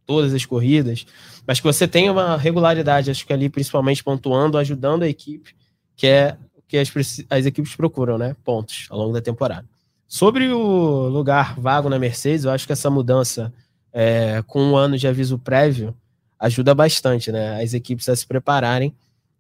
todas 0.08 0.34
as 0.34 0.46
corridas, 0.46 1.06
mas 1.46 1.60
que 1.60 1.66
você 1.66 1.88
tenha 1.88 2.12
uma 2.12 2.38
regularidade, 2.38 3.12
acho 3.12 3.28
que 3.28 3.34
ali 3.34 3.50
principalmente 3.50 4.04
pontuando, 4.04 4.58
ajudando 4.58 5.04
a 5.04 5.08
equipe, 5.08 5.54
que 5.96 6.08
é 6.08 6.38
o 6.56 6.62
que 6.66 6.78
as, 6.78 6.92
as 7.30 7.46
equipes 7.46 7.76
procuram, 7.76 8.18
né? 8.18 8.36
Pontos 8.44 8.88
ao 8.90 8.98
longo 8.98 9.14
da 9.14 9.22
temporada. 9.22 9.68
Sobre 10.08 10.48
o 10.50 11.10
lugar 11.10 11.60
vago 11.60 11.90
na 11.90 12.00
Mercedes, 12.00 12.46
eu 12.46 12.52
acho 12.52 12.66
que 12.66 12.72
essa 12.72 12.90
mudança 12.90 13.54
é, 13.92 14.42
com 14.48 14.64
um 14.64 14.78
ano 14.78 14.98
de 14.98 15.08
aviso 15.08 15.38
prévio 15.38 15.94
ajuda 16.40 16.74
bastante, 16.74 17.32
né? 17.32 17.62
As 17.62 17.74
equipes 17.74 18.08
a 18.08 18.16
se 18.16 18.26
prepararem 18.26 18.96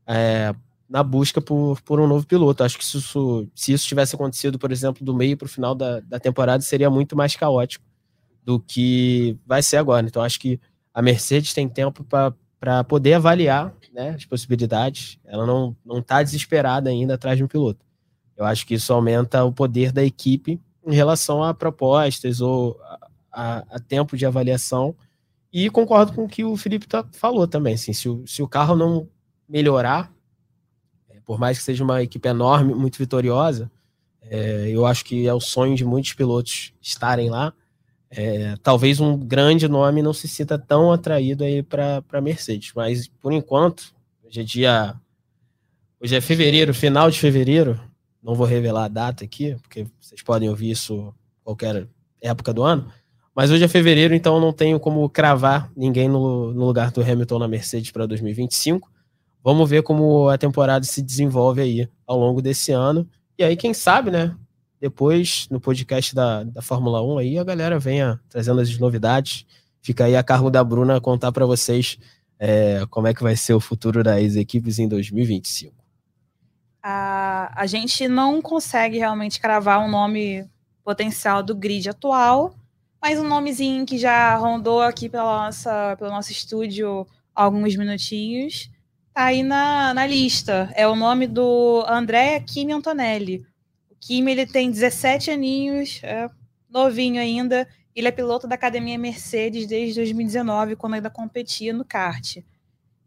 é, 0.06 0.54
na 0.90 1.02
busca 1.02 1.40
por, 1.40 1.82
por 1.82 2.02
um 2.02 2.08
novo 2.08 2.28
piloto. 2.28 2.64
Acho 2.64 2.78
que 2.78 2.86
se 2.86 2.98
isso, 2.98 3.48
se 3.56 3.72
isso 3.72 3.88
tivesse 3.88 4.16
acontecido, 4.16 4.60
por 4.60 4.72
exemplo, 4.72 5.06
do 5.06 5.14
meio 5.14 5.38
para 5.38 5.46
o 5.46 5.50
final 5.50 5.74
da, 5.74 6.02
da 6.02 6.20
temporada, 6.20 6.62
seria 6.62 6.90
muito 6.90 7.16
mais 7.16 7.36
caótico 7.36 7.86
do 8.48 8.62
que 8.62 9.38
vai 9.46 9.62
ser 9.62 9.76
agora. 9.76 10.08
Então, 10.08 10.22
acho 10.24 10.40
que 10.40 10.58
a 10.94 11.02
Mercedes 11.02 11.54
tem 11.54 11.68
tempo 11.68 12.02
para 12.58 12.82
poder 12.86 13.16
avaliar 13.16 13.74
né, 13.94 14.12
as 14.12 14.24
possibilidades. 14.24 15.20
Ela 15.26 15.46
não 15.46 15.76
está 16.00 16.24
desesperada 16.24 16.90
ainda 16.90 17.16
atrás 17.16 17.38
de 17.38 17.44
um 17.44 17.48
piloto. 17.48 17.86
Eu 18.38 18.46
acho 18.46 18.66
que 18.66 18.76
isso 18.76 18.94
aumenta 18.94 19.44
o 19.44 19.52
poder 19.52 19.92
da 19.92 20.02
equipe 20.02 20.62
em 20.86 20.96
relação 20.96 21.44
a 21.44 21.54
propostas 21.54 22.40
ou 22.40 22.80
a, 23.34 23.66
a- 23.70 23.80
tempo 23.82 24.16
de 24.16 24.26
avaliação. 24.26 24.96
E 25.52 25.70
concordo 25.70 26.14
com 26.14 26.24
o 26.24 26.28
que 26.30 26.46
o 26.46 26.56
Felipe 26.56 26.88
tá- 26.88 27.06
falou 27.12 27.46
também. 27.50 27.74
Assim, 27.74 27.92
se, 27.92 28.08
o, 28.08 28.26
se 28.26 28.42
o 28.42 28.48
carro 28.48 28.78
não 28.78 29.10
melhorar, 29.50 30.10
é, 31.10 31.20
por 31.26 31.38
mais 31.38 31.58
que 31.58 31.66
seja 31.66 31.84
uma 31.84 32.02
equipe 32.02 32.30
enorme, 32.30 32.74
muito 32.74 32.98
vitoriosa, 32.98 33.70
é, 34.22 34.70
eu 34.70 34.86
acho 34.86 35.04
que 35.04 35.28
é 35.28 35.34
o 35.34 35.40
sonho 35.42 35.76
de 35.76 35.84
muitos 35.84 36.14
pilotos 36.14 36.74
estarem 36.82 37.30
lá. 37.30 37.52
É, 38.10 38.56
talvez 38.64 39.00
um 39.00 39.18
grande 39.18 39.68
nome 39.68 40.02
não 40.02 40.14
se 40.14 40.28
sinta 40.28 40.58
tão 40.58 40.92
atraído 40.92 41.44
aí 41.44 41.62
para 41.62 42.04
a 42.12 42.22
Mercedes, 42.22 42.72
mas 42.76 43.08
por 43.08 43.34
enquanto, 43.34 43.94
hoje 44.24 44.42
é 44.42 44.44
dia. 44.44 44.96
Hoje 46.00 46.16
é 46.16 46.22
fevereiro, 46.22 46.74
final 46.74 47.10
de 47.10 47.20
fevereiro. 47.20 47.80
Não 48.24 48.36
vou 48.36 48.46
revelar 48.46 48.86
a 48.86 48.90
data 48.90 49.24
aqui, 49.24 49.56
porque 49.62 49.86
vocês 50.00 50.22
podem 50.22 50.50
ouvir 50.50 50.72
isso 50.72 51.14
qualquer 51.44 51.88
época 52.22 52.54
do 52.54 52.64
ano. 52.64 52.92
Mas 53.36 53.52
hoje 53.52 53.64
é 53.64 53.68
fevereiro, 53.68 54.16
então 54.16 54.40
não 54.40 54.52
tenho 54.52 54.80
como 54.80 55.08
cravar 55.10 55.72
ninguém 55.76 56.10
no, 56.10 56.54
no 56.54 56.66
lugar 56.66 56.92
do 56.92 57.02
Hamilton 57.02 57.40
na 57.40 57.48
Mercedes 57.48 57.92
para 57.92 58.06
2025. 58.06 58.90
Vamos 59.44 59.70
ver 59.70 59.84
como 59.84 60.28
a 60.28 60.38
temporada 60.38 60.84
se 60.86 61.02
desenvolve 61.02 61.62
aí 61.62 61.90
ao 62.06 62.18
longo 62.18 62.42
desse 62.42 62.72
ano. 62.72 63.08
E 63.38 63.44
aí, 63.44 63.56
quem 63.56 63.74
sabe, 63.74 64.10
né? 64.10 64.36
Depois, 64.80 65.48
no 65.50 65.60
podcast 65.60 66.14
da, 66.14 66.44
da 66.44 66.62
Fórmula 66.62 67.02
1, 67.02 67.18
aí 67.18 67.40
a 67.40 67.44
galera 67.44 67.80
venha 67.80 68.20
trazendo 68.30 68.62
as 68.62 68.78
novidades. 68.78 69.46
Fica 69.82 70.06
aí 70.06 70.16
a 70.16 70.24
cargo 70.24 70.50
da 70.50 70.64
Bruna 70.64 71.02
contar 71.02 71.32
para 71.32 71.46
vocês 71.46 71.98
é, 72.40 72.86
como 72.90 73.08
é 73.08 73.14
que 73.14 73.24
vai 73.24 73.36
ser 73.36 73.54
o 73.54 73.60
futuro 73.60 74.04
das 74.04 74.36
equipes 74.36 74.80
em 74.80 74.88
2025. 74.88 75.74
A, 76.84 77.52
a 77.56 77.66
gente 77.66 78.08
não 78.08 78.42
consegue 78.42 78.98
realmente 78.98 79.40
cravar 79.40 79.80
um 79.80 79.90
nome 79.90 80.48
potencial 80.84 81.42
do 81.42 81.56
grid 81.56 81.90
atual, 81.90 82.56
mas 83.02 83.20
um 83.20 83.28
nomezinho 83.28 83.86
que 83.86 83.98
já 83.98 84.36
rondou 84.36 84.82
aqui 84.82 85.10
pela 85.10 85.46
nossa, 85.46 85.96
pelo 85.98 86.12
nosso 86.12 86.32
estúdio 86.32 87.06
alguns 87.34 87.76
minutinhos, 87.76 88.70
tá 89.14 89.26
aí 89.26 89.44
na, 89.44 89.94
na 89.94 90.08
lista. 90.08 90.72
É 90.76 90.88
o 90.88 90.96
nome 90.96 91.28
do 91.28 91.84
Andrea 91.88 92.40
Kimi 92.42 92.74
Antonelli. 92.74 93.46
Kimi 94.00 94.32
ele 94.32 94.46
tem 94.46 94.70
17 94.70 95.32
aninhos, 95.32 96.00
é 96.04 96.30
novinho 96.70 97.20
ainda. 97.20 97.68
Ele 97.96 98.08
é 98.08 98.12
piloto 98.12 98.48
da 98.48 98.56
academia 98.56 98.98
Mercedes 98.98 99.66
desde 99.66 99.96
2019, 99.96 100.76
quando 100.76 100.94
ainda 100.94 101.10
competia 101.10 101.74
no 101.74 101.84
kart. 101.84 102.38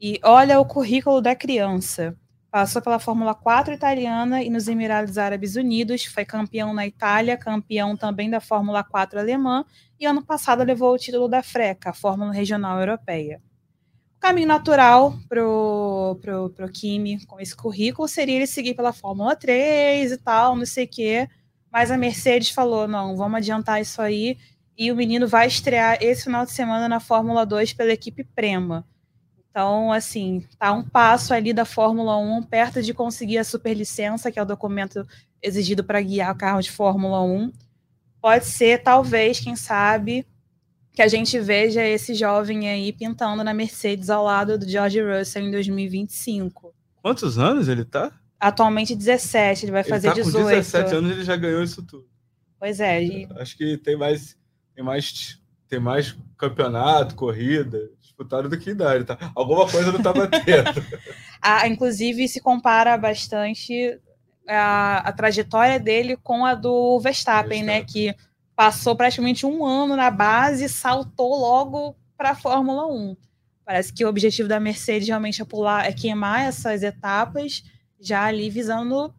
E 0.00 0.18
olha 0.24 0.58
o 0.58 0.64
currículo 0.64 1.20
da 1.20 1.34
criança. 1.36 2.16
Passou 2.50 2.82
pela 2.82 2.98
Fórmula 2.98 3.32
4 3.32 3.72
italiana 3.72 4.42
e 4.42 4.50
nos 4.50 4.66
Emirados 4.66 5.16
Árabes 5.16 5.54
Unidos, 5.54 6.04
foi 6.04 6.24
campeão 6.24 6.74
na 6.74 6.84
Itália, 6.84 7.36
campeão 7.36 7.96
também 7.96 8.28
da 8.28 8.40
Fórmula 8.40 8.82
4 8.82 9.20
alemã, 9.20 9.64
e 10.00 10.04
ano 10.04 10.24
passado 10.24 10.64
levou 10.64 10.92
o 10.92 10.98
título 10.98 11.28
da 11.28 11.44
FRECA, 11.44 11.90
a 11.90 11.94
Fórmula 11.94 12.32
Regional 12.32 12.80
Europeia. 12.80 13.40
Caminho 14.20 14.48
natural 14.48 15.18
pro, 15.28 16.18
pro, 16.20 16.50
pro 16.50 16.70
Kimi 16.70 17.24
com 17.24 17.40
esse 17.40 17.56
currículo 17.56 18.06
seria 18.06 18.36
ele 18.36 18.46
seguir 18.46 18.74
pela 18.74 18.92
Fórmula 18.92 19.34
3 19.34 20.12
e 20.12 20.18
tal, 20.18 20.54
não 20.54 20.66
sei 20.66 20.84
o 20.84 20.88
quê, 20.88 21.28
mas 21.72 21.90
a 21.90 21.96
Mercedes 21.96 22.50
falou, 22.50 22.86
não, 22.86 23.16
vamos 23.16 23.38
adiantar 23.38 23.80
isso 23.80 24.02
aí, 24.02 24.36
e 24.76 24.92
o 24.92 24.96
menino 24.96 25.26
vai 25.26 25.46
estrear 25.46 25.96
esse 26.02 26.24
final 26.24 26.44
de 26.44 26.52
semana 26.52 26.86
na 26.86 27.00
Fórmula 27.00 27.46
2 27.46 27.72
pela 27.72 27.92
equipe 27.92 28.22
Prema. 28.22 28.86
Então, 29.50 29.90
assim, 29.90 30.46
tá 30.58 30.70
um 30.70 30.82
passo 30.82 31.32
ali 31.32 31.52
da 31.52 31.64
Fórmula 31.64 32.16
1, 32.18 32.42
perto 32.42 32.82
de 32.82 32.92
conseguir 32.92 33.38
a 33.38 33.44
superlicença, 33.44 34.30
que 34.30 34.38
é 34.38 34.42
o 34.42 34.46
documento 34.46 35.06
exigido 35.42 35.82
para 35.82 36.00
guiar 36.00 36.32
o 36.32 36.38
carro 36.38 36.60
de 36.60 36.70
Fórmula 36.70 37.22
1. 37.22 37.50
Pode 38.20 38.44
ser, 38.44 38.82
talvez, 38.82 39.40
quem 39.40 39.56
sabe, 39.56 40.26
que 41.00 41.04
a 41.04 41.08
gente 41.08 41.40
veja 41.40 41.82
esse 41.82 42.12
jovem 42.14 42.68
aí 42.68 42.92
pintando 42.92 43.42
na 43.42 43.54
Mercedes 43.54 44.10
ao 44.10 44.22
lado 44.22 44.58
do 44.58 44.68
George 44.68 45.00
Russell 45.00 45.44
em 45.46 45.50
2025. 45.50 46.74
Quantos 47.00 47.38
anos 47.38 47.68
ele 47.68 47.86
tá? 47.86 48.12
Atualmente 48.38 48.94
17, 48.94 49.64
ele 49.64 49.72
vai 49.72 49.82
fazer 49.82 50.08
ele 50.08 50.16
tá 50.16 50.22
18. 50.22 50.44
com 50.44 50.50
17 50.50 50.94
anos 50.94 51.10
ele 51.12 51.24
já 51.24 51.36
ganhou 51.36 51.62
isso 51.62 51.82
tudo. 51.82 52.06
Pois 52.58 52.80
é, 52.80 53.02
e 53.02 53.26
Acho 53.38 53.56
que 53.56 53.78
tem 53.78 53.96
mais, 53.96 54.36
tem 54.74 54.84
mais, 54.84 55.40
tem 55.66 55.80
mais 55.80 56.14
campeonato, 56.36 57.14
corrida 57.14 57.88
disputado 57.98 58.50
do 58.50 58.58
que 58.58 58.68
idade, 58.68 59.04
tá? 59.04 59.32
Alguma 59.34 59.66
coisa 59.66 59.90
não 59.90 60.02
tá 60.02 60.12
batendo. 60.12 60.84
a, 61.40 61.66
inclusive 61.66 62.28
se 62.28 62.42
compara 62.42 62.94
bastante 62.98 63.98
a, 64.46 64.98
a 64.98 65.12
trajetória 65.12 65.80
dele 65.80 66.18
com 66.18 66.44
a 66.44 66.54
do 66.54 67.00
Verstappen, 67.00 67.62
né? 67.62 67.82
Que 67.84 68.14
passou 68.60 68.94
praticamente 68.94 69.46
um 69.46 69.64
ano 69.64 69.96
na 69.96 70.10
base 70.10 70.66
e 70.66 70.68
saltou 70.68 71.34
logo 71.34 71.96
para 72.14 72.32
a 72.32 72.34
Fórmula 72.34 72.86
1. 72.86 73.16
Parece 73.64 73.90
que 73.90 74.04
o 74.04 74.08
objetivo 74.08 74.50
da 74.50 74.60
Mercedes 74.60 75.08
realmente 75.08 75.40
é 75.40 75.46
pular, 75.46 75.86
é 75.86 75.94
queimar 75.94 76.42
essas 76.42 76.82
etapas, 76.82 77.64
já 77.98 78.26
ali 78.26 78.50
visando 78.50 79.14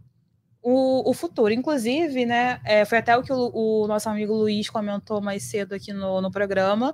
o, 0.62 1.10
o 1.10 1.12
futuro. 1.12 1.52
Inclusive, 1.52 2.24
né? 2.24 2.62
é, 2.64 2.86
foi 2.86 3.00
até 3.00 3.18
o 3.18 3.24
que 3.24 3.34
o, 3.34 3.52
o 3.52 3.88
nosso 3.88 4.08
amigo 4.08 4.32
Luiz 4.32 4.70
comentou 4.70 5.20
mais 5.20 5.42
cedo 5.42 5.74
aqui 5.74 5.92
no, 5.92 6.22
no 6.22 6.30
programa. 6.30 6.94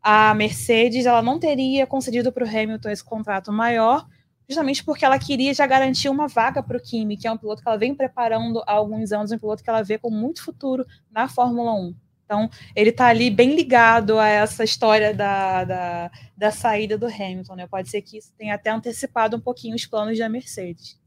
A 0.00 0.32
Mercedes 0.34 1.04
ela 1.04 1.20
não 1.20 1.36
teria 1.40 1.84
concedido 1.84 2.30
para 2.30 2.44
o 2.44 2.48
Hamilton 2.48 2.90
esse 2.90 3.02
contrato 3.02 3.52
maior, 3.52 4.06
justamente 4.48 4.82
porque 4.82 5.04
ela 5.04 5.18
queria 5.18 5.52
já 5.52 5.66
garantir 5.66 6.08
uma 6.08 6.26
vaga 6.26 6.62
para 6.62 6.76
o 6.76 6.80
Kimi, 6.80 7.16
que 7.16 7.28
é 7.28 7.32
um 7.32 7.36
piloto 7.36 7.62
que 7.62 7.68
ela 7.68 7.76
vem 7.76 7.94
preparando 7.94 8.62
há 8.66 8.72
alguns 8.72 9.12
anos, 9.12 9.30
um 9.30 9.38
piloto 9.38 9.62
que 9.62 9.68
ela 9.68 9.82
vê 9.82 9.98
com 9.98 10.10
muito 10.10 10.42
futuro 10.42 10.86
na 11.10 11.28
Fórmula 11.28 11.74
1. 11.74 11.94
Então, 12.24 12.50
ele 12.74 12.90
está 12.90 13.06
ali 13.06 13.30
bem 13.30 13.54
ligado 13.54 14.18
a 14.18 14.26
essa 14.26 14.64
história 14.64 15.14
da, 15.14 15.64
da, 15.64 16.10
da 16.36 16.50
saída 16.50 16.96
do 16.98 17.06
Hamilton. 17.06 17.54
Né? 17.54 17.66
Pode 17.66 17.88
ser 17.88 18.02
que 18.02 18.18
isso 18.18 18.32
tenha 18.36 18.54
até 18.54 18.70
antecipado 18.70 19.36
um 19.36 19.40
pouquinho 19.40 19.74
os 19.74 19.86
planos 19.86 20.18
da 20.18 20.28
Mercedes. 20.28 20.98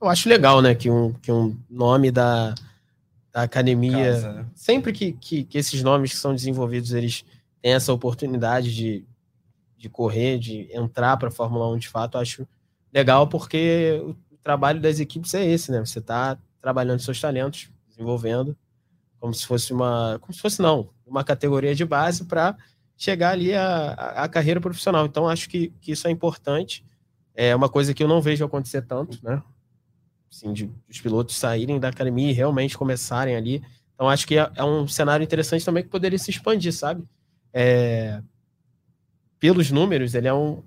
Eu 0.00 0.08
acho 0.08 0.28
legal, 0.28 0.60
né, 0.60 0.74
que 0.74 0.90
um, 0.90 1.12
que 1.14 1.32
um 1.32 1.56
nome 1.68 2.10
da, 2.10 2.54
da 3.32 3.42
academia. 3.42 4.12
Casa, 4.12 4.32
né? 4.32 4.46
Sempre 4.54 4.92
que, 4.92 5.12
que, 5.12 5.44
que 5.44 5.58
esses 5.58 5.82
nomes 5.82 6.10
que 6.10 6.18
são 6.18 6.34
desenvolvidos, 6.34 6.92
eles 6.92 7.24
têm 7.60 7.72
essa 7.72 7.92
oportunidade 7.92 8.72
de, 8.72 9.04
de 9.84 9.90
correr, 9.90 10.38
de 10.38 10.66
entrar 10.72 11.18
para 11.18 11.28
a 11.28 11.30
Fórmula 11.30 11.68
1 11.74 11.78
de 11.78 11.88
fato, 11.90 12.16
acho 12.16 12.48
legal 12.90 13.28
porque 13.28 14.00
o 14.02 14.16
trabalho 14.42 14.80
das 14.80 14.98
equipes 14.98 15.34
é 15.34 15.44
esse, 15.44 15.70
né? 15.70 15.80
Você 15.80 15.98
está 15.98 16.38
trabalhando 16.58 17.00
seus 17.00 17.20
talentos, 17.20 17.70
desenvolvendo, 17.86 18.56
como 19.20 19.34
se 19.34 19.46
fosse 19.46 19.74
uma, 19.74 20.18
como 20.22 20.32
se 20.32 20.40
fosse 20.40 20.62
não, 20.62 20.88
uma 21.06 21.22
categoria 21.22 21.74
de 21.74 21.84
base 21.84 22.24
para 22.24 22.56
chegar 22.96 23.32
ali 23.32 23.52
a, 23.52 23.92
a, 23.92 24.28
carreira 24.28 24.58
profissional. 24.58 25.04
Então 25.04 25.28
acho 25.28 25.50
que, 25.50 25.70
que 25.82 25.92
isso 25.92 26.08
é 26.08 26.10
importante. 26.10 26.82
É 27.34 27.54
uma 27.54 27.68
coisa 27.68 27.92
que 27.92 28.02
eu 28.02 28.08
não 28.08 28.22
vejo 28.22 28.42
acontecer 28.42 28.82
tanto, 28.82 29.22
né? 29.22 29.42
Assim, 30.32 30.50
de 30.50 30.70
os 30.88 30.98
pilotos 30.98 31.36
saírem 31.36 31.78
da 31.78 31.88
academia 31.88 32.30
e 32.30 32.32
realmente 32.32 32.78
começarem 32.78 33.36
ali. 33.36 33.62
Então 33.94 34.08
acho 34.08 34.26
que 34.26 34.38
é, 34.38 34.50
é 34.56 34.64
um 34.64 34.88
cenário 34.88 35.22
interessante 35.22 35.62
também 35.62 35.82
que 35.82 35.90
poderia 35.90 36.18
se 36.18 36.30
expandir, 36.30 36.72
sabe? 36.72 37.04
É, 37.52 38.22
pelos 39.44 39.70
números, 39.70 40.14
ele 40.14 40.26
é 40.26 40.32
um, 40.32 40.62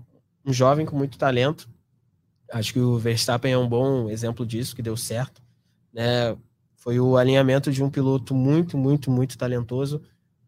um 0.46 0.54
jovem 0.54 0.86
com 0.86 0.96
muito 0.96 1.18
talento. 1.18 1.68
Acho 2.54 2.74
que 2.74 2.80
o 2.80 3.00
Verstappen 3.00 3.52
é 3.52 3.58
um 3.58 3.68
bom 3.68 4.08
exemplo 4.08 4.46
disso, 4.46 4.76
que 4.76 4.84
deu 4.84 4.96
certo. 4.96 5.42
Né? 5.92 6.38
Foi 6.76 7.00
o 7.00 7.18
alinhamento 7.18 7.72
de 7.72 7.84
um 7.84 7.90
piloto 7.90 8.36
muito, 8.36 8.78
muito, 8.78 9.10
muito 9.10 9.36
talentoso, 9.36 10.00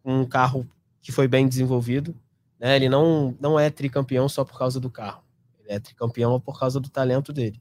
com 0.04 0.22
um 0.22 0.26
carro 0.28 0.64
que 1.02 1.12
foi 1.12 1.28
bem 1.28 1.48
desenvolvido. 1.48 2.16
Né? 2.60 2.76
Ele 2.76 2.88
não, 2.88 3.36
não 3.42 3.60
é 3.60 3.72
tricampeão 3.72 4.30
só 4.30 4.46
por 4.46 4.60
causa 4.60 4.80
do 4.80 4.92
carro. 4.92 5.24
Ele 5.62 5.72
é 5.72 5.80
tricampeão 5.80 6.40
por 6.40 6.60
causa 6.60 6.80
do 6.80 6.88
talento 6.88 7.34
dele. 7.34 7.60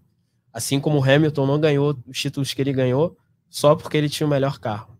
Assim 0.53 0.79
como 0.79 0.99
o 0.99 1.03
Hamilton 1.03 1.47
não 1.47 1.59
ganhou 1.59 1.97
os 2.07 2.21
títulos 2.21 2.53
que 2.53 2.61
ele 2.61 2.75
ganhou 2.75 3.17
só 3.49 3.75
porque 3.75 3.97
ele 3.97 4.11
tinha 4.11 4.27
o 4.27 4.31
melhor 4.31 4.59
carro. 4.59 4.95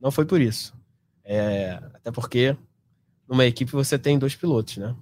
Não 0.00 0.12
foi 0.12 0.24
por 0.24 0.40
isso. 0.40 0.72
É, 1.24 1.82
até 1.94 2.12
porque 2.12 2.56
numa 3.30 3.46
equipe 3.46 3.70
você 3.70 3.96
tem 3.96 4.18
dois 4.18 4.34
pilotos, 4.34 4.76
né? 4.76 4.94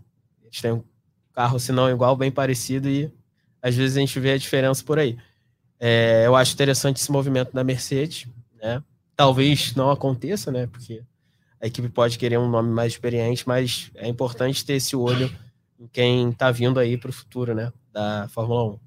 Eles 0.45 0.61
têm 0.61 0.73
um 0.73 0.85
carro, 1.33 1.59
se 1.59 1.73
não 1.73 1.91
igual, 1.91 2.15
bem 2.15 2.31
parecido 2.31 2.87
e 2.87 3.11
às 3.63 3.75
vezes 3.75 3.97
a 3.97 4.01
gente 4.01 4.21
vê 4.21 4.33
a 4.33 4.39
diferença 4.39 4.85
por 4.85 4.99
aí. 4.99 5.17
É, 5.81 6.27
eu 6.27 6.37
acho 6.37 6.53
interessante 6.53 6.99
esse 6.99 7.11
movimento 7.11 7.53
da 7.55 7.65
Mercedes, 7.65 8.29
né? 8.61 8.83
Talvez 9.17 9.75
não 9.75 9.91
aconteça, 9.91 10.53
né? 10.53 10.67
Porque 10.67 11.03
a 11.59 11.67
equipe 11.67 11.89
pode 11.89 12.19
querer 12.19 12.39
um 12.39 12.49
nome 12.49 12.71
mais 12.71 12.93
experiente, 12.93 13.49
mas 13.49 13.91
é 13.95 14.07
importante 14.07 14.65
ter 14.65 14.75
esse 14.75 14.95
olho 14.95 15.35
em 15.81 15.87
quem 15.87 16.29
está 16.29 16.51
vindo 16.51 16.79
aí 16.79 16.99
para 16.99 17.11
o 17.11 17.13
futuro, 17.13 17.55
né? 17.55 17.73
Da 17.91 18.29
Fórmula 18.29 18.75
1. 18.75 18.81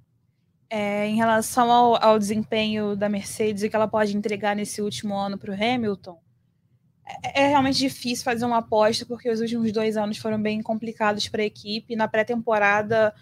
É, 0.70 1.08
em 1.08 1.16
relação 1.16 1.70
ao, 1.72 2.02
ao, 2.02 2.20
desempenho 2.20 2.96
da 2.96 3.10
Mercedes 3.10 3.64
e 3.64 3.70
que 3.70 3.76
ela 3.76 3.88
pode 3.88 4.16
entregar 4.16 4.56
nesse 4.56 4.82
último 4.82 5.18
ano 5.18 5.38
para 5.38 5.52
o 5.52 5.54
Hamilton, 5.54 6.18
é, 7.24 7.44
é, 7.44 7.48
realmente 7.48 7.78
difícil 7.78 8.24
fazer 8.24 8.46
uma 8.46 8.58
aposta, 8.58 9.06
porque 9.06 9.30
os 9.30 9.42
últimos 9.42 9.72
dois 9.72 9.98
anos 9.98 10.18
foram 10.18 10.42
bem 10.42 10.62
complicados 10.62 11.28
para 11.28 11.42
a 11.42 11.46
equipe. 11.46 11.96
Na 11.96 12.08
pré-temporada, 12.08 13.14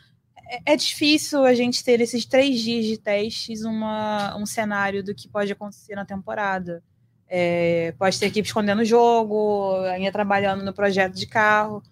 é, 0.49 0.73
é, 0.73 0.75
difícil 0.75 1.45
a 1.45 1.53
gente 1.53 1.84
ter 1.84 2.01
esses 2.01 2.25
três 2.25 2.59
dias 2.59 2.86
de 2.86 2.97
testes, 2.97 3.63
uma, 3.63 4.36
um 4.38 4.45
cenário 4.45 5.03
do 5.03 5.13
que 5.13 5.27
pode 5.27 5.51
acontecer 5.51 5.95
na 5.95 6.05
temporada. 6.05 6.84
É, 7.27 7.93
pode 7.97 8.19
ter 8.19 8.25
equipe 8.25 8.47
escondendo 8.47 8.82
o 8.82 8.86
jogo, 8.86 9.75
ainda 9.91 10.11
trabalhando 10.11 10.63
no 10.63 10.73
projeto 10.73 11.13
de 11.13 11.27
carro. 11.27 11.84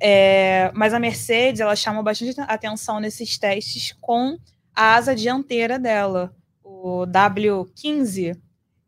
É, 0.00 0.70
mas 0.74 0.92
a 0.94 1.00
Mercedes, 1.00 1.60
ela 1.60 1.74
chama 1.74 2.02
bastante 2.02 2.38
atenção 2.40 3.00
nesses 3.00 3.38
testes 3.38 3.94
com 4.00 4.38
a 4.74 4.94
asa 4.94 5.14
dianteira 5.14 5.78
dela. 5.78 6.34
O 6.62 7.06
W15, 7.06 8.38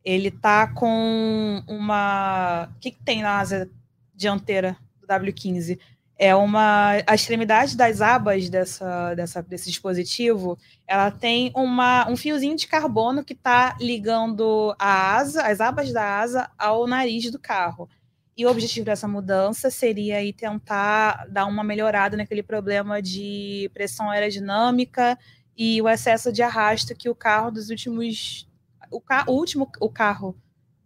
ele 0.06 0.30
tá 0.30 0.68
com 0.68 1.60
uma. 1.66 2.68
O 2.76 2.78
que, 2.78 2.92
que 2.92 3.02
tem 3.02 3.22
na 3.22 3.40
asa 3.40 3.68
dianteira 4.14 4.76
do 5.00 5.06
W15? 5.08 5.80
É 6.16 6.32
uma. 6.32 6.92
A 7.04 7.14
extremidade 7.16 7.76
das 7.76 8.00
abas 8.00 8.48
dessa, 8.48 9.14
dessa, 9.14 9.42
desse 9.42 9.68
dispositivo, 9.68 10.56
ela 10.86 11.10
tem 11.10 11.50
uma, 11.56 12.08
um 12.08 12.16
fiozinho 12.16 12.54
de 12.54 12.68
carbono 12.68 13.24
que 13.24 13.32
está 13.32 13.76
ligando 13.80 14.76
a 14.78 15.16
asa, 15.16 15.42
as 15.42 15.60
abas 15.60 15.92
da 15.92 16.20
asa 16.20 16.48
ao 16.56 16.86
nariz 16.86 17.28
do 17.32 17.38
carro. 17.38 17.88
E 18.36 18.46
o 18.46 18.50
objetivo 18.50 18.86
dessa 18.86 19.08
mudança 19.08 19.70
seria 19.70 20.18
aí 20.18 20.32
tentar 20.32 21.26
dar 21.28 21.46
uma 21.46 21.64
melhorada 21.64 22.16
naquele 22.16 22.44
problema 22.44 23.02
de 23.02 23.68
pressão 23.74 24.08
aerodinâmica 24.08 25.18
e 25.56 25.82
o 25.82 25.88
excesso 25.88 26.30
de 26.30 26.42
arrasto 26.42 26.94
que 26.94 27.08
o 27.08 27.14
carro 27.14 27.50
dos 27.50 27.70
últimos 27.70 28.45
o, 28.90 29.00
o 29.26 29.32
último 29.32 29.70
o 29.80 29.88
carro 29.88 30.36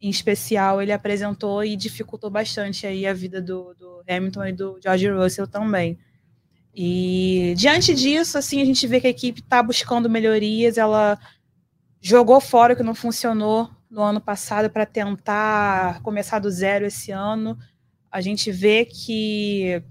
em 0.00 0.08
especial 0.08 0.80
ele 0.80 0.92
apresentou 0.92 1.62
e 1.62 1.76
dificultou 1.76 2.30
bastante 2.30 2.86
aí 2.86 3.06
a 3.06 3.12
vida 3.12 3.40
do, 3.40 3.74
do 3.74 4.02
Hamilton 4.08 4.46
e 4.46 4.52
do 4.52 4.78
George 4.82 5.08
Russell 5.08 5.46
também. 5.46 5.98
E 6.74 7.54
diante 7.56 7.94
disso, 7.94 8.38
assim, 8.38 8.62
a 8.62 8.64
gente 8.64 8.86
vê 8.86 9.00
que 9.00 9.06
a 9.06 9.10
equipe 9.10 9.40
está 9.40 9.62
buscando 9.62 10.08
melhorias, 10.08 10.78
ela 10.78 11.18
jogou 12.00 12.40
fora 12.40 12.72
o 12.72 12.76
que 12.76 12.82
não 12.82 12.94
funcionou 12.94 13.68
no 13.90 14.02
ano 14.02 14.20
passado 14.20 14.70
para 14.70 14.86
tentar 14.86 16.00
começar 16.02 16.38
do 16.38 16.50
zero 16.50 16.86
esse 16.86 17.10
ano. 17.10 17.58
A 18.10 18.20
gente 18.20 18.50
vê 18.50 18.84
que 18.84 19.82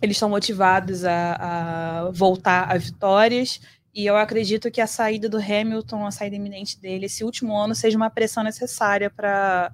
eles 0.00 0.16
estão 0.16 0.30
motivados 0.30 1.04
a, 1.04 2.06
a 2.06 2.10
voltar 2.12 2.70
a 2.70 2.78
vitórias 2.78 3.60
e 3.94 4.06
eu 4.06 4.16
acredito 4.16 4.70
que 4.70 4.80
a 4.80 4.86
saída 4.86 5.28
do 5.28 5.38
Hamilton, 5.38 6.06
a 6.06 6.10
saída 6.10 6.36
iminente 6.36 6.80
dele, 6.80 7.06
esse 7.06 7.24
último 7.24 7.56
ano, 7.56 7.74
seja 7.74 7.96
uma 7.96 8.10
pressão 8.10 8.42
necessária 8.44 9.10
para 9.10 9.72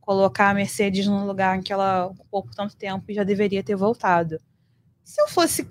colocar 0.00 0.50
a 0.50 0.54
Mercedes 0.54 1.06
num 1.06 1.26
lugar 1.26 1.58
em 1.58 1.62
que 1.62 1.72
ela 1.72 2.06
ocupou 2.06 2.42
por 2.42 2.54
tanto 2.54 2.76
tempo 2.76 3.04
e 3.10 3.14
já 3.14 3.24
deveria 3.24 3.62
ter 3.62 3.76
voltado. 3.76 4.40
Se 5.04 5.20
eu 5.20 5.28
fosse 5.28 5.68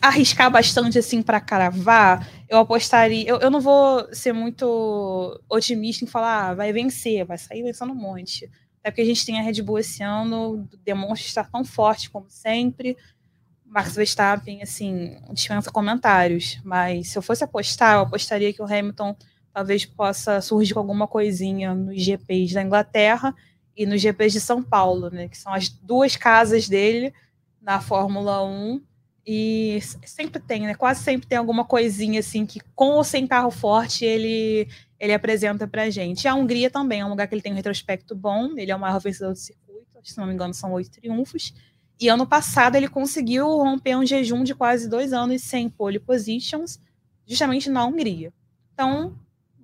arriscar 0.00 0.50
bastante 0.50 0.98
assim 0.98 1.22
para 1.22 1.40
cravar, 1.40 2.28
eu 2.48 2.58
apostaria. 2.58 3.28
Eu, 3.28 3.38
eu 3.38 3.50
não 3.50 3.60
vou 3.60 4.08
ser 4.14 4.32
muito 4.32 5.40
otimista 5.50 6.04
em 6.04 6.08
falar, 6.08 6.48
ah, 6.50 6.54
vai 6.54 6.72
vencer, 6.72 7.24
vai 7.24 7.38
sair 7.38 7.62
vencendo 7.62 7.92
um 7.92 7.96
monte. 7.96 8.50
Até 8.80 8.90
porque 8.90 9.02
a 9.02 9.04
gente 9.04 9.26
tem 9.26 9.38
a 9.38 9.42
Red 9.42 9.60
Bull 9.62 9.78
esse 9.78 10.02
ano, 10.02 10.68
demonstra 10.84 11.28
estar 11.28 11.50
tão 11.50 11.64
forte 11.64 12.10
como 12.10 12.26
sempre. 12.30 12.96
Max 13.68 13.94
Verstappen, 13.94 14.62
assim, 14.62 15.16
dispensa 15.32 15.70
comentários. 15.70 16.58
Mas 16.64 17.08
se 17.08 17.18
eu 17.18 17.22
fosse 17.22 17.44
apostar, 17.44 17.96
eu 17.96 18.00
apostaria 18.00 18.52
que 18.52 18.62
o 18.62 18.64
Hamilton 18.64 19.14
talvez 19.52 19.84
possa 19.84 20.40
surgir 20.40 20.74
com 20.74 20.80
alguma 20.80 21.06
coisinha 21.06 21.74
nos 21.74 22.00
GPs 22.02 22.54
da 22.54 22.62
Inglaterra 22.62 23.34
e 23.76 23.86
nos 23.86 24.00
GPs 24.00 24.32
de 24.32 24.40
São 24.40 24.62
Paulo, 24.62 25.10
né? 25.10 25.28
Que 25.28 25.36
são 25.36 25.52
as 25.52 25.68
duas 25.68 26.16
casas 26.16 26.68
dele 26.68 27.12
na 27.60 27.80
Fórmula 27.80 28.44
1. 28.44 28.82
E 29.30 29.78
sempre 30.06 30.40
tem, 30.40 30.62
né? 30.62 30.74
Quase 30.74 31.02
sempre 31.02 31.28
tem 31.28 31.36
alguma 31.36 31.64
coisinha 31.64 32.20
assim 32.20 32.46
que, 32.46 32.60
com 32.74 32.92
ou 32.92 33.04
sem 33.04 33.26
carro 33.26 33.50
forte, 33.50 34.02
ele, 34.02 34.66
ele 34.98 35.12
apresenta 35.12 35.68
pra 35.68 35.90
gente. 35.90 36.24
E 36.24 36.28
a 36.28 36.34
Hungria 36.34 36.70
também 36.70 37.00
é 37.00 37.04
um 37.04 37.10
lugar 37.10 37.28
que 37.28 37.34
ele 37.34 37.42
tem 37.42 37.52
um 37.52 37.56
retrospecto 37.56 38.16
bom, 38.16 38.56
ele 38.56 38.70
é 38.70 38.74
o 38.74 38.80
maior 38.80 38.98
vencedor 38.98 39.32
do 39.32 39.38
circuito, 39.38 39.98
se 40.02 40.16
não 40.16 40.26
me 40.26 40.32
engano, 40.32 40.54
são 40.54 40.72
oito 40.72 40.90
triunfos. 40.90 41.52
E 42.00 42.08
ano 42.08 42.26
passado 42.26 42.76
ele 42.76 42.88
conseguiu 42.88 43.46
romper 43.48 43.96
um 43.96 44.06
jejum 44.06 44.44
de 44.44 44.54
quase 44.54 44.88
dois 44.88 45.12
anos 45.12 45.42
sem 45.42 45.68
pole 45.68 45.98
positions, 45.98 46.80
justamente 47.26 47.68
na 47.68 47.84
Hungria. 47.84 48.32
Então, 48.72 49.18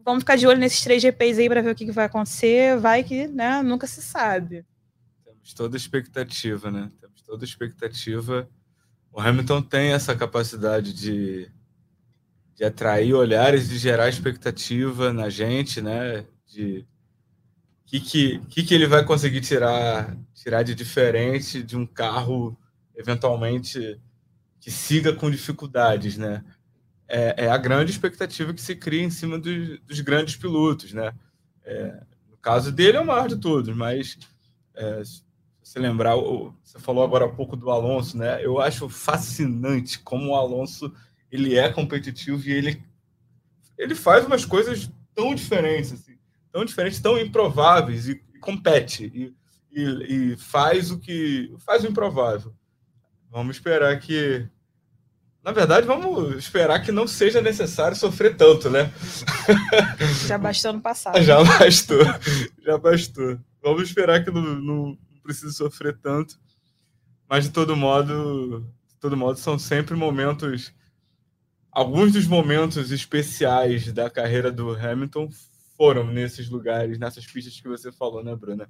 vamos 0.05 0.23
ficar 0.23 0.37
de 0.37 0.47
olho 0.47 0.59
nesses 0.59 0.83
três 0.83 1.01
GPs 1.01 1.39
aí 1.39 1.49
para 1.49 1.63
ver 1.63 1.71
o 1.71 1.75
que, 1.75 1.87
que, 1.87 1.93
vai 1.93 2.07
acontecer. 2.07 2.77
Vai 2.79 3.05
que, 3.05 3.29
né, 3.29 3.63
nunca 3.63 3.87
se 3.87 4.03
sabe. 4.03 4.65
Temos 5.25 5.55
toda 5.55 5.77
expectativa, 5.77 6.71
né? 6.71 6.91
Temos 7.01 7.23
toda 7.23 7.45
expectativa. 7.45 8.49
O 9.13 9.21
Hamilton 9.21 9.63
tem 9.63 9.93
essa 9.93 10.17
capacidade 10.17 10.93
de, 10.93 11.49
de 12.57 12.65
atrair 12.65 13.15
olhares, 13.15 13.69
de 13.69 13.79
gerar 13.79 14.09
expectativa 14.09 15.13
na 15.13 15.31
gente, 15.31 15.81
né? 15.81 16.27
De 16.47 16.85
que, 17.95 18.01
que, 18.01 18.39
que, 18.49 18.63
que 18.65 18.75
ele 18.75 18.87
vai 18.87 19.05
conseguir 19.05 19.41
tirar, 19.41 20.17
tirar 20.33 20.63
de 20.63 20.75
diferente 20.75 21.63
de 21.63 21.77
um 21.77 21.87
carro, 21.87 22.57
eventualmente, 22.95 24.01
que 24.61 24.71
siga 24.71 25.13
com 25.13 25.31
dificuldades, 25.31 26.17
né? 26.17 26.45
É, 27.07 27.45
é 27.45 27.51
a 27.51 27.57
grande 27.57 27.91
expectativa 27.91 28.55
que 28.55 28.63
se 28.63 28.75
cria 28.75 29.03
em 29.03 29.11
cima 29.11 29.39
dos, 29.39 29.79
dos 29.81 30.01
grandes 30.01 30.37
pilotos, 30.37 30.93
né? 30.93 31.13
É, 31.63 32.03
no 32.31 32.37
caso 32.39 32.73
dele 32.73 32.97
é 32.97 33.01
o 33.01 33.07
maior 33.07 33.29
de 33.29 33.37
todos, 33.37 33.75
mas 33.77 34.19
é, 34.75 35.03
se 35.63 35.79
lembrar, 35.79 36.17
você 36.17 36.79
falou 36.79 37.05
agora 37.05 37.27
há 37.27 37.29
pouco 37.29 37.57
do 37.57 37.71
Alonso, 37.71 38.17
né? 38.17 38.45
Eu 38.45 38.59
acho 38.61 38.89
fascinante 38.89 39.99
como 40.01 40.31
o 40.31 40.35
Alonso 40.35 40.93
ele 41.31 41.57
é 41.57 41.73
competitivo 41.73 42.43
e 42.49 42.53
ele, 42.53 42.83
ele 43.77 43.95
faz 43.95 44.25
umas 44.25 44.45
coisas 44.45 44.91
tão 45.15 45.35
diferentes, 45.35 45.93
assim 45.93 46.14
tão 46.55 46.65
diferentes, 46.65 47.01
tão 47.01 47.19
improváveis 47.19 48.07
e, 48.07 48.23
e 48.33 48.39
compete 48.39 49.11
e, 49.13 49.35
e, 49.73 49.83
e, 49.83 50.37
faz 50.37 50.93
o 50.93 51.01
que 51.01 51.53
faz 51.67 51.83
o 51.83 51.89
improvável. 51.89 52.55
Vamos 53.29 53.57
esperar 53.57 53.99
que, 53.99 54.49
na 55.43 55.51
verdade, 55.51 55.85
vamos 55.85 56.37
esperar 56.37 56.81
que 56.81 56.93
não 56.93 57.09
seja 57.09 57.41
necessário 57.41 57.97
sofrer 57.97 58.37
tanto, 58.37 58.71
né? 58.71 58.93
Já 60.29 60.39
bastou 60.39 60.73
no 60.73 60.81
passado. 60.81 61.21
Já 61.21 61.43
bastou, 61.43 62.05
já 62.65 62.79
bastou. 62.79 63.37
Vamos 63.61 63.89
esperar 63.89 64.25
que 64.25 64.31
não, 64.31 64.41
não 64.41 64.99
precise 65.25 65.53
sofrer 65.55 65.99
tanto, 65.99 66.39
mas 67.29 67.47
de 67.47 67.51
todo 67.51 67.75
modo, 67.75 68.61
de 68.87 68.95
todo 69.01 69.17
modo, 69.17 69.41
são 69.41 69.59
sempre 69.59 69.97
momentos. 69.97 70.73
Alguns 71.73 72.13
dos 72.13 72.29
momentos 72.29 72.93
especiais 72.93 73.93
da 73.93 74.09
carreira 74.09 74.53
do 74.53 74.71
Hamilton 74.71 75.29
foram 75.77 76.07
nesses 76.07 76.49
lugares, 76.49 76.99
nessas 76.99 77.27
pistas 77.27 77.61
que 77.61 77.69
você 77.69 77.93
falou, 77.93 78.23
né, 78.23 78.35
Bruna? 78.35 78.69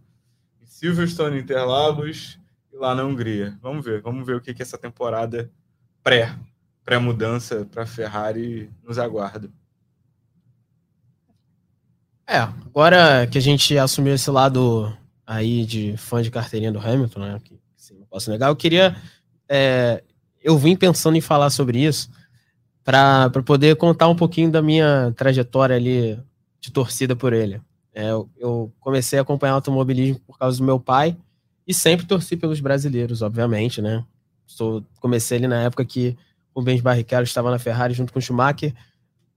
Silverstone, 0.65 1.39
Interlagos 1.39 2.39
e 2.73 2.77
lá 2.77 2.95
na 2.95 3.05
Hungria. 3.05 3.57
Vamos 3.63 3.85
ver, 3.85 4.01
vamos 4.01 4.27
ver 4.27 4.37
o 4.37 4.41
que, 4.41 4.53
que 4.53 4.63
essa 4.63 4.79
temporada 4.79 5.51
pré, 6.03 6.37
pré-mudança 6.85 7.67
para 7.71 7.85
a 7.85 7.87
Ferrari 7.87 8.71
nos 8.83 8.99
aguarda. 8.99 9.51
É, 12.27 12.39
agora 12.39 13.27
que 13.27 13.37
a 13.37 13.41
gente 13.41 13.77
assumiu 13.77 14.15
esse 14.15 14.31
lado 14.31 14.97
aí 15.27 15.65
de 15.67 15.97
fã 15.97 16.23
de 16.23 16.31
carteirinha 16.31 16.73
do 16.73 16.79
Hamilton, 16.79 17.21
né? 17.21 17.41
Que, 17.45 17.61
sim, 17.77 17.99
não 17.99 18.07
posso 18.07 18.31
negar, 18.31 18.49
eu 18.49 18.57
queria. 18.57 18.97
É, 19.49 20.03
eu 20.43 20.57
vim 20.59 20.75
pensando 20.75 21.17
em 21.17 21.21
falar 21.21 21.51
sobre 21.51 21.79
isso 21.85 22.11
para 22.83 23.31
poder 23.45 23.77
contar 23.77 24.09
um 24.09 24.17
pouquinho 24.17 24.51
da 24.51 24.61
minha 24.61 25.13
trajetória 25.17 25.77
ali 25.77 26.19
de 26.65 26.73
torcida 26.73 27.15
por 27.15 27.35
ele. 27.35 27.61
É, 27.95 28.09
eu, 28.39 28.73
comecei 28.81 29.19
a 29.19 29.23
acompanhar 29.23 29.53
automobilismo 29.53 30.19
por 30.21 30.39
causa 30.39 30.57
do 30.57 30.65
meu 30.65 30.81
pai 30.81 31.15
e 31.67 31.75
sempre 31.75 32.07
torci 32.07 32.39
pelos 32.39 32.59
brasileiros, 32.59 33.21
obviamente, 33.21 33.83
né? 33.83 34.03
Sou, 34.47 34.83
comecei 34.99 35.37
ali 35.37 35.47
na 35.47 35.63
época 35.63 35.85
que 35.85 36.17
o 36.55 36.63
Benz 36.63 36.81
Barrichello 36.81 37.25
estava 37.25 37.51
na 37.51 37.59
Ferrari 37.59 37.93
junto 37.93 38.13
com 38.13 38.19
o 38.19 38.23
Schumacher, 38.23 38.75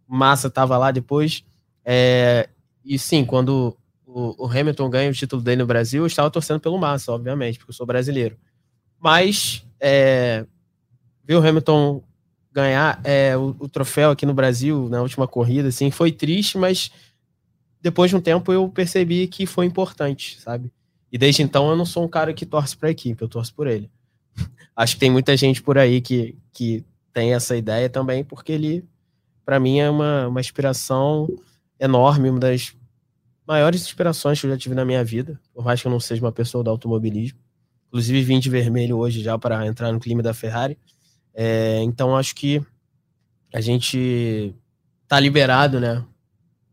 Massa 0.07 0.47
estava 0.47 0.77
lá 0.77 0.89
depois. 0.89 1.43
É, 1.83 2.47
e 2.83 2.97
sim, 2.97 3.25
quando 3.25 3.77
o, 4.05 4.45
o, 4.45 4.47
Hamilton 4.47 4.89
ganha 4.89 5.11
o 5.11 5.13
título 5.13 5.41
dele 5.41 5.61
no 5.61 5.67
Brasil, 5.67 6.03
eu 6.03 6.07
estava 6.07 6.31
torcendo 6.31 6.61
pelo 6.61 6.77
Massa, 6.77 7.11
obviamente, 7.11 7.59
porque 7.59 7.71
eu 7.71 7.75
sou 7.75 7.85
brasileiro. 7.85 8.37
Mas 8.97 9.65
é, 9.81 10.45
ver 11.25 11.35
o 11.35 11.45
Hamilton 11.45 12.01
ganhar 12.53 13.01
é, 13.03 13.35
o, 13.35 13.55
o, 13.59 13.67
troféu 13.67 14.11
aqui 14.11 14.25
no 14.25 14.33
Brasil 14.33 14.87
na 14.89 15.01
última 15.01 15.27
corrida, 15.27 15.67
assim, 15.67 15.91
foi 15.91 16.11
triste, 16.11 16.57
mas 16.57 16.89
depois 17.81 18.09
de 18.09 18.15
um 18.15 18.21
tempo 18.21 18.51
eu 18.51 18.67
percebi 18.69 19.27
que 19.27 19.45
foi 19.45 19.65
importante, 19.65 20.39
sabe? 20.39 20.71
E 21.11 21.17
desde 21.17 21.41
então 21.41 21.69
eu 21.69 21.75
não 21.75 21.85
sou 21.85 22.03
um 22.03 22.07
cara 22.07 22.33
que 22.33 22.45
torce 22.45 22.75
para 22.75 22.89
a 22.89 22.91
equipe, 22.91 23.21
eu 23.21 23.29
torço 23.29 23.53
por 23.53 23.67
ele. 23.67 23.89
Acho 24.75 24.95
que 24.95 24.99
tem 24.99 25.11
muita 25.11 25.35
gente 25.37 25.61
por 25.61 25.77
aí 25.77 26.01
que, 26.01 26.37
que 26.51 26.85
tem 27.13 27.33
essa 27.33 27.55
ideia 27.55 27.89
também, 27.89 28.23
porque 28.23 28.51
ele, 28.51 28.85
para 29.45 29.59
mim, 29.59 29.79
é 29.79 29.89
uma, 29.89 30.27
uma 30.27 30.39
inspiração 30.41 31.27
enorme, 31.79 32.29
uma 32.29 32.39
das 32.39 32.75
maiores 33.47 33.81
inspirações 33.81 34.39
que 34.39 34.45
eu 34.45 34.51
já 34.51 34.57
tive 34.57 34.75
na 34.75 34.83
minha 34.83 35.03
vida, 35.03 35.39
por 35.53 35.63
mais 35.63 35.81
que 35.81 35.87
eu 35.87 35.91
não 35.91 35.99
seja 35.99 36.21
uma 36.21 36.31
pessoa 36.31 36.63
do 36.63 36.69
automobilismo. 36.69 37.39
Inclusive 37.87 38.21
vim 38.21 38.39
de 38.39 38.49
vermelho 38.49 38.97
hoje 38.97 39.23
já 39.23 39.37
para 39.37 39.65
entrar 39.65 39.91
no 39.93 39.99
clima 39.99 40.21
da 40.21 40.33
Ferrari. 40.33 40.77
É, 41.33 41.81
então 41.83 42.17
acho 42.17 42.35
que 42.35 42.61
a 43.53 43.61
gente 43.61 44.53
tá 45.07 45.17
liberado, 45.19 45.79
né, 45.79 46.03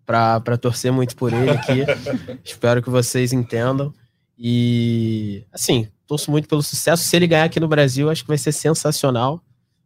para 0.04 0.58
torcer 0.58 0.92
muito 0.92 1.16
por 1.16 1.32
ele 1.32 1.50
aqui. 1.50 1.84
Espero 2.44 2.82
que 2.82 2.90
vocês 2.90 3.32
entendam. 3.32 3.92
E, 4.38 5.44
assim, 5.52 5.88
torço 6.06 6.30
muito 6.30 6.48
pelo 6.48 6.62
sucesso. 6.62 7.04
Se 7.04 7.16
ele 7.16 7.26
ganhar 7.26 7.44
aqui 7.44 7.60
no 7.60 7.68
Brasil, 7.68 8.10
acho 8.10 8.22
que 8.22 8.28
vai 8.28 8.38
ser 8.38 8.52
sensacional. 8.52 9.42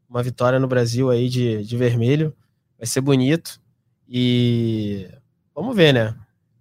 Uma 0.09 0.23
vitória 0.23 0.59
no 0.59 0.67
Brasil 0.67 1.11
aí 1.11 1.29
de, 1.29 1.63
de 1.65 1.77
vermelho. 1.77 2.35
Vai 2.79 2.87
ser 2.87 3.01
bonito. 3.01 3.61
E 4.09 5.09
vamos 5.55 5.77
ver, 5.77 5.93
né? 5.93 6.15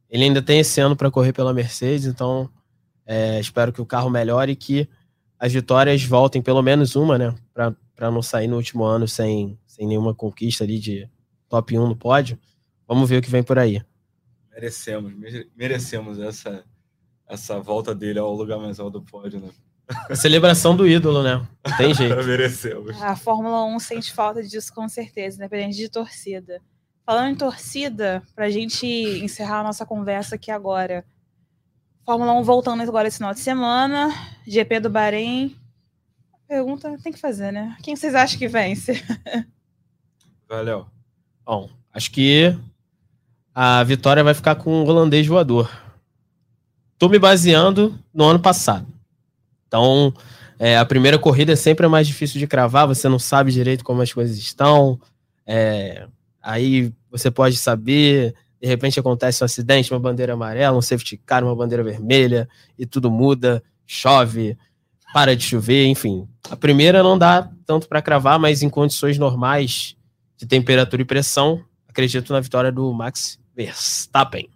Ele 0.09 0.23
ainda 0.25 0.41
tem 0.41 0.59
esse 0.59 0.79
ano 0.79 0.95
para 0.95 1.11
correr 1.11 1.33
pela 1.33 1.53
Mercedes, 1.53 2.05
então 2.05 2.49
é, 3.05 3.39
espero 3.39 3.71
que 3.71 3.81
o 3.81 3.85
carro 3.85 4.09
melhore 4.09 4.51
e 4.51 4.55
que 4.55 4.87
as 5.39 5.53
vitórias 5.53 6.03
voltem, 6.03 6.41
pelo 6.41 6.61
menos 6.61 6.95
uma, 6.95 7.17
né? 7.17 7.35
Para 7.53 8.11
não 8.11 8.21
sair 8.21 8.47
no 8.47 8.57
último 8.57 8.83
ano 8.83 9.07
sem, 9.07 9.57
sem 9.65 9.87
nenhuma 9.87 10.13
conquista 10.13 10.63
ali 10.63 10.79
de 10.79 11.09
top 11.47 11.77
1 11.77 11.87
no 11.87 11.95
pódio. 11.95 12.37
Vamos 12.87 13.09
ver 13.09 13.17
o 13.17 13.21
que 13.21 13.29
vem 13.29 13.43
por 13.43 13.59
aí. 13.59 13.81
Merecemos, 14.51 15.13
merecemos 15.55 16.19
essa, 16.19 16.63
essa 17.27 17.59
volta 17.59 17.93
dele 17.93 18.19
ao 18.19 18.33
lugar 18.33 18.57
mais 18.57 18.79
alto 18.79 18.99
do 18.99 19.05
pódio, 19.05 19.39
né? 19.39 19.49
A 20.09 20.15
celebração 20.15 20.75
do 20.75 20.87
ídolo, 20.87 21.23
né? 21.23 21.47
Não 21.65 21.77
tem 21.77 21.93
jeito. 21.95 22.15
Merecemos. 22.15 23.01
A 23.01 23.15
Fórmula 23.15 23.63
1 23.65 23.79
sente 23.79 24.13
falta 24.13 24.43
disso 24.43 24.73
com 24.73 24.87
certeza, 24.89 25.37
independente 25.37 25.77
de 25.77 25.89
torcida. 25.89 26.61
Falando 27.05 27.29
em 27.31 27.35
torcida, 27.35 28.21
para 28.35 28.45
a 28.45 28.49
gente 28.49 28.85
encerrar 28.85 29.61
a 29.61 29.63
nossa 29.63 29.85
conversa 29.85 30.35
aqui 30.35 30.51
agora. 30.51 31.05
Fórmula 32.05 32.33
1 32.33 32.43
voltando 32.43 32.81
agora 32.81 33.07
esse 33.07 33.17
final 33.17 33.33
de 33.33 33.39
semana. 33.39 34.09
GP 34.45 34.81
do 34.81 34.89
Bahrein. 34.89 35.55
Pergunta 36.47 36.97
tem 37.03 37.13
que 37.13 37.19
fazer, 37.19 37.51
né? 37.51 37.77
Quem 37.83 37.95
vocês 37.95 38.15
acham 38.15 38.39
que 38.39 38.47
vence? 38.47 39.03
Valeu. 40.49 40.87
Bom, 41.45 41.69
acho 41.93 42.11
que 42.11 42.57
a 43.59 43.83
vitória 43.83 44.23
vai 44.23 44.35
ficar 44.35 44.53
com 44.53 44.83
o 44.83 44.87
holandês 44.87 45.25
voador. 45.25 45.67
Tô 46.95 47.09
me 47.09 47.17
baseando 47.17 47.97
no 48.13 48.23
ano 48.23 48.39
passado. 48.39 48.85
Então, 49.67 50.13
é, 50.59 50.77
a 50.77 50.85
primeira 50.85 51.17
corrida 51.17 51.53
é 51.53 51.55
sempre 51.55 51.83
a 51.83 51.89
mais 51.89 52.05
difícil 52.05 52.37
de 52.37 52.45
cravar, 52.45 52.85
você 52.85 53.09
não 53.09 53.17
sabe 53.17 53.51
direito 53.51 53.83
como 53.83 53.99
as 54.03 54.13
coisas 54.13 54.37
estão. 54.37 54.99
É, 55.43 56.05
aí 56.39 56.93
você 57.09 57.31
pode 57.31 57.57
saber, 57.57 58.35
de 58.61 58.67
repente 58.67 58.99
acontece 58.99 59.43
um 59.43 59.45
acidente, 59.45 59.91
uma 59.91 59.99
bandeira 59.99 60.33
amarela, 60.33 60.77
um 60.77 60.81
safety 60.81 61.17
car, 61.17 61.43
uma 61.43 61.55
bandeira 61.55 61.83
vermelha, 61.83 62.47
e 62.77 62.85
tudo 62.85 63.09
muda, 63.09 63.63
chove, 63.87 64.55
para 65.11 65.35
de 65.35 65.43
chover, 65.43 65.87
enfim. 65.87 66.27
A 66.47 66.55
primeira 66.55 67.01
não 67.01 67.17
dá 67.17 67.49
tanto 67.65 67.87
para 67.87 68.03
cravar, 68.03 68.37
mas 68.37 68.61
em 68.61 68.69
condições 68.69 69.17
normais 69.17 69.95
de 70.37 70.45
temperatura 70.45 71.01
e 71.01 71.05
pressão, 71.05 71.59
acredito 71.87 72.31
na 72.31 72.39
vitória 72.39 72.71
do 72.71 72.93
Max 72.93 73.39
Verstappen. 73.57 74.47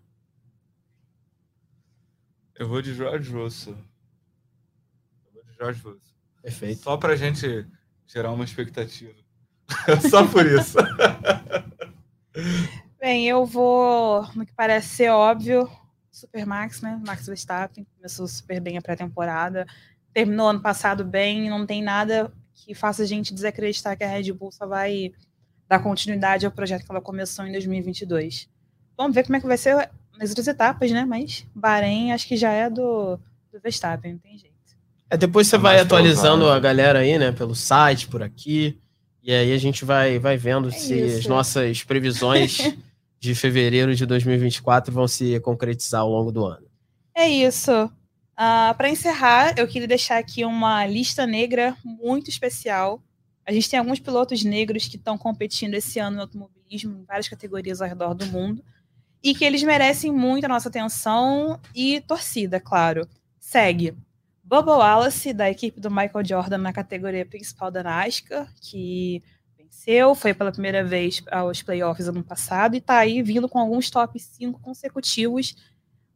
Eu 2.54 2.68
vou 2.68 2.84
de 2.84 2.94
George 2.94 3.32
Russell. 3.32 3.76
Eu 5.26 5.34
vou 5.34 5.44
de 5.44 5.54
George 5.58 5.82
Russell. 5.82 6.16
Perfeito. 6.44 6.84
Só 6.84 6.96
pra 6.98 7.16
gente 7.16 7.66
gerar 8.06 8.32
uma 8.32 8.44
expectativa. 8.44 9.16
Só 10.08 10.28
por 10.28 10.46
isso. 10.46 10.78
Bem, 13.02 13.28
eu 13.28 13.44
vou 13.44 14.22
no 14.36 14.46
que 14.46 14.54
parece 14.54 14.90
ser 14.90 15.10
óbvio, 15.10 15.68
Super 16.12 16.46
Max, 16.46 16.82
né? 16.82 17.02
Max 17.04 17.26
Verstappen 17.26 17.84
começou 17.96 18.28
super 18.28 18.62
bem 18.62 18.78
a 18.78 18.82
pré-temporada, 18.82 19.66
terminou 20.14 20.50
ano 20.50 20.62
passado 20.62 21.04
bem, 21.04 21.50
não 21.50 21.66
tem 21.66 21.82
nada 21.82 22.32
que 22.54 22.76
faça 22.76 23.02
a 23.02 23.06
gente 23.08 23.34
desacreditar 23.34 23.98
que 23.98 24.04
a 24.04 24.08
Red 24.08 24.32
Bull 24.32 24.52
só 24.52 24.68
vai 24.68 25.12
dar 25.68 25.80
continuidade 25.80 26.46
ao 26.46 26.52
projeto 26.52 26.86
que 26.86 26.92
ela 26.92 27.02
começou 27.02 27.44
em 27.48 27.52
2022. 27.52 28.48
Vamos 29.02 29.16
ver 29.16 29.24
como 29.24 29.36
é 29.36 29.42
que 29.42 29.48
vai 29.48 29.58
ser 29.58 29.90
nas 30.18 30.30
outras 30.30 30.48
etapas, 30.48 30.92
né? 30.92 31.04
Mas 31.04 31.46
Bahrein 31.56 32.12
acho 32.12 32.28
que 32.28 32.38
já 32.38 32.52
é 32.52 32.70
do, 32.70 33.18
do 33.52 33.60
Verstappen, 33.60 34.14
não 34.14 34.20
tem 34.20 34.38
jeito. 34.38 34.52
É, 35.10 35.18
depois 35.18 35.48
você 35.48 35.56
é 35.56 35.60
vai 35.60 35.80
atualizando 35.80 36.48
a 36.48 36.60
galera 36.60 37.00
aí, 37.00 37.18
né? 37.18 37.32
Pelo 37.32 37.56
site, 37.56 38.08
por 38.08 38.22
aqui. 38.22 38.80
E 39.24 39.34
aí 39.34 39.52
a 39.52 39.58
gente 39.58 39.84
vai, 39.84 40.20
vai 40.20 40.38
vendo 40.38 40.70
é 40.70 40.72
se 40.72 40.94
isso. 40.94 41.18
as 41.20 41.26
nossas 41.26 41.84
previsões 41.84 42.60
de 43.20 43.36
fevereiro 43.36 43.96
de 43.96 44.06
2024 44.06 44.94
vão 44.94 45.08
se 45.08 45.40
concretizar 45.40 46.02
ao 46.02 46.10
longo 46.10 46.32
do 46.32 46.46
ano. 46.46 46.68
É 47.14 47.28
isso. 47.28 47.72
Uh, 47.72 47.92
ah, 48.38 48.76
Para 48.78 48.90
encerrar, 48.90 49.56
eu 49.58 49.68
queria 49.68 49.88
deixar 49.88 50.18
aqui 50.18 50.46
uma 50.46 50.86
lista 50.86 51.26
negra 51.26 51.76
muito 51.84 52.30
especial. 52.30 53.02
A 53.46 53.52
gente 53.52 53.70
tem 53.70 53.80
alguns 53.80 54.00
pilotos 54.00 54.44
negros 54.44 54.88
que 54.88 54.98
estão 54.98 55.18
competindo 55.18 55.74
esse 55.74 56.00
ano 56.00 56.18
no 56.18 56.22
automobilismo 56.22 57.00
em 57.00 57.04
várias 57.04 57.28
categorias 57.28 57.82
ao 57.82 57.88
redor 57.88 58.14
do 58.14 58.26
mundo 58.28 58.64
e 59.24 59.36
que 59.36 59.46
eles 59.46 59.64
merecem 59.64 60.12
muito 60.12 60.46
a 60.46 60.50
nossa 60.50 60.70
atenção 60.70 61.60
e 61.76 62.02
torcida, 62.02 62.60
claro. 62.60 63.08
Segue 63.40 63.96
Bubba 64.44 64.76
Wallace, 64.76 65.32
da 65.32 65.50
equipe 65.50 65.80
do 65.80 65.90
Michael 65.90 66.26
Jordan 66.26 66.58
na 66.58 66.74
categoria 66.74 67.26
principal 67.26 67.72
da 67.72 67.82
NASCAR, 67.84 68.52
que 68.60 69.24
venceu, 69.58 70.14
foi 70.14 70.34
pela 70.34 70.52
primeira 70.52 70.84
vez 70.84 71.24
aos 71.32 71.62
playoffs 71.62 72.10
ano 72.10 72.22
passado 72.22 72.76
e 72.76 72.80
está 72.80 72.98
aí 72.98 73.24
vindo 73.24 73.48
com 73.48 73.58
alguns 73.58 73.90
top 73.90 74.20
5 74.20 74.60
consecutivos 74.60 75.56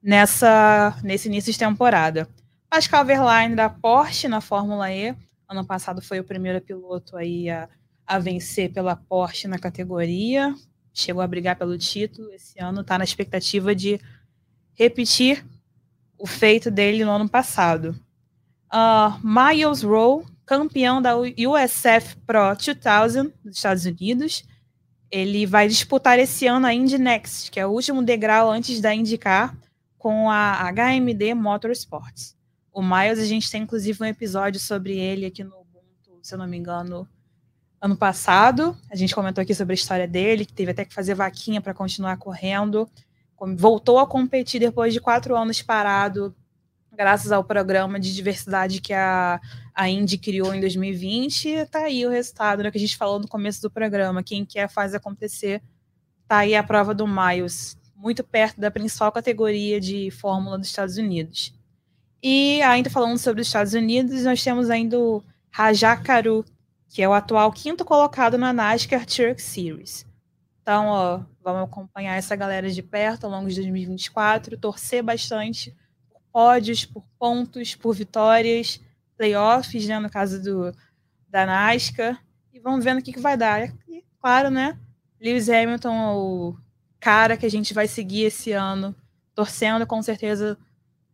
nessa, 0.04 1.00
nesse 1.02 1.30
início 1.30 1.52
de 1.54 1.58
temporada. 1.58 2.28
Pascal 2.70 3.06
Verlaine 3.06 3.56
da 3.56 3.70
Porsche 3.70 4.28
na 4.28 4.42
Fórmula 4.42 4.92
E, 4.92 5.16
ano 5.48 5.66
passado 5.66 6.02
foi 6.02 6.20
o 6.20 6.24
primeiro 6.26 6.60
piloto 6.60 7.16
aí 7.16 7.50
a, 7.50 7.70
a 8.06 8.20
vencer 8.20 8.74
pela 8.74 8.98
Porsche 8.98 9.48
na 9.48 9.58
categoria, 9.58 10.54
chegou 10.96 11.22
a 11.22 11.28
brigar 11.28 11.56
pelo 11.56 11.78
título, 11.78 12.32
esse 12.32 12.60
ano 12.60 12.82
está 12.82 12.98
na 12.98 13.04
expectativa 13.04 13.76
de 13.76 14.00
repetir 14.74 15.46
o 16.18 16.26
feito 16.26 16.72
dele 16.72 17.04
no 17.04 17.12
ano 17.12 17.30
passado. 17.30 18.00
Uh, 18.74 19.20
Miles 19.22 19.84
Rowe, 19.84 20.26
campeão 20.46 21.02
da 21.02 21.18
USF 21.18 22.16
Pro 22.26 22.56
2000 22.56 23.34
dos 23.44 23.58
Estados 23.58 23.86
Unidos. 23.86 24.44
Ele 25.12 25.46
vai 25.46 25.68
disputar 25.68 26.18
esse 26.18 26.48
ano 26.48 26.66
a 26.66 26.74
Indy 26.74 26.98
Next, 26.98 27.52
que 27.52 27.60
é 27.60 27.66
o 27.66 27.72
último 27.72 28.02
degrau 28.02 28.50
antes 28.50 28.82
da 28.82 28.94
IndyCar, 28.94 29.56
com 29.98 30.30
a 30.30 30.72
HMD 30.72 31.34
Motorsports. 31.34 32.36
O 32.72 32.82
Miles, 32.82 33.20
a 33.20 33.26
gente 33.26 33.50
tem 33.50 33.64
inclusive 33.64 34.02
um 34.02 34.06
episódio 34.06 34.60
sobre 34.60 34.98
ele 34.98 35.26
aqui 35.26 35.44
no 35.44 35.56
Ubuntu 35.56 36.20
se 36.22 36.34
eu 36.34 36.40
não 36.40 36.48
me 36.48 36.58
engano, 36.58 37.08
ano 37.86 37.96
passado. 37.96 38.76
A 38.90 38.96
gente 38.96 39.14
comentou 39.14 39.42
aqui 39.42 39.54
sobre 39.54 39.74
a 39.74 39.76
história 39.76 40.08
dele, 40.08 40.46
que 40.46 40.54
teve 40.54 40.72
até 40.72 40.84
que 40.84 40.94
fazer 40.94 41.14
vaquinha 41.14 41.62
para 41.62 41.74
continuar 41.74 42.18
correndo. 42.18 42.90
Voltou 43.58 44.00
a 44.00 44.08
competir 44.08 44.60
depois 44.60 44.94
de 44.94 45.00
quatro 45.00 45.36
anos 45.36 45.62
parado, 45.62 46.36
graças 46.92 47.32
ao 47.32 47.44
programa 47.44 48.00
de 48.00 48.14
diversidade 48.14 48.82
que 48.82 48.94
a, 48.94 49.40
a 49.74 49.88
Indy 49.88 50.18
criou 50.18 50.54
em 50.54 50.60
2020. 50.60 51.50
Está 51.50 51.84
aí 51.84 52.06
o 52.06 52.10
resultado 52.10 52.64
né, 52.64 52.72
que 52.72 52.78
a 52.78 52.82
gente 52.82 52.98
falou 52.98 53.20
no 53.20 53.28
começo 53.28 53.62
do 53.62 53.70
programa. 53.70 54.24
Quem 54.24 54.46
quer 54.46 54.68
faz 54.68 54.96
acontecer. 54.96 55.62
Está 56.24 56.40
aí 56.40 56.56
a 56.56 56.64
prova 56.64 56.92
do 56.92 57.06
Miles, 57.06 57.78
muito 57.96 58.24
perto 58.24 58.60
da 58.60 58.72
principal 58.72 59.12
categoria 59.12 59.80
de 59.80 60.10
Fórmula 60.10 60.58
dos 60.58 60.68
Estados 60.68 60.98
Unidos. 60.98 61.54
E 62.24 62.60
ainda 62.64 62.90
falando 62.90 63.20
sobre 63.20 63.42
os 63.42 63.48
Estados 63.48 63.74
Unidos, 63.74 64.24
nós 64.24 64.44
temos 64.44 64.72
ainda 64.72 64.98
o 64.98 65.24
Rajakaru, 65.52 66.44
que 66.96 67.02
é 67.02 67.10
o 67.10 67.14
atual 67.14 67.52
quinto 67.52 67.84
colocado 67.84 68.38
na 68.38 68.54
NASCAR 68.54 69.06
Truck 69.06 69.42
Series. 69.42 70.06
Então, 70.62 70.88
ó, 70.88 71.20
vamos 71.44 71.64
acompanhar 71.64 72.16
essa 72.16 72.38
galera 72.38 72.72
de 72.72 72.82
perto 72.82 73.26
ao 73.26 73.32
longo 73.32 73.50
de 73.50 73.56
2024, 73.56 74.58
torcer 74.58 75.04
bastante 75.04 75.76
por 76.10 76.22
pódios, 76.32 76.86
por 76.86 77.04
pontos, 77.20 77.76
por 77.76 77.94
vitórias, 77.94 78.80
playoffs, 79.18 79.86
né, 79.86 80.00
no 80.00 80.10
caso 80.10 80.42
do, 80.42 80.74
da 81.28 81.46
NASCAR, 81.46 82.24
e 82.54 82.62
vamos 82.62 82.86
vendo 82.86 83.00
o 83.00 83.04
que, 83.04 83.12
que 83.12 83.20
vai 83.20 83.36
dar. 83.36 83.74
E, 83.90 84.02
claro, 84.22 84.50
né, 84.50 84.80
Lewis 85.20 85.50
Hamilton, 85.50 86.16
o 86.16 86.58
cara 86.98 87.36
que 87.36 87.46
a 87.46 87.52
gente 87.52 87.74
vai 87.74 87.90
seguir 87.90 88.24
esse 88.24 88.54
ano, 88.54 88.96
torcendo 89.34 89.86
com 89.86 90.02
certeza 90.02 90.58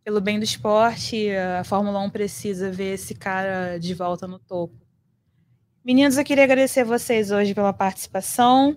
pelo 0.04 0.20
bem 0.20 0.38
do 0.38 0.44
esporte, 0.44 1.28
a 1.58 1.64
Fórmula 1.64 1.98
1 1.98 2.10
precisa 2.10 2.70
ver 2.70 2.94
esse 2.94 3.16
cara 3.16 3.78
de 3.78 3.92
volta 3.94 4.28
no 4.28 4.38
topo. 4.38 4.81
Meninos, 5.84 6.16
eu 6.16 6.24
queria 6.24 6.44
agradecer 6.44 6.84
vocês 6.84 7.32
hoje 7.32 7.52
pela 7.54 7.72
participação. 7.72 8.76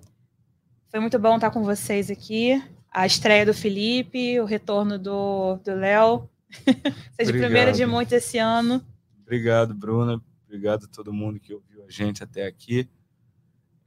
Foi 0.89 0.99
muito 0.99 1.19
bom 1.19 1.35
estar 1.35 1.51
com 1.51 1.63
vocês 1.63 2.09
aqui. 2.09 2.59
A 2.91 3.05
estreia 3.05 3.45
do 3.45 3.53
Felipe, 3.53 4.39
o 4.39 4.45
retorno 4.45 4.97
do 4.97 5.59
Léo. 5.67 6.27
Seja 7.15 7.29
a 7.29 7.37
primeira 7.37 7.71
de 7.71 7.85
muitos 7.85 8.11
esse 8.11 8.39
ano. 8.39 8.83
Obrigado, 9.21 9.75
Bruna. 9.75 10.19
Obrigado 10.47 10.85
a 10.85 10.87
todo 10.87 11.13
mundo 11.13 11.39
que 11.39 11.53
ouviu 11.53 11.85
a 11.85 11.91
gente 11.91 12.23
até 12.23 12.47
aqui. 12.47 12.89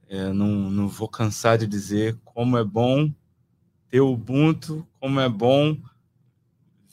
É, 0.09 0.33
não, 0.33 0.71
não 0.71 0.87
vou 0.87 1.09
cansar 1.09 1.59
de 1.59 1.67
dizer 1.67 2.17
como 2.25 2.57
é 2.57 2.63
bom 2.63 3.13
ter 3.89 4.01
o 4.01 4.13
Ubuntu, 4.13 4.87
como 5.01 5.19
é 5.19 5.29
bom 5.29 5.77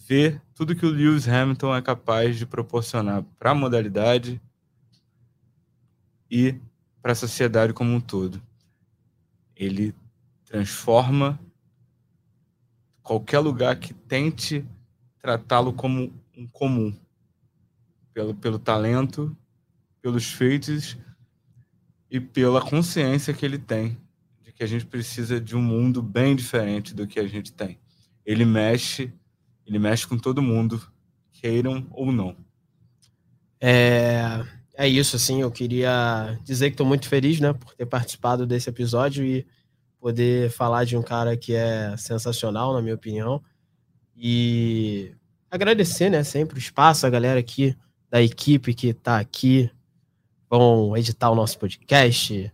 ver 0.08 0.42
tudo 0.56 0.76
que 0.76 0.88
o 0.88 0.92
Lewis 0.92 1.28
Hamilton 1.28 1.76
é 1.76 1.84
capaz 1.84 2.36
de 2.36 2.48
proporcionar 2.48 3.24
para 3.38 3.52
a 3.52 3.56
modalidade, 3.56 4.42
e 6.30 6.56
para 7.02 7.12
a 7.12 7.16
sociedade 7.16 7.74
como 7.74 7.94
um 7.94 8.02
todo. 8.02 8.42
Ele 9.56 9.94
transforma 10.46 11.40
qualquer 13.02 13.40
lugar 13.40 13.76
que 13.76 13.94
tente 13.94 14.66
tratá-lo 15.20 15.74
como 15.74 16.12
um 16.36 16.48
comum, 16.48 16.96
pelo, 18.14 18.34
pelo 18.34 18.60
talento, 18.60 19.36
pelos 20.02 20.32
feitos 20.32 20.98
e 22.10 22.20
pela 22.20 22.62
consciência 22.62 23.34
que 23.34 23.46
ele 23.46 23.58
tem 23.58 23.98
de 24.44 24.52
que 24.52 24.64
a 24.64 24.68
gente 24.68 24.86
precisa 24.86 25.40
de 25.40 25.56
um 25.56 25.62
mundo 25.62 26.02
bem 26.02 26.36
diferente 26.36 26.94
do 26.94 27.08
que 27.08 27.20
a 27.20 27.28
gente 27.28 27.52
tem. 27.52 27.80
Ele 28.26 28.46
mexe, 28.46 29.12
ele 29.66 29.78
mexe 29.80 30.08
com 30.08 30.18
todo 30.18 30.42
mundo, 30.42 30.82
queiram 31.32 31.88
ou 31.92 32.12
não. 32.12 32.36
É, 33.60 34.46
é 34.78 34.88
isso, 34.88 35.16
assim, 35.16 35.42
eu 35.42 35.52
queria 35.52 36.38
dizer 36.44 36.70
que 36.70 36.74
estou 36.74 36.86
muito 36.86 37.08
feliz, 37.08 37.40
né, 37.40 37.54
por 37.54 37.74
ter 37.74 37.86
participado 37.86 38.46
desse 38.46 38.70
episódio 38.70 39.24
e 39.24 39.46
poder 40.00 40.50
falar 40.52 40.84
de 40.86 40.98
um 40.98 41.02
cara 41.02 41.36
que 41.38 41.54
é 41.54 41.96
sensacional, 41.98 42.74
na 42.74 42.82
minha 42.82 42.96
opinião. 42.96 43.42
E 44.16 45.12
agradecer, 45.50 46.10
né, 46.10 46.24
sempre 46.24 46.58
o 46.58 46.60
espaço, 46.60 47.08
a 47.08 47.10
galera 47.10 47.40
aqui 47.40 47.76
da 48.10 48.22
equipe 48.22 48.74
que 48.74 48.88
está 48.88 49.18
aqui, 49.18 49.70
vão 50.50 50.96
editar 50.96 51.30
o 51.30 51.36
nosso 51.36 51.58
podcast, 51.58 52.52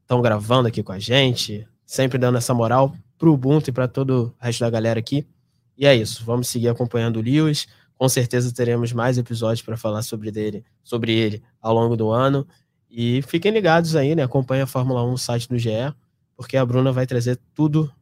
estão 0.00 0.20
gravando 0.20 0.68
aqui 0.68 0.82
com 0.82 0.92
a 0.92 0.98
gente, 0.98 1.66
sempre 1.86 2.18
dando 2.18 2.38
essa 2.38 2.52
moral 2.52 2.94
pro 3.16 3.32
Ubuntu 3.32 3.70
e 3.70 3.72
para 3.72 3.88
todo 3.88 4.34
o 4.38 4.44
resto 4.44 4.60
da 4.60 4.70
galera 4.70 4.98
aqui. 4.98 5.26
E 5.76 5.86
é 5.86 5.94
isso, 5.94 6.24
vamos 6.24 6.48
seguir 6.48 6.68
acompanhando 6.68 7.18
o 7.18 7.22
Lewis. 7.22 7.66
Com 7.98 8.08
certeza 8.08 8.54
teremos 8.54 8.92
mais 8.92 9.18
episódios 9.18 9.60
para 9.60 9.76
falar 9.76 10.02
sobre 10.02 10.30
dele, 10.30 10.64
sobre 10.84 11.12
ele 11.12 11.42
ao 11.60 11.74
longo 11.74 11.96
do 11.96 12.10
ano. 12.10 12.46
E 12.88 13.20
fiquem 13.22 13.50
ligados 13.50 13.96
aí, 13.96 14.14
né? 14.14 14.22
Acompanhe 14.22 14.62
a 14.62 14.66
Fórmula 14.66 15.04
1 15.04 15.10
no 15.10 15.18
site 15.18 15.48
do 15.48 15.58
GE, 15.58 15.92
porque 16.36 16.56
a 16.56 16.64
Bruna 16.64 16.92
vai 16.92 17.06
trazer 17.06 17.38
tudo 17.52 17.92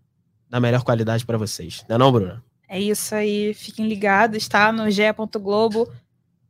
da 0.48 0.60
melhor 0.60 0.84
qualidade 0.84 1.24
para 1.24 1.38
vocês. 1.38 1.84
Não 1.88 1.96
é 1.96 1.98
não, 1.98 2.12
Bruna? 2.12 2.44
É 2.68 2.78
isso 2.78 3.14
aí. 3.14 3.54
Fiquem 3.54 3.88
ligados, 3.88 4.46
tá? 4.46 4.70
No 4.70 4.90
ge.globo. 4.90 5.90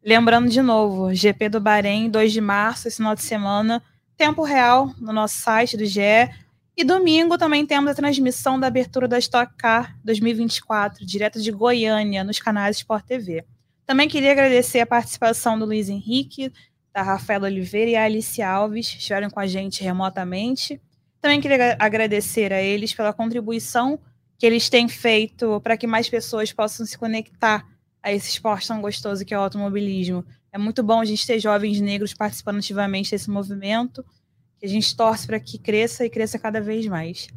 Lembrando 0.05 0.49
de 0.49 0.61
novo, 0.62 1.14
GP 1.14 1.49
do 1.49 1.61
Bahrein, 1.61 2.11
2 2.11 2.32
de 2.32 2.40
março, 2.40 2.88
esse 2.88 2.99
final 2.99 3.14
de 3.14 3.22
semana. 3.22 3.82
Tempo 4.16 4.42
real 4.42 4.92
no 4.99 5.12
nosso 5.12 5.36
site 5.38 5.76
do 5.76 5.84
GE. 5.84 6.01
E 6.78 6.84
domingo 6.84 7.38
também 7.38 7.64
temos 7.64 7.90
a 7.90 7.94
transmissão 7.94 8.60
da 8.60 8.66
abertura 8.66 9.08
da 9.08 9.18
Stock 9.18 9.50
Car 9.56 9.98
2024, 10.04 11.06
direto 11.06 11.40
de 11.40 11.50
Goiânia, 11.50 12.22
nos 12.22 12.38
canais 12.38 12.76
Sport 12.76 13.06
TV. 13.06 13.46
Também 13.86 14.06
queria 14.06 14.32
agradecer 14.32 14.80
a 14.80 14.86
participação 14.86 15.58
do 15.58 15.64
Luiz 15.64 15.88
Henrique, 15.88 16.52
da 16.92 17.00
Rafaela 17.00 17.46
Oliveira 17.46 17.90
e 17.92 17.96
a 17.96 18.04
Alice 18.04 18.42
Alves, 18.42 18.90
que 18.90 18.98
estiveram 18.98 19.30
com 19.30 19.40
a 19.40 19.46
gente 19.46 19.82
remotamente. 19.82 20.78
Também 21.18 21.40
queria 21.40 21.78
agradecer 21.78 22.52
a 22.52 22.60
eles 22.60 22.92
pela 22.92 23.14
contribuição 23.14 23.98
que 24.38 24.44
eles 24.44 24.68
têm 24.68 24.86
feito 24.86 25.58
para 25.62 25.78
que 25.78 25.86
mais 25.86 26.10
pessoas 26.10 26.52
possam 26.52 26.84
se 26.84 26.98
conectar 26.98 27.66
a 28.02 28.12
esse 28.12 28.28
esporte 28.28 28.68
tão 28.68 28.82
gostoso 28.82 29.24
que 29.24 29.32
é 29.32 29.38
o 29.38 29.40
automobilismo. 29.40 30.22
É 30.52 30.58
muito 30.58 30.82
bom 30.82 31.00
a 31.00 31.06
gente 31.06 31.26
ter 31.26 31.40
jovens 31.40 31.80
negros 31.80 32.12
participando 32.12 32.58
ativamente 32.58 33.12
desse 33.12 33.30
movimento 33.30 34.04
que 34.59 34.66
a 34.66 34.68
gente 34.68 34.96
torce 34.96 35.26
para 35.26 35.40
que 35.40 35.59
cresça 35.59 36.04
e 36.04 36.11
cresça 36.11 36.38
cada 36.38 36.61
vez 36.61 36.86
mais. 36.86 37.28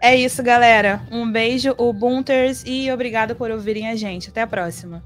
É 0.00 0.16
isso, 0.16 0.42
galera. 0.42 1.06
Um 1.10 1.30
beijo, 1.30 1.74
Ubunters, 1.78 2.64
e 2.66 2.90
obrigado 2.90 3.36
por 3.36 3.50
ouvirem 3.50 3.88
a 3.88 3.96
gente. 3.96 4.30
Até 4.30 4.40
a 4.40 4.46
próxima. 4.46 5.02